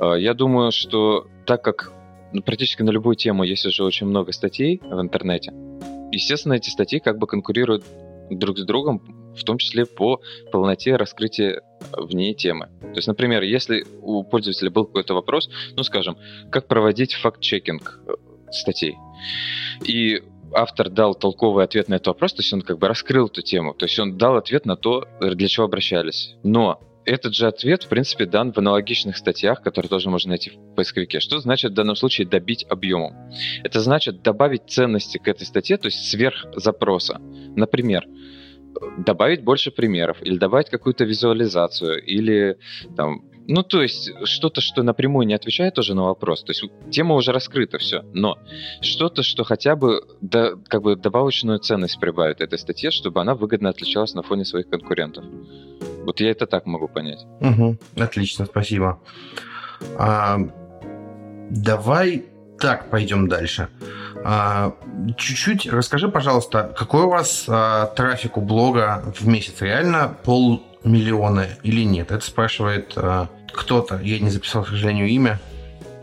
А, 0.00 0.14
я 0.14 0.34
думаю, 0.34 0.72
что 0.72 1.26
так 1.46 1.62
как 1.62 1.92
ну, 2.32 2.42
практически 2.42 2.82
на 2.82 2.90
любую 2.90 3.16
тему 3.16 3.44
есть 3.44 3.66
уже 3.66 3.84
очень 3.84 4.06
много 4.06 4.32
статей 4.32 4.80
в 4.82 5.00
интернете, 5.00 5.52
естественно, 6.10 6.54
эти 6.54 6.70
статьи 6.70 6.98
как 6.98 7.18
бы 7.18 7.26
конкурируют 7.26 7.84
друг 8.30 8.58
с 8.58 8.64
другом, 8.64 9.34
в 9.36 9.44
том 9.44 9.58
числе 9.58 9.84
по 9.84 10.20
полноте 10.50 10.96
раскрытия 10.96 11.62
в 11.92 12.14
ней 12.14 12.34
темы. 12.34 12.68
То 12.80 12.96
есть, 12.96 13.08
например, 13.08 13.42
если 13.42 13.84
у 14.00 14.22
пользователя 14.22 14.70
был 14.70 14.86
какой-то 14.86 15.14
вопрос, 15.14 15.48
ну, 15.76 15.82
скажем, 15.82 16.16
как 16.50 16.66
проводить 16.66 17.14
факт-чекинг 17.14 18.00
э, 18.06 18.12
статей, 18.50 18.96
и 19.84 20.22
автор 20.54 20.90
дал 20.90 21.14
толковый 21.14 21.64
ответ 21.64 21.88
на 21.88 21.94
этот 21.94 22.08
вопрос, 22.08 22.32
то 22.34 22.40
есть 22.40 22.52
он 22.52 22.62
как 22.62 22.78
бы 22.78 22.88
раскрыл 22.88 23.26
эту 23.26 23.42
тему, 23.42 23.74
то 23.74 23.86
есть 23.86 23.98
он 23.98 24.16
дал 24.16 24.36
ответ 24.36 24.66
на 24.66 24.76
то, 24.76 25.06
для 25.20 25.48
чего 25.48 25.66
обращались. 25.66 26.36
Но 26.42 26.80
этот 27.04 27.34
же 27.34 27.46
ответ, 27.46 27.82
в 27.82 27.88
принципе, 27.88 28.24
дан 28.24 28.52
в 28.52 28.58
аналогичных 28.58 29.16
статьях, 29.16 29.62
которые 29.62 29.90
тоже 29.90 30.08
можно 30.08 30.30
найти 30.30 30.50
в 30.50 30.74
поисковике. 30.74 31.20
Что 31.20 31.38
значит 31.38 31.72
в 31.72 31.74
данном 31.74 31.96
случае 31.96 32.26
добить 32.26 32.64
объемом? 32.68 33.14
Это 33.62 33.80
значит 33.80 34.22
добавить 34.22 34.62
ценности 34.68 35.18
к 35.18 35.28
этой 35.28 35.44
статье, 35.44 35.76
то 35.76 35.86
есть 35.86 36.10
сверх 36.10 36.46
запроса. 36.56 37.20
Например, 37.20 38.06
добавить 38.98 39.42
больше 39.42 39.70
примеров, 39.70 40.22
или 40.22 40.38
добавить 40.38 40.70
какую-то 40.70 41.04
визуализацию, 41.04 42.02
или 42.02 42.56
там, 42.96 43.22
ну, 43.46 43.62
то 43.62 43.82
есть, 43.82 44.10
что-то, 44.24 44.60
что 44.60 44.82
напрямую 44.82 45.26
не 45.26 45.34
отвечает 45.34 45.78
уже 45.78 45.94
на 45.94 46.04
вопрос. 46.04 46.42
То 46.42 46.52
есть, 46.52 46.64
тема 46.90 47.14
уже 47.14 47.32
раскрыта, 47.32 47.78
все. 47.78 48.02
Но 48.12 48.38
что-то, 48.80 49.22
что 49.22 49.44
хотя 49.44 49.76
бы 49.76 50.02
до, 50.20 50.56
как 50.68 50.82
бы 50.82 50.96
добавочную 50.96 51.58
ценность 51.58 52.00
прибавит 52.00 52.40
этой 52.40 52.58
статье, 52.58 52.90
чтобы 52.90 53.20
она 53.20 53.34
выгодно 53.34 53.68
отличалась 53.68 54.14
на 54.14 54.22
фоне 54.22 54.44
своих 54.44 54.68
конкурентов. 54.68 55.24
Вот 56.04 56.20
я 56.20 56.30
это 56.30 56.46
так 56.46 56.66
могу 56.66 56.88
понять. 56.88 57.24
Угу. 57.40 57.76
Отлично, 57.96 58.46
спасибо. 58.46 59.00
А, 59.98 60.38
давай 61.50 62.24
так 62.58 62.90
пойдем 62.90 63.28
дальше. 63.28 63.68
А, 64.24 64.74
чуть-чуть 65.18 65.66
расскажи, 65.66 66.08
пожалуйста, 66.08 66.74
какой 66.76 67.02
у 67.02 67.10
вас 67.10 67.44
а, 67.48 67.86
трафик 67.88 68.36
у 68.38 68.40
блога 68.40 69.12
в 69.14 69.26
месяц? 69.26 69.60
Реально 69.60 70.16
полмиллиона 70.84 71.48
или 71.62 71.82
нет? 71.82 72.12
Это 72.12 72.24
спрашивает 72.24 72.92
а, 72.96 73.28
кто-то. 73.52 74.00
Я 74.02 74.20
не 74.20 74.30
записал, 74.30 74.62
к 74.62 74.68
сожалению, 74.68 75.08
имя. 75.08 75.40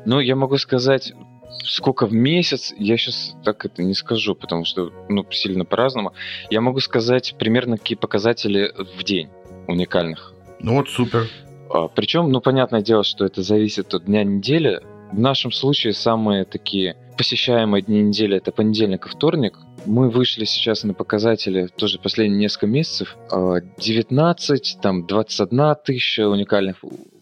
Ну, 0.06 0.20
я 0.20 0.36
могу 0.36 0.58
сказать, 0.58 1.14
сколько 1.64 2.08
в 2.08 2.14
месяц, 2.14 2.74
я 2.78 2.98
сейчас 2.98 3.36
так 3.46 3.64
это 3.66 3.84
не 3.84 3.94
скажу, 3.94 4.36
потому 4.36 4.66
что 4.66 4.92
ну, 5.08 5.26
сильно 5.32 5.64
по-разному. 5.64 6.14
Я 6.50 6.62
могу 6.62 6.80
сказать 6.80 7.36
примерно 7.38 7.78
какие 7.78 7.98
показатели 7.98 8.74
в 8.98 9.04
день 9.04 9.30
уникальных. 9.68 10.34
Ну 10.60 10.76
вот 10.76 10.90
супер. 10.90 11.28
А, 11.70 11.88
причем, 11.88 12.32
ну, 12.32 12.42
понятное 12.42 12.82
дело, 12.82 13.04
что 13.04 13.26
это 13.26 13.44
зависит 13.44 13.94
от 13.94 14.06
дня 14.06 14.24
недели. 14.24 14.82
В 15.12 15.20
нашем 15.20 15.52
случае 15.52 15.94
самые 15.94 16.46
такие 16.46 16.96
посещаемые 17.18 17.84
дни 17.84 18.02
недели 18.02 18.38
это 18.38 18.52
понедельник 18.52 19.06
и 19.06 19.10
вторник. 19.10 19.60
Мы 19.86 20.10
вышли 20.10 20.46
сейчас 20.46 20.84
на 20.84 20.94
показатели 20.94 21.68
тоже 21.68 22.00
последние 22.00 22.40
несколько 22.40 22.68
месяцев. 22.68 23.18
19, 23.30 24.76
а, 24.78 24.82
там 24.82 25.06
21 25.06 25.76
тысяча 25.84 26.28
уникальных 26.28 26.78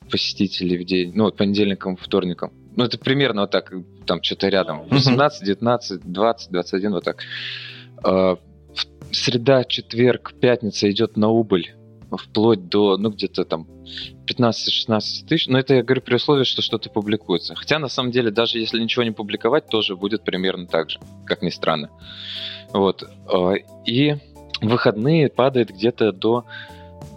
посетителей 0.09 0.77
в 0.77 0.85
день, 0.85 1.11
ну, 1.15 1.31
понедельником, 1.31 1.95
вторником. 1.95 2.51
Ну, 2.75 2.83
это 2.83 2.97
примерно 2.97 3.41
вот 3.41 3.51
так, 3.51 3.71
там 4.05 4.23
что-то 4.23 4.49
рядом. 4.49 4.87
18, 4.89 5.43
19, 5.43 6.01
20, 6.11 6.51
21, 6.51 6.91
вот 6.91 7.03
так. 7.03 7.23
А, 8.03 8.37
среда, 9.11 9.63
четверг, 9.63 10.33
пятница 10.39 10.89
идет 10.89 11.17
на 11.17 11.29
убыль 11.29 11.75
вплоть 12.11 12.69
до, 12.69 12.97
ну, 12.97 13.11
где-то 13.11 13.45
там 13.45 13.67
15-16 14.29 15.27
тысяч. 15.27 15.47
Но 15.47 15.59
это 15.59 15.75
я 15.75 15.83
говорю 15.83 16.01
при 16.01 16.15
условии, 16.15 16.43
что 16.43 16.61
что-то 16.61 16.89
публикуется. 16.89 17.55
Хотя, 17.55 17.79
на 17.79 17.89
самом 17.89 18.11
деле, 18.11 18.31
даже 18.31 18.59
если 18.59 18.79
ничего 18.79 19.03
не 19.03 19.11
публиковать, 19.11 19.67
тоже 19.67 19.95
будет 19.95 20.23
примерно 20.23 20.67
так 20.67 20.89
же, 20.89 20.99
как 21.25 21.41
ни 21.41 21.49
странно. 21.49 21.89
Вот. 22.71 23.03
А, 23.27 23.53
и 23.85 24.15
выходные 24.61 25.29
падает 25.29 25.71
где-то 25.71 26.11
до 26.11 26.45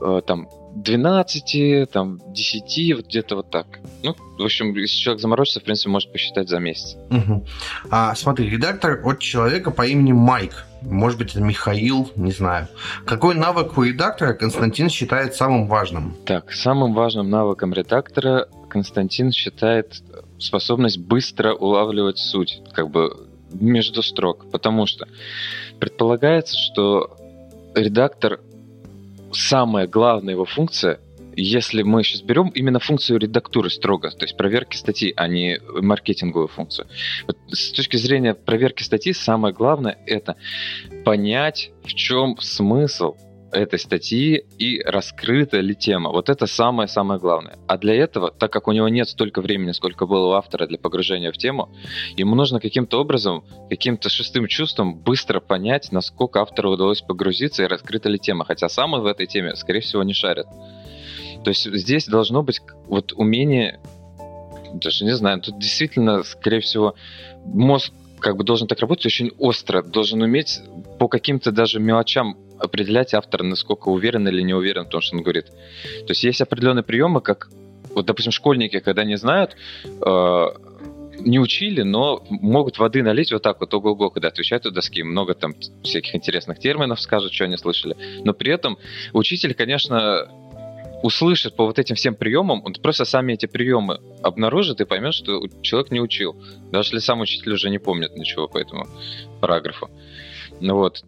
а, 0.00 0.20
там 0.20 0.48
12, 0.74 1.90
там, 1.90 2.20
10, 2.28 2.96
вот 2.96 3.06
где-то 3.06 3.36
вот 3.36 3.50
так. 3.50 3.66
Ну, 4.02 4.16
в 4.38 4.42
общем, 4.42 4.74
если 4.74 4.96
человек 4.96 5.20
заморочится, 5.20 5.60
в 5.60 5.64
принципе, 5.64 5.90
может 5.90 6.10
посчитать 6.12 6.48
за 6.48 6.58
месяц. 6.58 6.96
Угу. 7.10 7.46
А, 7.90 8.14
смотри, 8.14 8.48
редактор 8.48 9.00
от 9.04 9.18
человека 9.18 9.70
по 9.70 9.86
имени 9.86 10.12
Майк. 10.12 10.66
Может 10.84 11.18
быть, 11.18 11.30
это 11.30 11.40
Михаил, 11.40 12.10
не 12.16 12.32
знаю. 12.32 12.68
Какой 13.04 13.34
навык 13.34 13.76
у 13.78 13.82
редактора 13.82 14.34
Константин 14.34 14.88
считает 14.88 15.34
самым 15.34 15.66
важным? 15.66 16.14
Так, 16.24 16.52
самым 16.52 16.94
важным 16.94 17.30
навыком 17.30 17.72
редактора 17.72 18.48
Константин 18.68 19.32
считает 19.32 20.02
способность 20.38 20.98
быстро 20.98 21.54
улавливать 21.54 22.18
суть, 22.18 22.62
как 22.72 22.90
бы 22.90 23.28
между 23.52 24.02
строк. 24.02 24.50
Потому 24.50 24.86
что 24.86 25.06
предполагается, 25.78 26.56
что 26.56 27.16
редактор 27.74 28.40
самая 29.32 29.86
главная 29.86 30.34
его 30.34 30.44
функция, 30.44 31.00
если 31.36 31.82
мы 31.82 32.02
сейчас 32.02 32.22
берем 32.22 32.48
именно 32.48 32.78
функцию 32.78 33.18
редактуры 33.18 33.70
строго, 33.70 34.10
то 34.10 34.24
есть 34.24 34.36
проверки 34.36 34.76
статьи, 34.76 35.12
а 35.16 35.28
не 35.28 35.58
маркетинговую 35.80 36.48
функцию. 36.48 36.88
Вот 37.26 37.38
с 37.50 37.72
точки 37.72 37.96
зрения 37.96 38.34
проверки 38.34 38.82
статьи, 38.82 39.12
самое 39.12 39.54
главное 39.54 39.98
это 40.06 40.36
понять, 41.04 41.70
в 41.84 41.94
чем 41.94 42.36
смысл 42.38 43.16
этой 43.52 43.78
статьи 43.78 44.44
и 44.58 44.82
раскрыта 44.82 45.60
ли 45.60 45.74
тема. 45.74 46.10
Вот 46.10 46.30
это 46.30 46.46
самое-самое 46.46 47.20
главное. 47.20 47.58
А 47.68 47.76
для 47.76 47.94
этого, 47.94 48.30
так 48.30 48.50
как 48.52 48.66
у 48.66 48.72
него 48.72 48.88
нет 48.88 49.08
столько 49.08 49.42
времени, 49.42 49.72
сколько 49.72 50.06
было 50.06 50.28
у 50.28 50.32
автора 50.32 50.66
для 50.66 50.78
погружения 50.78 51.30
в 51.30 51.36
тему, 51.36 51.70
ему 52.16 52.34
нужно 52.34 52.60
каким-то 52.60 53.00
образом, 53.00 53.44
каким-то 53.68 54.08
шестым 54.08 54.46
чувством 54.46 54.98
быстро 54.98 55.40
понять, 55.40 55.92
насколько 55.92 56.40
автору 56.40 56.72
удалось 56.72 57.02
погрузиться 57.02 57.62
и 57.62 57.66
раскрыта 57.66 58.08
ли 58.08 58.18
тема. 58.18 58.44
Хотя 58.44 58.68
сам 58.68 58.94
он 58.94 59.02
в 59.02 59.06
этой 59.06 59.26
теме, 59.26 59.54
скорее 59.54 59.80
всего, 59.80 60.02
не 60.02 60.14
шарит. 60.14 60.46
То 61.44 61.50
есть 61.50 61.72
здесь 61.72 62.06
должно 62.06 62.42
быть 62.42 62.60
вот 62.86 63.12
умение, 63.12 63.80
даже 64.74 65.04
не 65.04 65.14
знаю, 65.14 65.40
тут 65.40 65.58
действительно, 65.58 66.22
скорее 66.22 66.60
всего, 66.60 66.94
мозг 67.44 67.92
как 68.20 68.36
бы 68.36 68.44
должен 68.44 68.68
так 68.68 68.78
работать 68.78 69.06
очень 69.06 69.32
остро, 69.38 69.82
должен 69.82 70.22
уметь 70.22 70.60
по 70.98 71.08
каким-то 71.08 71.50
даже 71.50 71.80
мелочам 71.80 72.38
определять 72.58 73.14
автора, 73.14 73.42
насколько 73.42 73.88
уверен 73.88 74.26
или 74.28 74.40
не 74.42 74.54
уверен 74.54 74.84
в 74.84 74.88
том, 74.88 75.00
что 75.00 75.16
он 75.16 75.22
говорит. 75.22 75.46
То 75.46 76.10
есть 76.10 76.22
есть 76.22 76.40
определенные 76.40 76.84
приемы, 76.84 77.20
как, 77.20 77.50
вот, 77.90 78.06
допустим, 78.06 78.30
школьники, 78.30 78.78
когда 78.78 79.02
не 79.02 79.16
знают, 79.16 79.56
э, 79.84 80.46
не 81.18 81.38
учили, 81.38 81.82
но 81.82 82.22
могут 82.30 82.78
воды 82.78 83.02
налить 83.02 83.32
вот 83.32 83.42
так 83.42 83.60
вот, 83.60 83.74
ого-го, 83.74 84.10
когда 84.10 84.28
отвечают 84.28 84.66
у 84.66 84.70
доски. 84.70 85.02
Много 85.02 85.34
там 85.34 85.54
всяких 85.82 86.14
интересных 86.14 86.58
терминов 86.58 87.00
скажут, 87.00 87.32
что 87.32 87.44
они 87.44 87.56
слышали. 87.56 87.96
Но 88.24 88.32
при 88.32 88.52
этом 88.52 88.78
учитель, 89.12 89.54
конечно, 89.54 90.28
услышит 91.02 91.56
по 91.56 91.66
вот 91.66 91.78
этим 91.78 91.96
всем 91.96 92.14
приемам, 92.14 92.62
он 92.64 92.74
просто 92.74 93.04
сами 93.04 93.34
эти 93.34 93.46
приемы 93.46 94.00
обнаружит 94.22 94.80
и 94.80 94.84
поймет, 94.84 95.14
что 95.14 95.42
человек 95.62 95.90
не 95.90 96.00
учил. 96.00 96.36
Даже 96.70 96.88
если 96.88 96.98
сам 96.98 97.20
учитель 97.20 97.52
уже 97.52 97.70
не 97.70 97.78
помнит 97.78 98.14
ничего 98.16 98.48
по 98.48 98.58
этому 98.58 98.86
параграфу. 99.40 99.90
Ну 100.60 100.76
вот. 100.76 101.02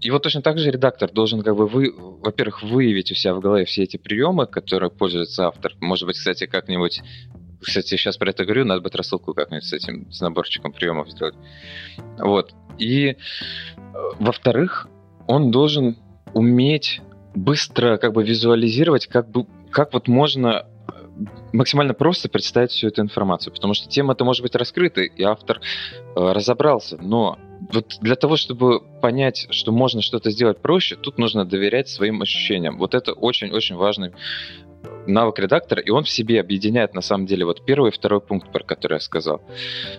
И 0.00 0.10
вот 0.12 0.22
точно 0.22 0.42
так 0.42 0.58
же 0.58 0.70
редактор 0.70 1.10
должен, 1.10 1.42
как 1.42 1.56
бы, 1.56 1.66
вы, 1.66 1.92
во-первых, 1.92 2.62
выявить 2.62 3.10
у 3.10 3.14
себя 3.14 3.34
в 3.34 3.40
голове 3.40 3.64
все 3.64 3.82
эти 3.82 3.96
приемы, 3.96 4.46
которые 4.46 4.90
пользуется 4.90 5.48
автор. 5.48 5.72
Может 5.80 6.06
быть, 6.06 6.16
кстати, 6.16 6.46
как-нибудь 6.46 7.00
кстати, 7.60 7.96
сейчас 7.96 8.16
про 8.16 8.30
это 8.30 8.44
говорю, 8.44 8.64
надо 8.64 8.82
будет 8.82 8.94
рассылку 8.94 9.34
как-нибудь 9.34 9.64
с 9.64 9.72
этим, 9.72 10.10
с 10.12 10.20
наборчиком 10.20 10.72
приемов 10.72 11.10
сделать. 11.10 11.34
Вот. 12.18 12.54
И, 12.78 13.08
э, 13.08 13.16
во-вторых, 14.20 14.88
он 15.26 15.50
должен 15.50 15.96
уметь 16.34 17.00
быстро 17.38 17.96
как 17.98 18.12
бы 18.12 18.24
визуализировать, 18.24 19.06
как 19.06 19.30
бы 19.30 19.46
как 19.70 19.92
вот 19.92 20.08
можно 20.08 20.66
э, 20.88 20.92
максимально 21.52 21.94
просто 21.94 22.28
представить 22.28 22.70
всю 22.70 22.88
эту 22.88 23.02
информацию, 23.02 23.52
потому 23.52 23.74
что 23.74 23.88
тема-то 23.88 24.24
может 24.24 24.42
быть 24.42 24.54
раскрыта, 24.54 25.02
и 25.02 25.22
автор 25.22 25.60
э, 25.60 26.32
разобрался, 26.32 26.98
но 27.00 27.38
вот 27.72 27.96
для 28.00 28.14
того, 28.14 28.36
чтобы 28.36 28.80
понять, 29.00 29.46
что 29.50 29.72
можно 29.72 30.00
что-то 30.00 30.30
сделать 30.30 30.58
проще, 30.58 30.96
тут 30.96 31.18
нужно 31.18 31.44
доверять 31.44 31.88
своим 31.88 32.22
ощущениям. 32.22 32.78
Вот 32.78 32.94
это 32.94 33.12
очень-очень 33.12 33.76
важный 33.76 34.12
навык 35.08 35.38
редактора, 35.38 35.80
и 35.80 35.90
он 35.90 36.04
в 36.04 36.08
себе 36.08 36.40
объединяет, 36.40 36.94
на 36.94 37.00
самом 37.00 37.26
деле, 37.26 37.44
вот 37.44 37.64
первый 37.64 37.90
и 37.90 37.94
второй 37.94 38.20
пункт, 38.20 38.52
про 38.52 38.62
который 38.62 38.94
я 38.94 39.00
сказал. 39.00 39.38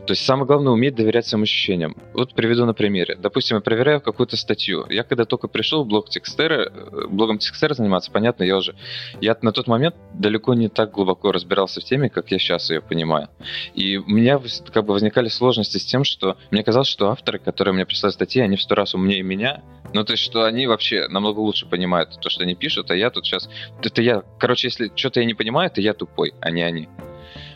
То 0.06 0.12
есть 0.12 0.24
самое 0.24 0.46
главное 0.46 0.72
уметь 0.72 0.96
доверять 0.96 1.26
своим 1.26 1.44
ощущениям. 1.44 1.98
Вот 2.14 2.34
приведу 2.36 2.66
на 2.66 2.74
примере. 2.74 3.16
Допустим, 3.16 3.58
я 3.58 3.62
проверяю 3.62 4.02
какую-то 4.02 4.38
статью. 4.38 4.86
Я 4.90 5.04
когда 5.04 5.26
только 5.26 5.48
пришел 5.48 5.84
в 5.84 5.88
блог 5.88 6.10
Текстера, 6.10 6.72
э, 6.72 7.08
блогом 7.10 7.40
Текстера 7.40 7.74
заниматься, 7.74 8.12
понятно, 8.12 8.44
я 8.44 8.58
уже... 8.58 8.76
Я 9.20 9.36
на 9.42 9.52
тот 9.52 9.68
момент 9.68 9.96
далеко 10.14 10.54
не 10.54 10.70
так 10.70 10.92
глубоко 10.92 11.32
разбирался 11.32 11.82
в 11.82 11.84
теме, 11.84 12.10
как 12.10 12.32
я 12.32 12.38
сейчас 12.38 12.70
ее 12.70 12.82
понимаю. 12.82 13.30
И 13.74 13.98
у 13.98 14.08
меня 14.08 14.40
как 14.72 14.86
бы 14.86 14.94
возникали 14.94 15.28
сложности 15.28 15.78
с 15.78 15.86
тем, 15.86 16.04
что 16.04 16.38
мне 16.52 16.64
казалось, 16.64 16.88
что 16.88 17.10
авторы, 17.10 17.40
которые 17.40 17.74
мне 17.74 17.86
прислали 17.86 18.14
статьи, 18.14 18.42
они 18.42 18.58
в 18.58 18.62
сто 18.62 18.76
раз 18.76 18.94
умнее 18.94 19.24
меня, 19.24 19.64
ну, 19.94 20.04
то 20.04 20.14
есть, 20.14 20.24
что 20.24 20.44
они 20.44 20.68
вообще 20.68 21.08
намного 21.08 21.40
лучше 21.40 21.66
понимают 21.66 22.20
то, 22.22 22.30
что 22.30 22.44
они 22.44 22.56
пишут, 22.56 22.92
а 22.92 22.96
я 22.96 23.10
тут 23.10 23.26
сейчас... 23.26 23.50
Это 23.82 24.02
я... 24.02 24.24
Короче, 24.40 24.68
если 24.68 24.92
что-то 24.96 25.20
я 25.20 25.26
не 25.26 25.34
понимаю, 25.34 25.72
то 25.72 25.82
я 25.82 25.94
тупой, 25.94 26.34
а 26.42 26.52
не 26.52 26.62
они. 26.62 26.88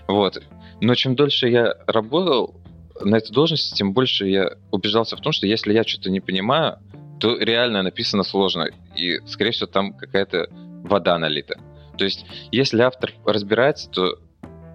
Вот. 0.08 0.42
Но 0.82 0.96
чем 0.96 1.16
дольше 1.16 1.48
я 1.48 1.76
работал 1.88 2.56
на 3.00 3.18
этой 3.18 3.32
должности, 3.32 3.76
тем 3.76 3.94
больше 3.94 4.28
я 4.28 4.54
убеждался 4.72 5.16
в 5.16 5.22
том, 5.22 5.32
что 5.32 5.48
если 5.48 5.74
я 5.74 5.84
что-то 5.84 6.10
не 6.10 6.20
понимаю, 6.20 6.80
то 7.20 7.38
реально 7.38 7.84
написано 7.84 8.24
сложно. 8.24 8.70
И, 8.96 9.20
скорее 9.28 9.52
всего, 9.52 9.68
там 9.68 9.94
какая-то 9.94 10.48
вода 10.84 11.18
налита. 11.18 11.60
То 11.98 12.06
есть, 12.06 12.26
если 12.52 12.82
автор 12.82 13.14
разбирается, 13.26 13.90
то 13.90 14.20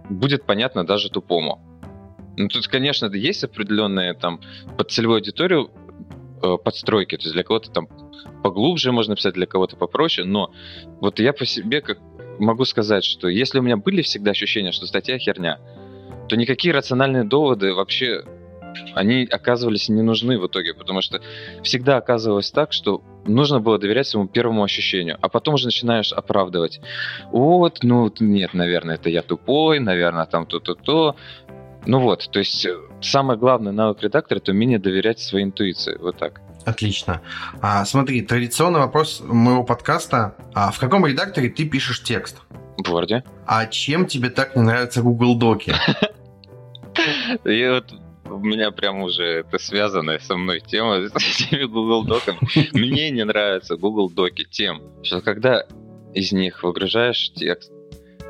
будет 0.08 0.44
понятно 0.44 0.86
даже 0.86 1.10
тупому. 1.10 1.60
Ну, 2.36 2.48
тут, 2.48 2.68
конечно, 2.68 3.06
есть 3.12 3.42
определенные 3.42 4.14
там 4.14 4.40
под 4.76 4.90
целевую 4.90 5.16
аудиторию 5.16 5.70
подстройки. 6.38 7.16
То 7.16 7.22
есть 7.22 7.34
для 7.34 7.42
кого-то 7.42 7.70
там 7.70 7.88
поглубже 8.42 8.92
можно 8.92 9.16
писать, 9.16 9.34
для 9.34 9.46
кого-то 9.46 9.76
попроще. 9.76 10.26
Но 10.26 10.52
вот 11.00 11.18
я 11.18 11.32
по 11.32 11.46
себе 11.46 11.80
как 11.80 11.98
могу 12.38 12.64
сказать, 12.64 13.04
что 13.04 13.28
если 13.28 13.58
у 13.58 13.62
меня 13.62 13.76
были 13.76 14.02
всегда 14.02 14.30
ощущения, 14.30 14.72
что 14.72 14.86
статья 14.86 15.18
херня, 15.18 15.58
то 16.28 16.36
никакие 16.36 16.74
рациональные 16.74 17.24
доводы 17.24 17.74
вообще 17.74 18.24
они 18.94 19.26
оказывались 19.30 19.88
не 19.88 20.02
нужны 20.02 20.38
в 20.38 20.46
итоге, 20.46 20.74
потому 20.74 21.00
что 21.00 21.20
всегда 21.62 21.96
оказывалось 21.96 22.50
так, 22.50 22.72
что 22.72 23.02
нужно 23.26 23.60
было 23.60 23.78
доверять 23.78 24.06
своему 24.06 24.28
первому 24.28 24.62
ощущению, 24.62 25.18
а 25.20 25.28
потом 25.28 25.54
уже 25.54 25.66
начинаешь 25.66 26.12
оправдывать. 26.12 26.80
Вот, 27.32 27.78
ну 27.82 28.12
нет, 28.20 28.54
наверное, 28.54 28.96
это 28.96 29.10
я 29.10 29.22
тупой, 29.22 29.80
наверное, 29.80 30.26
там 30.26 30.46
то-то-то. 30.46 31.16
Ну 31.88 32.00
вот, 32.00 32.28
то 32.30 32.38
есть 32.38 32.66
э, 32.66 32.76
самое 33.00 33.38
главное 33.38 33.72
навык 33.72 34.02
редактора– 34.02 34.38
это 34.40 34.52
умение 34.52 34.78
доверять 34.78 35.20
своей 35.20 35.46
интуиции, 35.46 35.96
вот 35.98 36.18
так. 36.18 36.42
Отлично. 36.66 37.22
А, 37.62 37.82
смотри, 37.86 38.20
традиционный 38.20 38.80
вопрос 38.80 39.22
моего 39.24 39.64
подкаста. 39.64 40.36
А 40.52 40.70
в 40.70 40.78
каком 40.78 41.06
редакторе 41.06 41.48
ты 41.48 41.64
пишешь 41.64 42.02
текст? 42.02 42.42
В 42.76 42.82
Word. 42.82 43.22
А 43.46 43.66
чем 43.66 44.04
тебе 44.04 44.28
так 44.28 44.54
не 44.54 44.60
нравятся 44.60 45.00
Google 45.00 45.38
Доки? 45.38 45.74
И 47.46 47.66
вот 47.66 47.90
у 48.26 48.38
меня 48.38 48.70
прям 48.70 49.00
уже 49.00 49.24
это 49.24 49.58
связанная 49.58 50.18
со 50.18 50.36
мной 50.36 50.60
тема 50.60 51.08
с 51.18 51.40
этими 51.40 51.64
Google 51.64 52.04
Доками. 52.04 52.38
Мне 52.74 53.10
не 53.10 53.24
нравятся 53.24 53.76
Google 53.76 54.10
Доки 54.10 54.44
тем, 54.44 54.82
что 55.02 55.22
когда 55.22 55.64
из 56.12 56.32
них 56.32 56.62
выгружаешь 56.62 57.32
текст, 57.34 57.72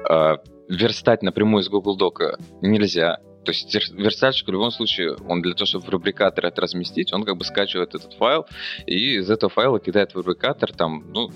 а, 0.08 0.36
верстать 0.68 1.22
напрямую 1.22 1.64
из 1.64 1.68
Google 1.68 1.96
Дока 1.96 2.38
нельзя. 2.62 3.18
То 3.44 3.52
есть 3.52 3.74
верстальщик 3.92 4.48
в 4.48 4.52
любом 4.52 4.70
случае, 4.70 5.16
он 5.28 5.42
для 5.42 5.54
того, 5.54 5.66
чтобы 5.66 5.86
в 5.86 5.88
рубрикатор 5.88 6.46
это 6.46 6.60
разместить, 6.60 7.12
он 7.12 7.24
как 7.24 7.36
бы 7.36 7.44
скачивает 7.44 7.94
этот 7.94 8.12
файл 8.14 8.46
и 8.86 9.16
из 9.16 9.30
этого 9.30 9.50
файла 9.50 9.80
кидает 9.80 10.12
в 10.12 10.16
рубрикатор 10.16 10.72
там, 10.72 11.10
ну, 11.12 11.30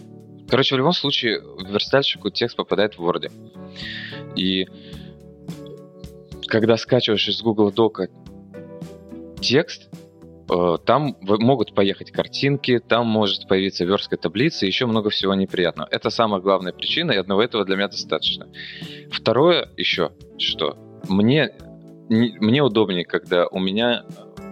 короче, 0.49 0.75
в 0.75 0.79
любом 0.79 0.93
случае 0.93 1.41
верстальщику 1.69 2.31
текст 2.31 2.57
попадает 2.57 2.99
в 2.99 3.03
Word. 3.03 3.31
И 4.37 4.67
когда 6.47 6.77
скачиваешь 6.77 7.29
из 7.29 7.41
Google 7.41 7.73
Дока 7.73 8.09
текст, 9.41 9.89
Э, 10.53 10.77
там 10.85 11.17
могут 11.21 11.75
поехать 11.75 12.11
картинки, 12.11 12.79
там 12.79 13.07
может 13.07 13.49
появиться 13.49 13.85
верстка 13.85 14.17
таблицы, 14.17 14.67
еще 14.67 14.87
много 14.87 15.11
всего 15.11 15.35
неприятного. 15.35 15.89
Это 15.91 16.11
самая 16.11 16.41
главная 16.41 16.73
причина, 16.73 17.13
и 17.13 17.17
одного 17.17 17.43
этого 17.43 17.65
для 17.65 17.77
меня 17.77 17.89
достаточно. 17.89 18.49
Второе 19.11 19.71
еще, 19.77 20.13
что 20.39 20.77
мне, 21.09 21.53
мне 22.13 22.63
удобнее, 22.63 23.05
когда 23.05 23.47
у 23.47 23.59
меня 23.59 24.05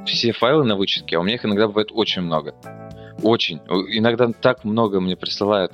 все 0.07 0.33
файлы 0.33 0.65
на 0.65 0.77
вычетке, 0.77 1.17
а 1.17 1.21
у 1.21 1.23
меня 1.23 1.35
их 1.35 1.45
иногда 1.45 1.69
бывает 1.69 1.91
очень 1.93 2.23
много. 2.23 2.55
Очень. 3.23 3.59
Иногда 3.89 4.33
так 4.33 4.65
много 4.65 5.01
мне 5.01 5.17
присылают 5.17 5.73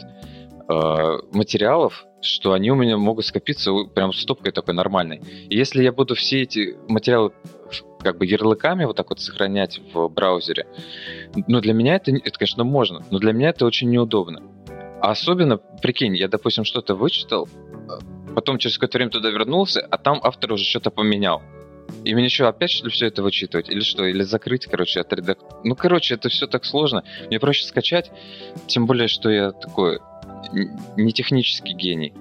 э, 0.69 1.19
материалов, 1.33 2.05
что 2.21 2.53
они 2.53 2.71
у 2.71 2.75
меня 2.75 2.97
могут 2.97 3.25
скопиться 3.25 3.73
прям 3.95 4.13
стопкой 4.13 4.53
такой 4.53 4.75
нормальной. 4.75 5.21
И 5.49 5.57
если 5.57 5.83
я 5.83 5.93
буду 5.93 6.15
все 6.15 6.43
эти 6.43 6.77
материалы 6.89 7.33
как 8.01 8.19
бы 8.19 8.27
ярлыками 8.27 8.85
вот 8.85 8.97
так 8.97 9.11
вот 9.11 9.21
сохранять 9.21 9.81
в 9.93 10.09
браузере, 10.09 10.67
ну, 11.47 11.61
для 11.61 11.73
меня 11.73 11.97
это, 11.97 12.11
это, 12.13 12.39
конечно, 12.39 12.65
можно, 12.65 13.05
но 13.11 13.19
для 13.19 13.33
меня 13.33 13.51
это 13.51 13.65
очень 13.65 13.91
неудобно. 13.91 14.43
А 15.01 15.11
особенно, 15.11 15.59
прикинь, 15.59 16.17
я, 16.17 16.29
допустим, 16.29 16.65
что-то 16.65 16.95
вычитал, 16.95 17.49
потом 18.35 18.59
через 18.59 18.77
какое-то 18.77 18.99
время 18.99 19.11
туда 19.11 19.31
вернулся, 19.31 19.81
а 19.81 19.99
там 19.99 20.21
автор 20.23 20.53
уже 20.53 20.65
что-то 20.65 20.91
поменял. 20.91 21.43
И 22.05 22.15
мне 22.15 22.29
что, 22.29 22.49
опять 22.49 22.71
что 22.71 22.87
ли 22.87 22.91
все 22.91 23.07
это 23.07 23.23
вычитывать? 23.23 23.69
Или 23.69 23.81
что? 23.81 24.05
Или 24.05 24.23
закрыть, 24.23 24.67
короче, 24.67 25.01
от. 25.01 25.13
Ну, 25.65 25.75
короче, 25.75 26.15
это 26.15 26.29
все 26.29 26.47
так 26.47 26.65
сложно. 26.65 27.03
Мне 27.27 27.41
проще 27.41 27.65
скачать, 27.65 28.11
тем 28.67 28.87
более, 28.87 29.09
что 29.09 29.31
я 29.31 29.53
такой 29.53 30.01
не 30.97 31.13
технический 31.13 31.75
гений. 31.75 32.13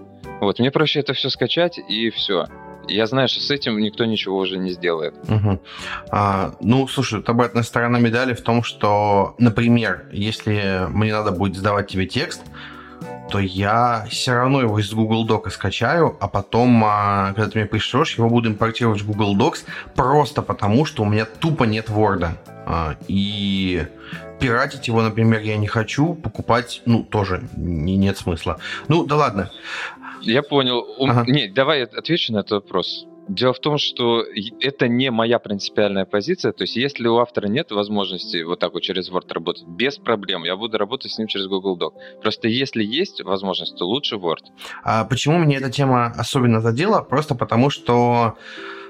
Вот, 0.42 0.60
мне 0.60 0.72
проще 0.72 1.00
это 1.00 1.14
все 1.14 1.30
скачать 1.30 1.78
и 1.78 2.10
все. 2.10 2.48
Я 2.88 3.08
знаю, 3.08 3.28
что 3.28 3.42
с 3.42 3.50
этим 3.50 3.80
никто 3.80 4.06
ничего 4.06 4.38
уже 4.38 4.58
не 4.58 4.72
сделает. 4.72 5.16
Угу. 5.28 5.60
А, 6.12 6.54
ну, 6.62 6.88
слушай, 6.88 7.22
обратная 7.26 7.64
сторона 7.64 8.00
медали 8.00 8.34
в 8.34 8.42
том, 8.42 8.64
что, 8.64 9.36
например, 9.40 10.08
если 10.12 10.86
мне 10.90 11.12
надо 11.12 11.32
будет 11.32 11.58
сдавать 11.58 11.88
тебе 11.88 12.06
текст, 12.06 12.44
то 13.30 13.40
я 13.40 14.06
все 14.10 14.34
равно 14.34 14.62
его 14.62 14.80
из 14.80 14.94
Google 14.94 15.28
Docs 15.28 15.52
скачаю, 15.52 16.16
а 16.20 16.28
потом, 16.28 16.84
а, 16.86 17.34
когда 17.34 17.50
ты 17.50 17.60
мне 17.60 17.68
пришлешь, 17.68 18.18
его 18.18 18.30
буду 18.30 18.50
импортировать 18.50 19.02
в 19.02 19.08
Google 19.08 19.36
Docs 19.36 19.66
просто 19.96 20.42
потому, 20.42 20.86
что 20.86 21.04
у 21.04 21.06
меня 21.06 21.26
тупо 21.26 21.64
нет 21.64 21.90
Word. 21.90 22.30
А, 22.68 22.96
и 23.08 23.86
пиратить 24.40 24.88
его, 24.88 25.02
например, 25.02 25.42
я 25.42 25.58
не 25.58 25.68
хочу, 25.68 26.14
покупать, 26.14 26.82
ну, 26.86 27.04
тоже 27.04 27.48
не, 27.56 27.98
нет 27.98 28.18
смысла. 28.18 28.60
Ну, 28.88 29.06
да 29.06 29.16
ладно. 29.16 29.52
Я 30.22 30.42
понял. 30.42 30.86
Ага. 31.00 31.26
Не, 31.28 31.48
давай 31.48 31.84
отвечу 31.84 32.34
на 32.34 32.40
этот 32.40 32.52
вопрос. 32.52 33.06
Дело 33.28 33.54
в 33.54 33.60
том, 33.60 33.78
что 33.78 34.24
это 34.60 34.88
не 34.88 35.10
моя 35.10 35.40
принципиальная 35.40 36.06
позиция. 36.06 36.52
То 36.52 36.64
есть, 36.64 36.76
если 36.76 37.08
у 37.08 37.18
автора 37.18 37.48
нет 37.48 37.72
возможности 37.72 38.44
вот 38.44 38.60
так 38.60 38.74
вот 38.74 38.84
через 38.84 39.10
Word 39.10 39.34
работать, 39.34 39.66
без 39.68 39.98
проблем, 39.98 40.44
я 40.44 40.56
буду 40.56 40.78
работать 40.78 41.12
с 41.12 41.18
ним 41.18 41.28
через 41.28 41.48
Google 41.48 41.78
Doc. 41.78 41.94
Просто 42.22 42.48
если 42.48 42.84
есть 42.84 43.24
возможность, 43.24 43.78
то 43.78 43.86
лучше 43.86 44.16
Word. 44.16 44.46
А 44.84 45.06
почему 45.06 45.40
мне 45.40 45.58
эта 45.58 45.72
тема 45.72 46.14
особенно 46.18 46.62
задела? 46.62 47.02
Просто 47.02 47.34
потому, 47.36 47.70
что 47.70 48.38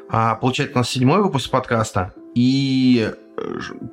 а, 0.09 0.36
получается 0.36 0.75
у 0.75 0.79
нас 0.79 0.89
седьмой 0.89 1.21
выпуск 1.21 1.49
подкаста, 1.49 2.13
и 2.36 3.11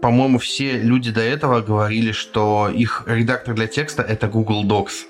по-моему, 0.01 0.39
все 0.39 0.79
люди 0.79 1.11
до 1.11 1.21
этого 1.21 1.61
говорили, 1.61 2.13
что 2.13 2.71
их 2.73 3.05
редактор 3.07 3.55
для 3.55 3.67
текста 3.67 4.03
это 4.03 4.29
Google 4.29 4.65
Docs. 4.65 5.07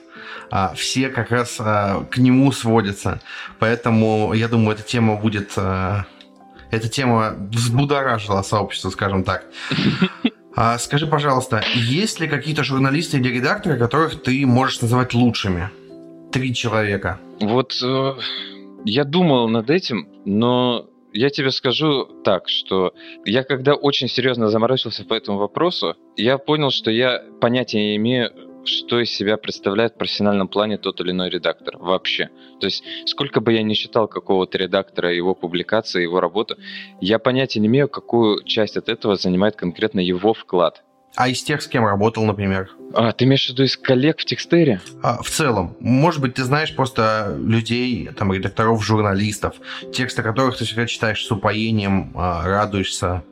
А, 0.51 0.75
все 0.75 1.09
как 1.09 1.31
раз 1.31 1.57
а, 1.61 2.05
к 2.11 2.19
нему 2.19 2.53
сводятся. 2.53 3.21
Поэтому 3.59 4.33
я 4.35 4.49
думаю, 4.49 4.77
эта 4.77 4.83
тема 4.83 5.17
будет... 5.17 5.53
А, 5.57 6.07
эта 6.71 6.89
тема 6.89 7.35
взбудоражила 7.51 8.43
сообщество, 8.43 8.91
скажем 8.91 9.25
так. 9.25 9.45
А, 10.55 10.79
скажи, 10.79 11.07
пожалуйста, 11.07 11.63
есть 11.75 12.21
ли 12.21 12.29
какие-то 12.29 12.63
журналисты 12.63 13.19
или 13.19 13.29
редакторы, 13.29 13.79
которых 13.79 14.23
ты 14.23 14.45
можешь 14.45 14.83
называть 14.83 15.15
лучшими? 15.15 15.71
Три 16.31 16.55
человека. 16.55 17.19
Вот 17.41 17.73
э, 17.83 18.15
я 18.85 19.05
думал 19.05 19.49
над 19.49 19.71
этим, 19.71 20.09
но 20.25 20.89
я 21.13 21.31
тебе 21.31 21.51
скажу 21.51 22.05
так, 22.25 22.49
что 22.49 22.95
я 23.25 23.45
когда 23.45 23.75
очень 23.75 24.09
серьезно 24.09 24.49
заморочился 24.49 25.05
по 25.05 25.15
этому 25.15 25.39
вопросу, 25.39 25.97
я 26.17 26.39
понял, 26.39 26.71
что 26.71 26.91
я 26.91 27.23
понятия 27.41 27.79
не 27.79 27.97
имею, 27.97 28.31
что 28.65 29.01
из 29.01 29.11
себя 29.11 29.37
представляет 29.37 29.95
в 29.95 29.99
профессиональном 29.99 30.49
плане 30.49 30.79
тот 30.79 31.01
или 31.01 31.11
иной 31.11 31.31
редактор 31.31 31.79
вообще. 31.79 32.31
То 32.61 32.67
есть, 32.67 32.85
сколько 33.07 33.41
бы 33.41 33.53
я 33.53 33.63
ни 33.63 33.75
читал 33.75 34.09
какого-то 34.09 34.59
редактора, 34.59 35.13
его 35.13 35.35
публикации, 35.35 36.03
его 36.03 36.21
работу, 36.21 36.57
я 37.01 37.19
понятия 37.19 37.61
не 37.61 37.67
имею, 37.67 37.89
какую 37.89 38.43
часть 38.45 38.77
от 38.77 38.89
этого 38.89 39.17
занимает 39.17 39.57
конкретно 39.57 40.01
его 40.01 40.35
вклад. 40.35 40.83
А 41.15 41.29
из 41.29 41.43
тех, 41.43 41.61
с 41.61 41.67
кем 41.67 41.85
работал, 41.85 42.25
например? 42.25 42.71
А, 42.95 43.13
ты 43.13 43.27
имеешь 43.27 43.47
в 43.47 43.51
виду 43.51 43.65
из 43.65 43.77
коллег 43.77 44.21
в 44.21 44.25
текстере? 44.25 44.81
А, 45.03 45.23
в 45.23 45.29
целом. 45.29 45.77
Может 45.79 46.23
быть, 46.23 46.35
ты 46.35 46.45
знаешь 46.45 46.75
просто 46.75 47.37
людей, 47.39 48.09
там, 48.17 48.33
редакторов, 48.33 48.83
журналистов, 48.83 49.57
тексты 49.93 50.23
которых 50.23 50.57
ты 50.57 50.65
всегда 50.65 50.87
читаешь 50.87 51.25
с 51.25 51.31
упоением, 51.31 52.13
а, 52.15 52.47
радуешься 52.47 53.25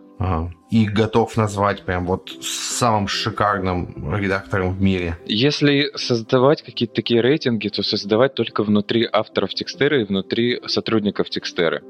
и 0.70 0.86
готов 0.86 1.36
назвать 1.36 1.82
прям 1.82 2.06
вот 2.06 2.30
самым 2.42 3.08
шикарным 3.08 4.14
редактором 4.14 4.74
в 4.74 4.80
мире. 4.80 5.16
Если 5.26 5.90
создавать 5.96 6.62
какие-то 6.62 6.94
такие 6.94 7.20
рейтинги, 7.20 7.68
то 7.68 7.82
создавать 7.82 8.34
только 8.34 8.62
внутри 8.62 9.08
авторов 9.10 9.50
текстера 9.50 10.00
и 10.00 10.04
внутри 10.04 10.60
сотрудников 10.66 11.30
текстеры. 11.30 11.82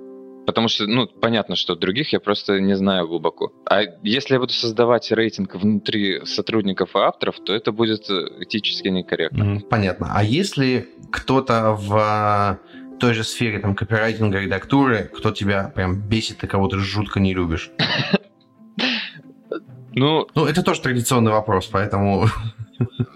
Потому 0.46 0.68
что, 0.68 0.86
ну, 0.86 1.06
понятно, 1.06 1.54
что 1.54 1.76
других 1.76 2.12
я 2.12 2.20
просто 2.20 2.60
не 2.60 2.74
знаю 2.76 3.06
глубоко. 3.06 3.52
А 3.68 3.82
если 4.02 4.34
я 4.34 4.40
буду 4.40 4.52
создавать 4.52 5.10
рейтинг 5.12 5.54
внутри 5.54 6.24
сотрудников 6.24 6.96
и 6.96 6.98
авторов, 6.98 7.36
то 7.44 7.54
это 7.54 7.72
будет 7.72 8.08
э, 8.10 8.26
этически 8.40 8.88
некорректно. 8.88 9.60
Понятно. 9.68 10.10
А 10.12 10.24
если 10.24 10.88
кто-то 11.12 11.76
в 11.78 12.58
той 13.00 13.14
же 13.14 13.24
сфере 13.24 13.58
там 13.58 13.74
копирайтинга, 13.74 14.38
редактуры, 14.38 15.10
кто 15.12 15.30
тебя 15.30 15.72
прям 15.74 16.00
бесит 16.00 16.44
и 16.44 16.46
кого 16.46 16.68
ты 16.68 16.78
жутко 16.78 17.18
не 17.18 17.34
любишь? 17.34 17.70
Ну, 19.92 20.28
ну, 20.36 20.46
это 20.46 20.62
тоже 20.62 20.80
традиционный 20.80 21.32
вопрос, 21.32 21.66
поэтому... 21.66 22.26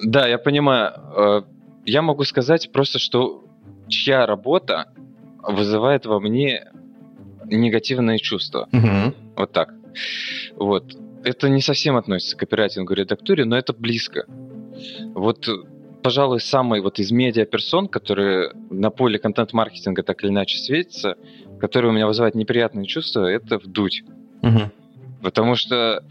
Да, 0.03 0.27
я 0.27 0.39
понимаю. 0.39 0.93
Э, 1.17 1.43
я 1.87 2.03
могу 2.03 2.25
сказать 2.25 2.71
просто, 2.73 2.99
что 2.99 3.45
чья 3.89 4.27
работа 4.27 4.89
вызывает 5.43 6.05
во 6.05 6.21
мне 6.21 6.67
негативные 7.47 8.19
чувства. 8.19 8.69
Угу. 8.73 9.15
Вот 9.37 9.53
так. 9.53 9.73
Вот. 10.57 10.97
Это 11.23 11.49
не 11.49 11.63
совсем 11.63 11.97
относится 11.97 12.37
к 12.37 12.41
копирайтингу 12.41 12.93
и 12.93 12.97
редактуре, 12.97 13.45
но 13.45 13.57
это 13.57 13.73
близко. 13.73 14.27
Вот, 15.15 15.49
пожалуй, 16.05 16.39
самый 16.41 16.83
вот 16.83 16.99
из 16.99 17.11
медиаперсон, 17.11 17.89
который 17.89 18.51
на 18.69 18.91
поле 18.91 19.19
контент-маркетинга 19.19 20.03
так 20.03 20.23
или 20.23 20.31
иначе 20.31 20.59
светится, 20.59 21.17
который 21.59 21.89
у 21.89 21.95
меня 21.95 22.07
вызывает 22.07 22.35
неприятные 22.35 22.85
чувства, 22.85 23.25
это 23.25 23.57
вдуть. 23.57 24.05
Угу. 24.43 24.71
Потому 25.23 25.55
что, 25.55 26.05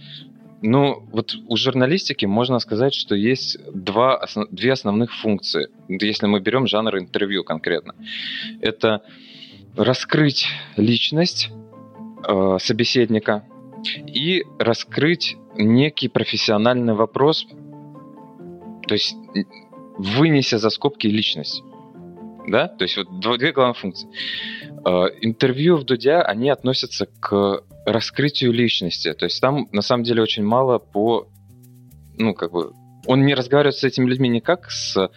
ну, 0.63 1.07
вот 1.11 1.35
у 1.47 1.55
журналистики 1.57 2.25
можно 2.25 2.57
сказать, 2.57 2.95
что 2.95 3.13
есть 3.13 3.59
два, 3.71 4.17
основ, 4.17 4.47
две 4.49 4.71
основных 4.71 5.13
функции, 5.13 5.69
если 5.87 6.25
мы 6.25 6.39
берем 6.39 6.65
жанр 6.65 6.97
интервью 6.97 7.43
конкретно. 7.43 7.93
Это 8.61 9.03
раскрыть 9.77 10.47
личность 10.75 11.51
э, 12.27 12.57
собеседника 12.59 13.43
и 14.07 14.43
раскрыть 14.57 15.37
некий 15.55 16.07
профессиональный 16.07 16.95
вопрос, 16.95 17.45
то 18.87 18.95
есть 18.95 19.15
вынеся 19.97 20.57
за 20.57 20.69
скобки 20.69 21.07
личность. 21.07 21.63
Да? 22.47 22.67
То 22.67 22.83
есть 22.83 22.97
вот 22.97 23.37
две 23.37 23.51
главные 23.51 23.75
функции. 23.75 24.09
Э, 24.85 25.05
интервью 25.21 25.77
в 25.77 25.83
Дудя, 25.83 26.21
они 26.23 26.49
относятся 26.49 27.07
к 27.19 27.63
раскрытию 27.85 28.51
личности. 28.51 29.13
То 29.13 29.25
есть 29.25 29.39
там 29.39 29.67
на 29.71 29.81
самом 29.81 30.03
деле 30.03 30.21
очень 30.21 30.43
мало 30.43 30.79
по... 30.79 31.27
Ну, 32.17 32.33
как 32.33 32.51
бы... 32.51 32.73
Он 33.05 33.25
не 33.25 33.33
разговаривает 33.33 33.75
с 33.75 33.83
этими 33.83 34.09
людьми 34.09 34.29
не 34.29 34.39
как 34.39 34.71
с 34.71 35.09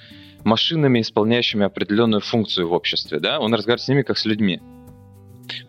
машинами, 0.47 1.01
исполняющими 1.01 1.65
определенную 1.67 2.21
функцию 2.21 2.69
в 2.69 2.73
обществе, 2.73 3.19
да, 3.19 3.41
он 3.41 3.53
разговаривает 3.53 3.85
с 3.85 3.89
ними 3.89 4.03
как 4.03 4.17
с 4.17 4.25
людьми. 4.25 4.61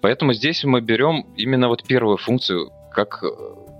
Поэтому 0.01 0.34
здесь 0.34 0.64
мы 0.64 0.82
берем 0.82 1.26
именно 1.36 1.68
вот 1.68 1.84
первую 1.84 2.18
функцию 2.18 2.72
как 2.91 3.24
э, 3.24 3.28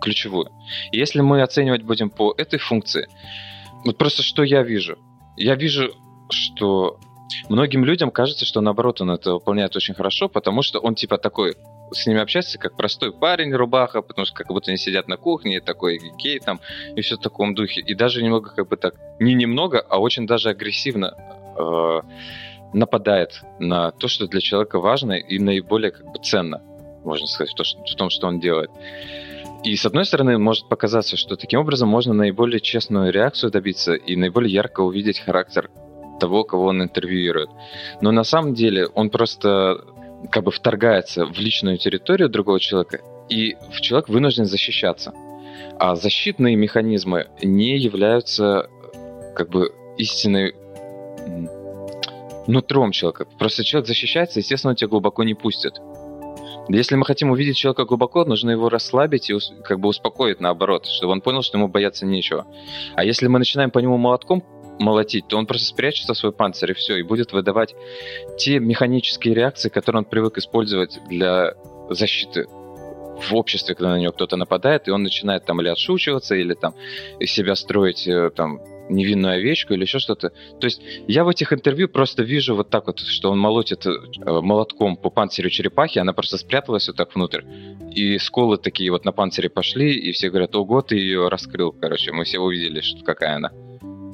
ключевую. 0.02 0.50
И 0.92 0.98
если 0.98 1.22
мы 1.22 1.42
оценивать 1.42 1.84
будем 1.84 2.10
по 2.10 2.34
этой 2.38 2.60
функции, 2.60 3.08
вот 3.86 3.98
просто 3.98 4.24
что 4.24 4.44
я 4.44 4.64
вижу? 4.64 4.98
Я 5.38 5.56
вижу, 5.56 5.94
что 6.30 7.00
многим 7.48 7.86
людям 7.86 8.12
кажется, 8.12 8.46
что 8.46 8.60
наоборот 8.62 9.02
он 9.02 9.12
это 9.12 9.34
выполняет 9.34 9.76
очень 9.76 9.94
хорошо, 9.94 10.30
потому 10.30 10.64
что 10.64 10.80
он 10.80 10.96
типа 10.96 11.18
такой 11.18 11.56
с 11.92 12.06
ними 12.06 12.20
общаться 12.20 12.58
как 12.58 12.76
простой 12.76 13.14
парень 13.14 13.54
рубаха, 13.54 14.02
потому 14.02 14.26
что 14.26 14.36
как 14.36 14.48
будто 14.48 14.72
они 14.72 14.78
сидят 14.78 15.08
на 15.08 15.16
кухне, 15.16 15.62
такой 15.62 16.00
гей 16.18 16.40
там, 16.40 16.60
и 16.96 17.02
все 17.02 17.16
в 17.16 17.22
таком 17.22 17.56
духе. 17.56 17.82
И 17.82 17.94
даже 17.94 18.24
немного 18.24 18.54
как 18.54 18.68
бы 18.68 18.78
так, 18.78 18.96
не 19.20 19.36
немного, 19.36 19.80
а 19.80 20.00
очень 20.00 20.28
даже 20.28 20.50
агрессивно 20.50 21.14
э, 21.58 22.02
нападает 22.74 23.42
на 23.60 23.92
то, 23.92 24.08
что 24.08 24.28
для 24.28 24.42
человека 24.42 24.80
важно 24.80 25.14
и 25.14 25.40
наиболее 25.40 25.92
как 25.92 26.06
бы 26.06 26.20
ценно, 26.22 26.62
можно 27.04 27.28
сказать, 27.28 27.54
в, 27.54 27.56
то, 27.56 27.64
что, 27.64 27.80
в 27.84 27.96
том, 27.96 28.10
что 28.10 28.28
он 28.28 28.40
делает. 28.40 28.72
И 29.64 29.76
с 29.76 29.86
одной 29.86 30.06
стороны, 30.06 30.38
может 30.38 30.70
показаться, 30.70 31.18
что 31.18 31.36
таким 31.36 31.60
образом 31.60 31.90
можно 31.90 32.14
наиболее 32.14 32.60
честную 32.60 33.12
реакцию 33.12 33.52
добиться 33.52 33.94
и 33.94 34.16
наиболее 34.16 34.54
ярко 34.54 34.82
увидеть 34.82 35.20
характер 35.20 35.70
того, 36.20 36.44
кого 36.44 36.68
он 36.68 36.82
интервьюирует. 36.82 37.50
Но 38.02 38.12
на 38.12 38.24
самом 38.24 38.54
деле 38.54 38.88
он 38.88 39.10
просто 39.10 39.84
как 40.32 40.44
бы 40.44 40.52
вторгается 40.52 41.26
в 41.26 41.38
личную 41.38 41.78
территорию 41.78 42.30
другого 42.30 42.60
человека, 42.60 43.02
и 43.30 43.56
человек 43.82 44.10
вынужден 44.10 44.46
защищаться. 44.46 45.14
А 45.80 45.96
защитные 45.96 46.56
механизмы 46.56 47.28
не 47.42 47.78
являются 47.78 48.70
как 49.36 49.50
бы 49.50 49.74
истинной 49.98 50.56
нутром 52.48 52.92
человека. 52.92 53.26
Просто 53.38 53.64
человек 53.64 53.88
защищается, 53.88 54.40
естественно, 54.40 54.72
он 54.72 54.76
тебя 54.76 54.88
глубоко 54.88 55.24
не 55.24 55.34
пустит. 55.34 55.74
Если 56.70 56.96
мы 56.96 57.06
хотим 57.06 57.32
увидеть 57.32 57.58
человека 57.58 57.86
глубоко, 57.86 58.26
нужно 58.26 58.52
его 58.52 58.70
расслабить 58.70 59.30
и 59.30 59.36
как 59.64 59.80
бы 59.80 59.88
успокоить 59.88 60.42
наоборот, 60.42 60.86
чтобы 60.86 61.14
он 61.14 61.22
понял, 61.22 61.42
что 61.42 61.58
ему 61.58 61.68
бояться 61.68 62.06
нечего. 62.06 62.46
А 62.96 63.04
если 63.04 63.28
мы 63.28 63.40
начинаем 63.40 63.72
по 63.72 63.80
нему 63.80 63.98
молотком 63.98 64.44
молотить, 64.80 65.28
то 65.28 65.38
он 65.38 65.48
просто 65.48 65.68
спрячется 65.68 66.14
в 66.14 66.18
свой 66.18 66.32
панцирь 66.32 66.72
и 66.72 66.74
все, 66.74 66.98
и 66.98 67.04
будет 67.04 67.32
выдавать 67.32 67.76
те 68.38 68.60
механические 68.60 69.34
реакции, 69.34 69.70
которые 69.70 70.00
он 70.00 70.06
привык 70.06 70.38
использовать 70.38 71.00
для 71.10 71.54
защиты 71.90 72.48
в 72.48 73.34
обществе, 73.34 73.74
когда 73.74 73.92
на 73.92 74.00
него 74.00 74.12
кто-то 74.12 74.36
нападает, 74.36 74.88
и 74.88 74.92
он 74.92 75.04
начинает 75.04 75.46
там 75.46 75.62
или 75.62 75.70
отшучиваться, 75.70 76.36
или 76.36 76.54
там 76.54 76.76
из 77.20 77.32
себя 77.32 77.56
строить 77.56 78.08
э, 78.08 78.30
там 78.30 78.62
невинную 78.90 79.36
овечку 79.36 79.74
или 79.74 79.82
еще 79.82 80.00
что-то. 80.00 80.30
То 80.60 80.66
есть 80.66 80.82
я 81.08 81.24
в 81.24 81.30
этих 81.30 81.54
интервью 81.54 81.90
просто 81.90 82.24
вижу 82.24 82.56
вот 82.56 82.70
так 82.70 82.88
вот, 82.88 83.00
что 83.00 83.32
он 83.32 83.40
молотит 83.40 83.86
э, 83.86 83.92
молотком 84.26 84.98
по 84.98 85.10
панцирю 85.10 85.50
черепахи, 85.50 86.00
она 86.00 86.14
просто 86.14 86.38
спряталась 86.38 86.88
вот 86.88 86.98
так 86.98 87.14
внутрь. 87.16 87.42
И 87.94 88.18
сколы 88.18 88.58
такие 88.58 88.92
вот 88.92 89.06
на 89.06 89.12
панцире 89.12 89.50
пошли, 89.50 89.94
и 89.94 90.12
все 90.12 90.30
говорят, 90.30 90.56
ого, 90.56 90.82
ты 90.82 90.96
ее 90.96 91.30
раскрыл, 91.30 91.72
короче, 91.72 92.12
мы 92.12 92.26
все 92.26 92.40
увидели, 92.40 92.82
что 92.82 93.04
какая 93.04 93.36
она. 93.36 93.52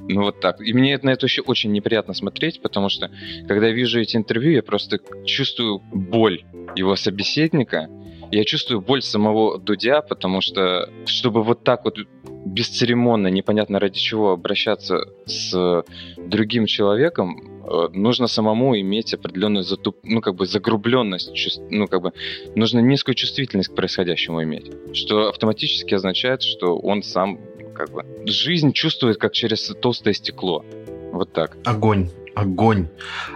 Ну 0.09 0.24
вот 0.24 0.41
так. 0.41 0.59
И 0.61 0.74
мне 0.74 0.99
на 1.01 1.11
это 1.11 1.26
еще 1.28 1.41
очень 1.41 1.71
неприятно 1.71 2.13
смотреть, 2.13 2.61
потому 2.61 2.89
что 2.89 3.09
когда 3.47 3.67
я 3.67 3.74
вижу 3.74 4.01
эти 4.01 4.17
интервью, 4.17 4.51
я 4.51 4.63
просто 4.63 4.99
чувствую 5.26 5.82
боль 5.93 6.43
его 6.76 6.95
собеседника, 6.95 7.88
я 8.34 8.46
чувствую 8.46 8.82
боль 8.82 9.02
самого 9.02 9.60
Дудя, 9.60 10.02
потому 10.02 10.42
что, 10.42 10.90
чтобы 11.06 11.44
вот 11.44 11.64
так 11.64 11.86
вот 11.86 11.98
бесцеремонно, 12.46 13.28
непонятно 13.28 13.80
ради 13.80 14.00
чего 14.00 14.32
обращаться 14.32 15.06
с 15.26 15.84
другим 16.18 16.66
человеком, 16.66 17.64
э, 17.66 17.90
нужно 17.94 18.28
самому 18.28 18.80
иметь 18.80 19.14
определенную 19.14 19.64
затуп... 19.64 19.98
ну, 20.04 20.22
как 20.22 20.36
бы 20.36 20.46
загрубленность, 20.46 21.34
чувств... 21.34 21.62
ну, 21.70 21.88
как 21.88 22.02
бы 22.02 22.14
нужно 22.56 22.80
низкую 22.80 23.16
чувствительность 23.16 23.70
к 23.70 23.76
происходящему 23.76 24.44
иметь, 24.44 24.72
что 24.94 25.30
автоматически 25.30 25.94
означает, 25.94 26.42
что 26.42 26.78
он 26.78 27.04
сам 27.04 27.40
как 27.76 27.92
бы 27.92 28.04
жизнь 28.26 28.72
чувствует 28.74 29.18
как 29.18 29.32
через 29.34 29.68
толстое 29.82 30.14
стекло. 30.14 30.66
Вот 31.12 31.34
так. 31.34 31.58
Огонь. 31.66 32.10
Огонь. 32.36 32.88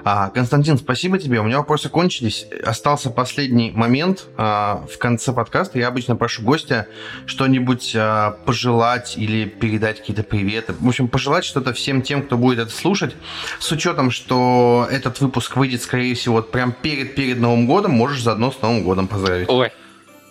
А, 0.03 0.29
Константин, 0.29 0.77
спасибо 0.77 1.19
тебе. 1.19 1.39
У 1.39 1.43
меня 1.43 1.57
вопросы 1.57 1.87
кончились. 1.89 2.47
Остался 2.63 3.11
последний 3.11 3.71
момент. 3.71 4.25
А, 4.37 4.85
в 4.91 4.97
конце 4.97 5.33
подкаста 5.33 5.77
я 5.77 5.87
обычно 5.87 6.15
прошу 6.15 6.41
гостя 6.41 6.87
что-нибудь 7.27 7.93
а, 7.95 8.31
пожелать 8.45 9.15
или 9.17 9.45
передать 9.45 9.99
какие-то 9.99 10.23
приветы. 10.23 10.73
В 10.79 10.87
общем, 10.87 11.07
пожелать 11.09 11.45
что-то 11.45 11.73
всем 11.73 12.01
тем, 12.01 12.23
кто 12.23 12.37
будет 12.37 12.59
это 12.59 12.71
слушать. 12.71 13.15
С 13.59 13.71
учетом, 13.71 14.09
что 14.09 14.87
этот 14.89 15.21
выпуск 15.21 15.57
выйдет, 15.57 15.83
скорее 15.83 16.15
всего, 16.15 16.35
вот 16.35 16.51
прям 16.51 16.71
перед, 16.71 17.13
перед 17.13 17.39
Новым 17.39 17.67
годом, 17.67 17.91
можешь 17.91 18.23
заодно 18.23 18.51
с 18.51 18.61
Новым 18.61 18.83
годом 18.83 19.07
поздравить. 19.07 19.47
Ой, 19.49 19.71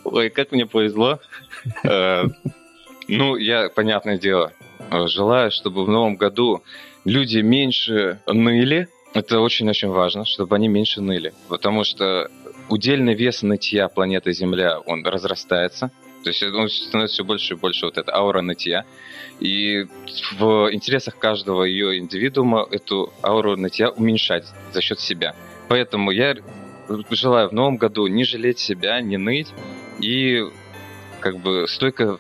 ой, 0.03 0.31
как 0.31 0.51
мне 0.51 0.67
повезло. 0.67 1.21
Э, 1.85 2.25
ну, 3.09 3.37
я, 3.37 3.69
понятное 3.69 4.19
дело, 4.19 4.53
желаю, 4.91 5.51
чтобы 5.53 5.85
в 5.85 5.89
новом 5.89 6.17
году 6.17 6.63
люди 7.07 7.39
меньше 7.39 8.21
ныли. 8.27 8.89
Это 9.15 9.41
очень-очень 9.41 9.89
важно, 9.89 10.27
чтобы 10.27 10.57
они 10.57 10.69
меньше 10.69 11.01
ныли. 11.01 11.33
Потому 11.49 11.85
что 11.85 12.29
удельный 12.69 13.15
вес 13.15 13.43
нытья 13.43 13.89
планеты 13.89 14.33
Земля, 14.33 14.81
он 14.81 15.07
разрастается. 15.07 15.91
То 16.23 16.31
есть 16.31 16.43
он 16.43 16.69
становится 16.69 17.15
все 17.15 17.25
больше 17.25 17.55
и 17.55 17.57
больше 17.57 17.87
вот 17.87 17.97
эта 17.97 18.15
аура 18.15 18.43
нытья. 18.43 18.85
И 19.39 19.87
в 20.39 20.69
интересах 20.73 21.17
каждого 21.19 21.63
ее 21.63 21.99
индивидуума 21.99 22.67
эту 22.71 23.13
ауру 23.23 23.57
нытья 23.57 23.91
уменьшать 23.91 24.45
за 24.73 24.81
счет 24.83 24.99
себя. 24.99 25.35
Поэтому 25.69 26.11
я 26.11 26.35
желаю 27.11 27.49
в 27.49 27.53
новом 27.53 27.77
году 27.77 28.07
не 28.09 28.25
жалеть 28.25 28.59
себя, 28.59 29.01
не 29.01 29.17
ныть 29.17 29.49
и 30.01 30.43
как 31.21 31.39
бы 31.39 31.67
стойко 31.69 32.19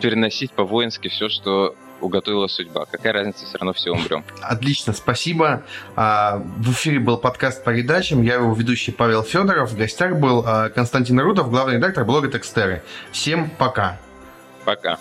переносить 0.00 0.52
по-воински 0.52 1.08
все, 1.08 1.28
что 1.28 1.74
уготовила 2.00 2.46
судьба. 2.46 2.86
Какая 2.86 3.12
разница, 3.12 3.46
все 3.46 3.58
равно 3.58 3.72
все 3.72 3.90
умрем. 3.90 4.24
Отлично, 4.40 4.92
спасибо. 4.92 5.62
А, 5.96 6.42
в 6.58 6.72
эфире 6.72 6.98
был 6.98 7.18
подкаст 7.18 7.64
по 7.64 7.72
передачам. 7.72 8.22
Я 8.22 8.34
его 8.34 8.52
ведущий 8.54 8.92
Павел 8.92 9.22
Федоров. 9.22 9.70
В 9.70 9.76
гостях 9.76 10.16
был 10.16 10.44
а, 10.46 10.68
Константин 10.70 11.20
Рудов, 11.20 11.50
главный 11.50 11.74
редактор 11.74 12.04
блога 12.04 12.28
Текстеры. 12.28 12.82
Всем 13.12 13.50
пока. 13.50 13.98
Пока. 14.64 14.98